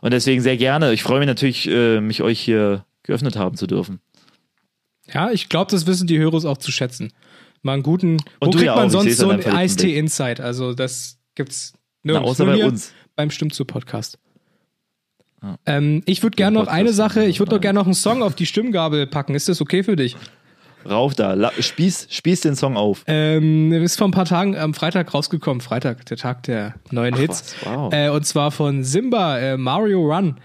[0.00, 0.92] Und deswegen sehr gerne.
[0.92, 4.00] Ich freue mich natürlich, äh, mich euch hier geöffnet haben zu dürfen.
[5.12, 7.12] Ja, ich glaube, das wissen die Hörer auch zu schätzen.
[7.62, 8.18] Mal einen guten.
[8.40, 10.40] wo Und du kriegt ja man auch, sonst so an einen deinem verliebten Eistee Insight?
[10.40, 11.72] Also, das gibt's
[12.02, 12.30] Na, nirgends.
[12.30, 12.92] außer Nur bei uns.
[13.16, 14.18] Beim Stimmt zu Podcast.
[15.42, 15.56] Ja.
[15.66, 18.22] Ähm, ich würde gerne noch Podcast eine Sache, ich würde doch gerne noch einen Song
[18.22, 19.34] auf die Stimmgabel packen.
[19.34, 20.16] Ist das okay für dich?
[20.88, 23.02] Rauf da, la, spieß, spieß den Song auf.
[23.06, 25.60] Ähm, ist vor ein paar Tagen am Freitag rausgekommen.
[25.60, 27.56] Freitag, der Tag der neuen Ach Hits.
[27.62, 27.92] was, wow.
[27.92, 30.40] Äh, und zwar von Simba, äh, Mario Run.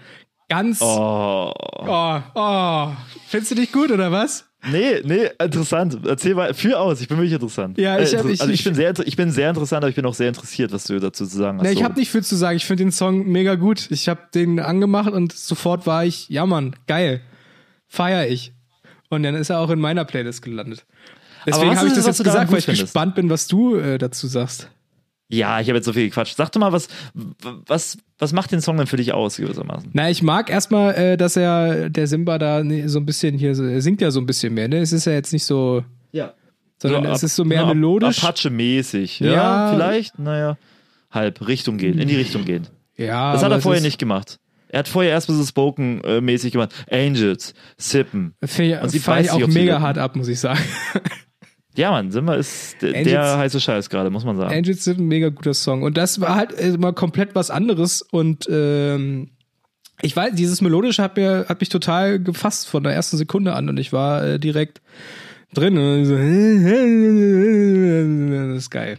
[0.48, 0.80] Ganz.
[0.82, 1.52] Oh.
[1.56, 2.20] Oh.
[2.34, 2.88] Oh,
[3.28, 4.46] Findest du nicht gut, oder was?
[4.70, 5.98] Nee, nee, interessant.
[6.06, 7.76] Erzähl mal, führ aus, ich bin wirklich interessant.
[7.78, 9.94] Ja, ich Äh, hab- ich- also ich, bin sehr, ich bin sehr interessant, aber ich
[9.96, 11.64] bin auch sehr interessiert, was du dazu zu sagen hast.
[11.66, 12.56] Ne, ich habe nicht viel zu sagen.
[12.56, 13.86] Ich finde den Song mega gut.
[13.90, 17.20] Ich habe den angemacht und sofort war ich, ja Mann, geil.
[17.88, 18.52] Feier ich.
[19.10, 20.84] Und dann ist er auch in meiner Playlist gelandet.
[21.46, 22.84] Deswegen habe ich ist das jetzt gesagt, weil ich findest?
[22.84, 24.70] gespannt bin, was du äh, dazu sagst.
[25.28, 26.36] Ja, ich habe jetzt so viel gequatscht.
[26.36, 26.88] Sag doch mal, was,
[27.66, 29.90] was, was macht den Song denn für dich aus, gewissermaßen?
[29.94, 33.64] Na, ich mag erstmal, äh, dass er, der Simba da so ein bisschen hier, so-
[33.64, 34.78] er singt ja so ein bisschen mehr, ne?
[34.78, 36.34] Es ist ja jetzt nicht so, Ja.
[36.78, 38.22] sondern es ist so mehr na, melodisch.
[38.22, 39.20] Apache-mäßig.
[39.20, 39.72] Ja, Ja.
[39.72, 40.58] vielleicht, naja.
[41.10, 42.66] Halb, Richtung gehen, in die Richtung gehen.
[42.96, 44.38] Ja, Das hat er vorher nicht gemacht.
[44.68, 46.72] Er hat vorher erst mal so Spoken-mäßig gemacht.
[46.90, 48.34] Angels, Sippen.
[48.44, 50.60] Finde Und sie ich, ich auch mega hart ab, muss ich sagen.
[51.76, 54.54] Ja, Mann, Simba ist der, der heiße Scheiß gerade, muss man sagen.
[54.54, 55.82] Angels sind ein mega guter Song.
[55.82, 58.00] Und das war halt äh, mal komplett was anderes.
[58.00, 59.30] Und ähm,
[60.00, 63.68] ich weiß, dieses Melodische hat, mir, hat mich total gefasst von der ersten Sekunde an.
[63.68, 64.82] Und ich war äh, direkt
[65.52, 65.76] drin.
[65.76, 66.14] Und so,
[68.54, 68.98] das ist geil.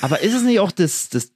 [0.00, 1.30] Aber ist es nicht auch das, das,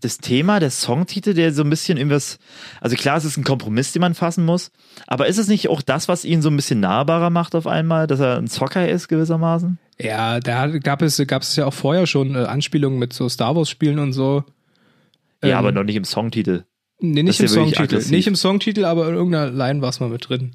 [0.00, 2.38] das Thema, der Songtitel, der so ein bisschen irgendwas,
[2.80, 4.70] also klar, es ist ein Kompromiss, den man fassen muss,
[5.06, 8.06] aber ist es nicht auch das, was ihn so ein bisschen nahbarer macht auf einmal,
[8.06, 9.78] dass er ein Zocker ist gewissermaßen?
[9.98, 13.54] Ja, da gab es, gab es ja auch vorher schon äh, Anspielungen mit so Star
[13.54, 14.44] Wars-Spielen und so.
[15.42, 16.64] Ja, Ähm, aber noch nicht im Songtitel.
[17.00, 18.10] Nee, nicht im Das wirklich Songtitel.
[18.10, 20.52] Nicht im Songtitel, aber in irgendeiner Line war es mal mit drin.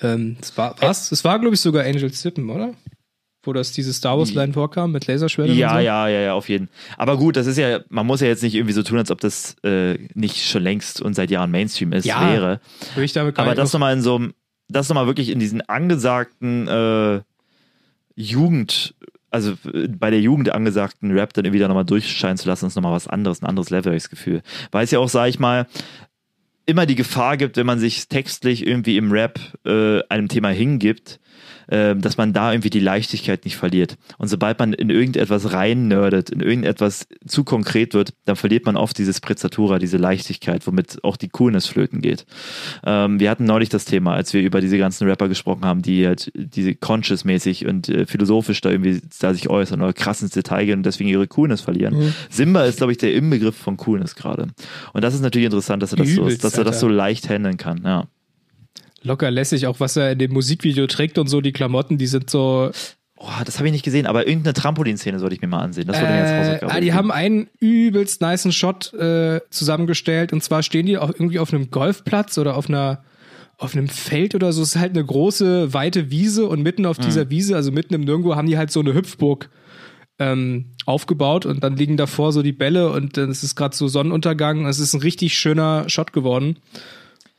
[0.00, 1.10] Ähm, es war, was?
[1.12, 2.74] Es war, glaube ich, sogar Angel Sippen, oder?
[3.46, 5.84] Wo das diese Star Wars Line vorkam mit Laserschwertern Ja, und so.
[5.84, 6.68] ja, ja, ja, auf jeden.
[6.98, 9.20] Aber gut, das ist ja, man muss ja jetzt nicht irgendwie so tun, als ob
[9.20, 12.60] das äh, nicht schon längst und seit Jahren Mainstream ist, Ja, wäre.
[13.00, 14.34] Ich damit Aber das noch- nochmal in so einem,
[14.68, 17.20] das nochmal wirklich in diesen angesagten äh,
[18.14, 18.94] Jugend,
[19.30, 22.74] also äh, bei der Jugend angesagten Rap dann irgendwie da nochmal durchscheinen zu lassen, ist
[22.76, 24.42] nochmal was anderes, ein anderes Level, hab ich das Gefühl.
[24.72, 25.66] Weil es ja auch, sag ich mal,
[26.64, 31.20] immer die Gefahr gibt, wenn man sich textlich irgendwie im Rap äh, einem Thema hingibt,
[31.68, 33.96] dass man da irgendwie die Leichtigkeit nicht verliert.
[34.18, 38.76] Und sobald man in irgendetwas rein nerdet, in irgendetwas zu konkret wird, dann verliert man
[38.76, 42.26] oft diese Sprezzatura, diese Leichtigkeit, womit auch die Coolness flöten geht.
[42.84, 46.06] Ähm, wir hatten neulich das Thema, als wir über diese ganzen Rapper gesprochen haben, die
[46.06, 50.66] halt diese conscious-mäßig und äh, philosophisch da irgendwie da sich äußern oder krass ins Detail
[50.66, 52.14] gehen und deswegen ihre Coolness verlieren.
[52.30, 54.48] Simba ist, glaube ich, der Inbegriff von Coolness gerade.
[54.92, 57.28] Und das ist natürlich interessant, dass er das, so, Übelst, dass er das so leicht
[57.28, 57.82] handeln kann.
[57.84, 58.06] Ja.
[59.06, 62.28] Locker lässig, auch was er in dem Musikvideo trägt und so, die Klamotten, die sind
[62.30, 62.70] so.
[63.18, 65.86] Oh, das habe ich nicht gesehen, aber irgendeine Trampolinszene sollte ich mir mal ansehen.
[65.86, 66.72] Das wurde mir jetzt Äh, Hausaufgabe.
[66.74, 71.38] ah, die haben einen übelst niceen Shot äh, zusammengestellt und zwar stehen die auch irgendwie
[71.38, 73.02] auf einem Golfplatz oder auf einer
[73.58, 74.60] auf einem Feld oder so.
[74.60, 78.02] Es ist halt eine große, weite Wiese und mitten auf dieser Wiese, also mitten im
[78.02, 79.48] Nirgendwo, haben die halt so eine Hüpfburg
[80.18, 83.88] ähm, aufgebaut und dann liegen davor so die Bälle und dann ist es gerade so
[83.88, 84.66] Sonnenuntergang.
[84.66, 86.58] Es ist ein richtig schöner Shot geworden.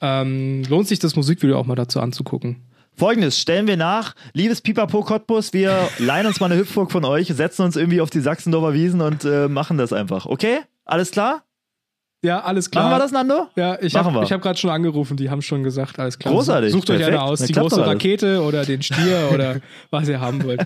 [0.02, 2.64] Ähm, lohnt sich das Musikvideo auch mal dazu anzugucken.
[2.94, 7.28] Folgendes, stellen wir nach, liebes Pipapo Cottbus, wir leihen uns mal eine Hüpfburg von euch,
[7.28, 10.26] setzen uns irgendwie auf die Sachsendorfer Wiesen und äh, machen das einfach.
[10.26, 10.60] Okay?
[10.84, 11.44] Alles klar?
[12.24, 12.86] Ja, alles klar.
[12.86, 13.48] Machen wir das, Nando?
[13.56, 16.34] Ja, ich habe hab gerade schon angerufen, die haben schon gesagt, alles klar.
[16.34, 17.18] Großartig, Sucht euch perfekt.
[17.18, 17.86] eine aus, die große.
[17.86, 20.66] Rakete oder den Stier oder was ihr haben wollt.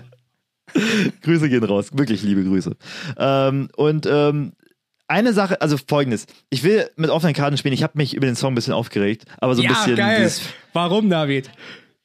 [1.22, 2.74] Grüße gehen raus, wirklich liebe Grüße.
[3.18, 4.52] Ähm, und ähm,
[5.12, 8.34] eine Sache, also folgendes, ich will mit offenen Karten spielen, ich habe mich über den
[8.34, 10.30] Song ein bisschen aufgeregt, aber so ein ja, bisschen geil.
[10.72, 11.50] Warum, David?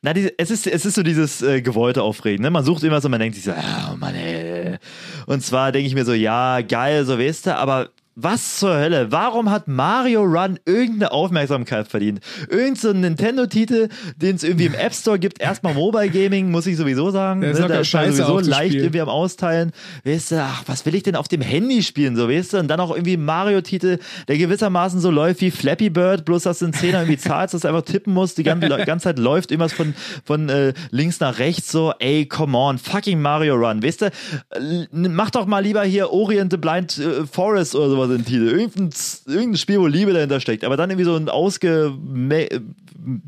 [0.01, 2.43] Na, diese, es, ist, es ist so dieses äh, gewollte Aufregen.
[2.43, 2.51] Ne?
[2.51, 4.77] Man sucht irgendwas und man denkt sich so, ah, oh Mann, ey.
[5.25, 7.89] Und zwar denke ich mir so, ja, geil, so weißt du, aber
[8.19, 9.11] was zur Hölle?
[9.11, 12.19] Warum hat Mario Run irgendeine Aufmerksamkeit verdient?
[12.49, 15.39] Irgend so ein Nintendo-Titel, den es irgendwie im App Store gibt.
[15.39, 17.41] Erstmal Mobile Gaming, muss ich sowieso sagen.
[17.41, 17.67] Der ist ne?
[17.67, 19.71] Da ist scheiße sowieso leicht irgendwie am Austeilen.
[20.03, 22.57] Weißt du, ach, was will ich denn auf dem Handy spielen, so weißt du?
[22.57, 26.65] Und dann auch irgendwie Mario-Titel, der gewissermaßen so läuft wie Flappy Bird, bloß dass du
[26.65, 29.73] einen Zehner irgendwie zahlst, dass du einfach tippen musst, die ganze, ganze Zeit läuft irgendwas
[29.73, 29.93] von,
[30.25, 34.05] von äh, links nach rechts so, ey, come on, fucking Mario Run, weißt du?
[34.07, 38.25] Äh, Mach doch mal lieber hier Orient the Blind äh, Forest oder sowas so ein
[38.25, 38.47] Titel.
[38.47, 38.89] Irgendein,
[39.25, 41.93] irgendein Spiel, wo Liebe dahinter steckt, aber dann irgendwie so ein ausge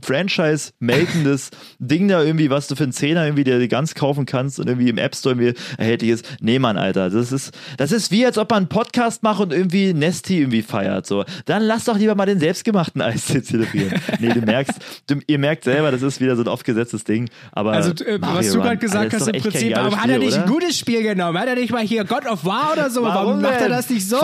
[0.02, 4.68] Franchise-melkendes Ding da irgendwie, was du für einen Zehner irgendwie dir ganz kaufen kannst und
[4.68, 6.26] irgendwie im App Store irgendwie erhältlich ist.
[6.42, 7.10] Nee, Mann, Alter.
[7.10, 10.62] Das ist, das ist wie, als ob man einen Podcast macht und irgendwie Nesti irgendwie
[10.62, 11.06] feiert.
[11.06, 11.26] So.
[11.46, 14.00] Dann lass doch lieber mal den selbstgemachten Eistee zelebrieren.
[14.20, 14.74] nee, du merkst,
[15.08, 17.30] du, ihr merkt selber, das ist wieder so ein aufgesetztes Ding.
[17.52, 20.36] Aber Also, äh, was du gerade gesagt Alter, hast, im Prinzip, warum hat er nicht
[20.38, 20.52] ein oder?
[20.52, 21.38] gutes Spiel genommen?
[21.38, 23.04] Hat er nicht mal hier God of War oder so?
[23.04, 24.18] Warum, Warum macht er das nicht so?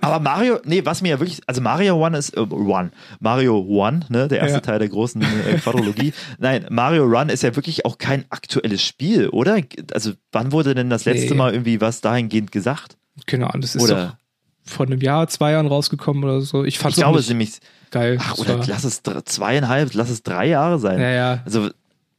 [0.00, 4.00] Aber Mario, nee, was mir ja wirklich, also Mario One ist, äh, One, Mario One,
[4.08, 4.60] ne, der erste Ja.
[4.60, 6.12] Teil der großen äh, Quadrologie.
[6.38, 9.58] Nein, Mario Run ist ja wirklich auch kein aktuelles Spiel, oder?
[9.92, 11.38] Also, wann wurde denn das letzte Nee.
[11.38, 12.96] Mal irgendwie was dahingehend gesagt?
[13.32, 14.16] Ahnung, das ist Oder?
[14.64, 16.62] doch vor einem Jahr, zwei Jahren rausgekommen oder so.
[16.62, 17.58] Ich Ich fand's glaube, es ist nämlich,
[17.90, 18.18] geil.
[18.20, 21.00] ach, oder lass es zweieinhalb, lass es drei Jahre sein.
[21.00, 21.42] ja, ja.
[21.44, 21.70] Also,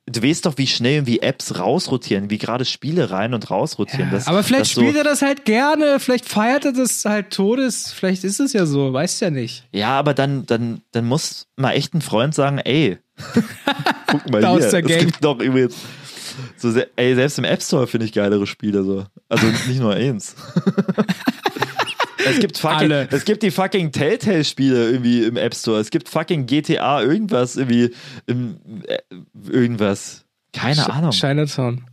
[0.09, 4.07] du weißt doch, wie schnell irgendwie Apps rausrotieren, wie gerade Spiele rein und rausrotieren.
[4.07, 7.05] Ja, Das- aber vielleicht das so- spielt er das halt gerne, vielleicht feiert er das
[7.05, 9.63] halt Todes, vielleicht ist es ja so, weißt ja nicht.
[9.71, 12.97] Ja, aber dann, dann, dann muss mal echt ein Freund sagen, ey,
[14.07, 15.75] guck mal Da hier, es gibt doch übrigens,
[16.57, 19.05] so, ey, selbst im App Store finde ich geilere Spiele so.
[19.27, 20.35] Also nicht nur eins.
[22.25, 23.07] Es gibt fucking, Alle.
[23.11, 25.79] es gibt die fucking Telltale-Spiele irgendwie im App Store.
[25.79, 27.91] Es gibt fucking GTA irgendwas irgendwie
[28.27, 28.97] im, äh,
[29.49, 30.25] irgendwas.
[30.53, 31.11] Keine Ch- Ahnung.
[31.11, 31.85] Chinatown.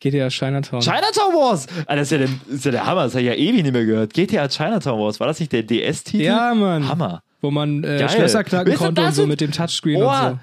[0.00, 0.80] GTA Chinatown.
[0.80, 1.66] Chinatown Wars!
[1.86, 3.72] Ah, das ist ja, der, ist ja der Hammer, das habe ich ja ewig nicht
[3.72, 4.14] mehr gehört.
[4.14, 6.22] GTA Chinatown Wars, war das nicht der DS-Titel?
[6.24, 6.88] ja, Mann.
[6.88, 7.22] Hammer.
[7.40, 8.08] Wo man äh, Geil.
[8.08, 10.38] Schlösser knacken konnte und so mit dem Touchscreen Oh, und so.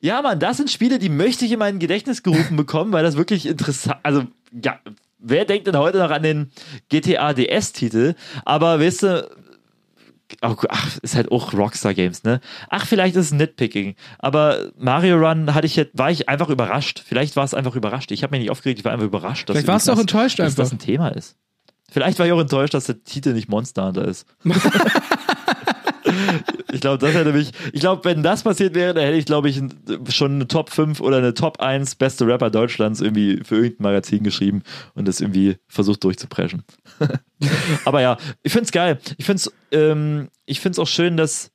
[0.00, 3.16] Ja, Mann, das sind Spiele, die möchte ich in mein Gedächtnis gerufen bekommen, weil das
[3.16, 4.24] wirklich interessant, also,
[4.62, 4.78] ja,
[5.22, 6.50] wer denkt denn heute noch an den
[6.88, 8.14] GTA DS-Titel?
[8.44, 9.30] Aber weißt du,
[10.42, 12.40] oh, ach, ist halt auch Rockstar Games, ne?
[12.68, 13.94] Ach, vielleicht ist es Nitpicking.
[14.18, 17.02] Aber Mario Run hatte ich jetzt, war ich einfach überrascht.
[17.06, 18.10] Vielleicht war es einfach überrascht.
[18.12, 19.48] Ich habe mich nicht aufgeregt, ich war einfach überrascht.
[19.48, 20.64] Dass Vielleicht warst du auch das- enttäuscht dass einfach.
[20.64, 21.36] das ein Thema ist.
[21.90, 24.26] Vielleicht war ich auch enttäuscht, dass der Titel nicht Monster Hunter ist.
[26.72, 27.52] ich glaube, das hätte mich.
[27.72, 29.60] Ich glaube, wenn das passiert wäre, dann hätte ich, glaube ich,
[30.08, 34.22] schon eine Top 5 oder eine Top 1 beste Rapper Deutschlands irgendwie für irgendein Magazin
[34.22, 34.62] geschrieben
[34.94, 36.64] und das irgendwie versucht durchzupreschen.
[37.84, 38.98] Aber ja, ich finde es geil.
[39.18, 40.28] Ich finde es ähm,
[40.78, 41.51] auch schön, dass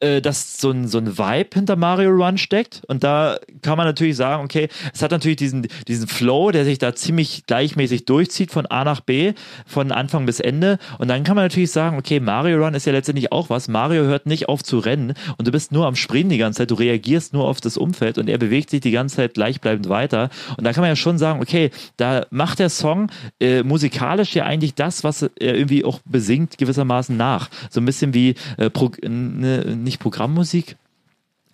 [0.00, 2.82] äh, dass so ein, so ein Vibe hinter Mario Run steckt.
[2.86, 6.78] Und da kann man natürlich sagen, okay, es hat natürlich diesen, diesen Flow, der sich
[6.78, 9.32] da ziemlich gleichmäßig durchzieht von A nach B,
[9.66, 10.78] von Anfang bis Ende.
[10.98, 13.68] Und dann kann man natürlich sagen, okay, Mario Run ist ja letztendlich auch was.
[13.68, 16.70] Mario hört nicht auf zu rennen und du bist nur am Springen die ganze Zeit,
[16.70, 20.30] du reagierst nur auf das Umfeld und er bewegt sich die ganze Zeit gleichbleibend weiter.
[20.56, 23.10] Und da kann man ja schon sagen, okay, da macht der Song
[23.40, 27.48] äh, musikalisch ja eigentlich das, was er irgendwie auch besingt, gewissermaßen nach.
[27.70, 28.70] So ein bisschen wie äh,
[29.08, 30.76] ne, nicht Programmmusik,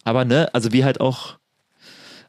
[0.04, 1.36] aber ne, also wie halt auch.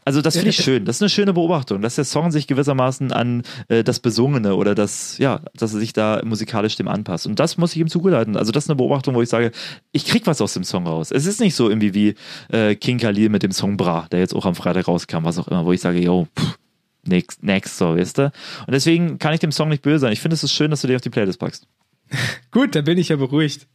[0.08, 0.86] Also das finde ich schön.
[0.86, 4.76] Das ist eine schöne Beobachtung, dass der Song sich gewissermaßen an äh, das Besungene oder
[4.76, 7.26] das, ja, dass er sich da musikalisch dem anpasst.
[7.26, 8.38] Und das muss ich ihm zugutehalten.
[8.38, 9.52] Also das ist eine Beobachtung, wo ich sage,
[9.92, 11.10] ich krieg was aus dem Song raus.
[11.10, 12.16] Es ist nicht so irgendwie wie
[12.56, 15.48] äh, King Khalil mit dem Song Bra, der jetzt auch am Freitag rauskam, was auch
[15.48, 16.60] immer, wo ich sage, yo, pff,
[17.08, 18.26] next, next, so, weißt du?
[18.26, 20.14] Und deswegen kann ich dem Song nicht böse sein.
[20.14, 21.68] Ich finde, es ist schön, dass du den auf die Playlist packst.
[22.52, 23.68] Gut, dann bin ich ja beruhigt.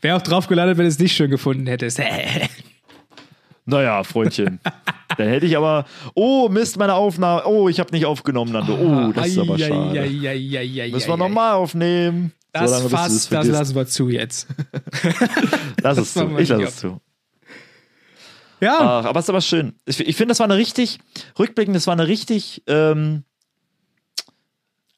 [0.00, 2.00] Wäre auch drauf gelandet, wenn du es nicht schön gefunden hättest.
[3.66, 4.58] Naja, Freundchen.
[5.16, 5.84] Dann hätte ich aber,
[6.14, 8.74] oh Mist, meine Aufnahme, oh, ich habe nicht aufgenommen, Nando.
[8.74, 10.10] Oh, das ist aber schade.
[10.90, 12.32] Müssen wir nochmal aufnehmen.
[12.52, 13.52] Das Solange, Fass, das vergisst.
[13.52, 14.48] lassen wir zu jetzt.
[15.82, 16.36] Lass es zu.
[16.38, 17.00] Ich lasse es zu.
[18.60, 19.74] Ja, Ach, aber es ist aber schön.
[19.86, 20.98] Ich, ich finde, das war eine richtig,
[21.38, 23.22] rückblickend, das war eine richtig, ähm,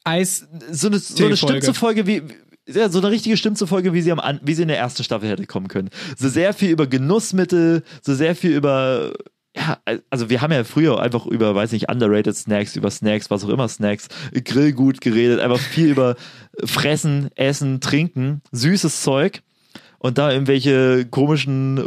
[0.03, 0.47] Eis.
[0.71, 1.37] so eine, so eine.
[1.37, 2.23] Stimmzufolge wie,
[2.67, 5.45] ja, so eine richtige Stimmzufolge, wie sie am wie sie in der ersten Staffel hätte
[5.45, 5.89] kommen können.
[6.17, 9.13] So sehr viel über Genussmittel, so sehr viel über
[9.55, 9.77] ja,
[10.09, 13.49] also wir haben ja früher einfach über, weiß nicht, underrated Snacks, über Snacks, was auch
[13.49, 16.15] immer Snacks, Grillgut geredet, einfach viel über
[16.63, 19.43] Fressen, Essen, Trinken, süßes Zeug
[19.99, 21.85] und da irgendwelche komischen,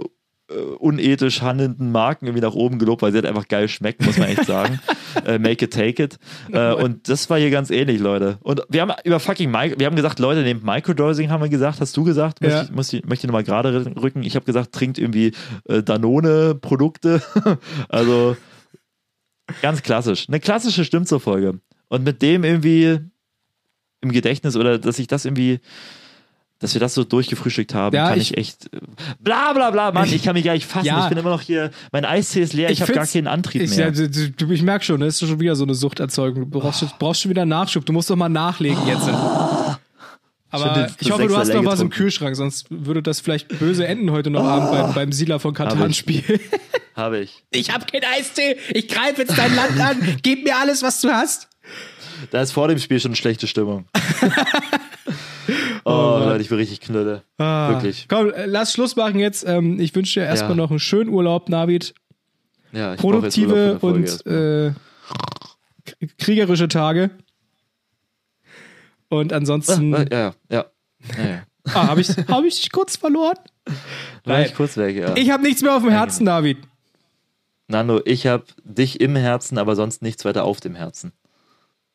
[0.55, 4.29] unethisch handelnden Marken irgendwie nach oben gelobt, weil sie halt einfach geil schmeckt, muss man
[4.29, 4.81] echt sagen.
[5.27, 6.19] äh, make it, take it.
[6.53, 8.39] Äh, und das war hier ganz ähnlich, Leute.
[8.43, 11.81] Und wir haben über fucking, Mi wir haben gesagt, Leute, nehmt Microdosing, haben wir gesagt,
[11.81, 12.49] hast du gesagt, Ja.
[12.49, 14.23] möchte, ich, muss möchte ich nochmal gerade rücken.
[14.23, 15.33] Ich habe gesagt, trinkt irgendwie
[15.69, 17.23] äh, Danone-Produkte.
[17.89, 18.37] also
[19.63, 20.29] ganz klassisch.
[20.29, 21.61] Eine klassische Stimmzufolge.
[21.89, 22.99] Und mit dem irgendwie
[24.01, 25.61] im Gedächtnis oder dass ich das irgendwie,
[26.59, 28.71] dass wir das so durchgefrühstückt haben, Ja, kann ich- ich, echt.
[29.21, 30.87] Bla bla bla, Mann, ich kann mich gar nicht fassen.
[30.87, 31.03] Ja.
[31.05, 33.77] Ich bin immer noch hier, mein Eistee ist leer, ich, habe gar keinen Antrieb ich,
[33.77, 33.93] mehr.
[33.93, 36.51] Ja, du, ich merke schon, das ist schon wieder so eine Suchterzeugung.
[36.51, 37.85] Du brauchst, brauchst schon wieder Nachschub.
[37.85, 39.05] Du musst doch mal nachlegen jetzt.
[39.05, 39.15] Schon
[40.51, 41.91] Aber den- ich hoffe, du hast noch was im.
[41.91, 45.69] Kühlschrank, sonst würde das vielleicht böse enden heute noch Abend beim, beim Sila von Hab
[45.71, 45.99] Katan ich.
[45.99, 46.23] Spiel.
[46.97, 47.43] Habe ich.
[47.51, 48.57] Ich hab keinen Eistee.
[48.73, 50.17] Ich greife jetzt dein Land an.
[50.23, 51.49] Gib mir alles, was du hast.
[52.31, 53.85] Da ist vor dem Spiel schon schlechte Stimmung.
[55.89, 56.29] Oh, Mann.
[56.31, 57.23] Leute, ich bin richtig knülle.
[57.39, 57.71] Ah.
[57.71, 58.07] Wirklich.
[58.09, 59.47] Komm, äh, lass Schluss machen jetzt.
[59.47, 60.57] Ähm, ich wünsche dir erstmal Ja.
[60.57, 61.95] noch einen schönen Urlaub, Navid.
[62.73, 64.73] Ja, ich brauch jetzt Urlaub Produktive und äh,
[66.19, 67.11] kriegerische Tage.
[69.09, 69.95] Und ansonsten.
[69.95, 70.67] Ah, ja, ja,
[71.17, 71.25] ja.
[71.25, 71.43] ja.
[71.73, 73.39] Ah, habe ich, hab ich dich kurz verloren?
[73.65, 73.75] War
[74.25, 74.47] Nein.
[74.47, 75.17] ich kurz weg, ja.
[75.17, 76.59] Ich habe nichts mehr auf dem Herzen, David.
[77.69, 81.13] Nando, ich habe dich im Herzen, aber sonst nichts weiter auf dem Herzen.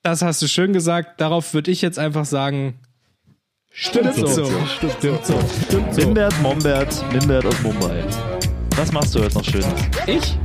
[0.01, 1.19] Das hast du schön gesagt.
[1.21, 2.79] Darauf würde ich jetzt einfach sagen.
[3.73, 4.25] Stimmt so.
[4.25, 5.39] Stimmt so.
[5.65, 6.01] Stimmt so.
[6.01, 8.03] Mimbert, Mombert, Mimbert aus Mumbai.
[8.75, 9.67] Was machst du heute noch Schönes?
[10.07, 10.37] Ich?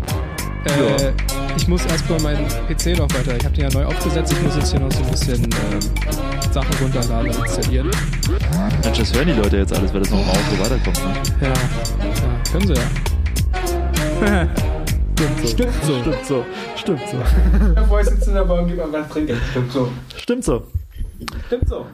[0.65, 1.13] Äh,
[1.57, 3.37] ich muss erstmal meinen PC noch weiter.
[3.37, 4.33] Ich habe den ja neu aufgesetzt.
[4.33, 7.91] Ich muss jetzt hier noch so ein bisschen ähm, Sachen runterladen und installieren.
[8.85, 11.05] Mensch, das hören die Leute jetzt alles, weil das noch im Auto weiterkommt.
[11.05, 11.15] Ne?
[11.41, 11.55] Ja, ja
[12.53, 14.49] können sie ja.
[15.47, 16.01] Stimmt so.
[16.01, 16.45] Stimmt so.
[16.77, 17.17] Stimmt so.
[17.75, 19.37] Bevor ich sitze in der Bahn, gib mal was trinken.
[19.51, 19.91] Stimmt so.
[20.17, 20.63] Stimmt so.
[21.47, 21.87] Stimmt so.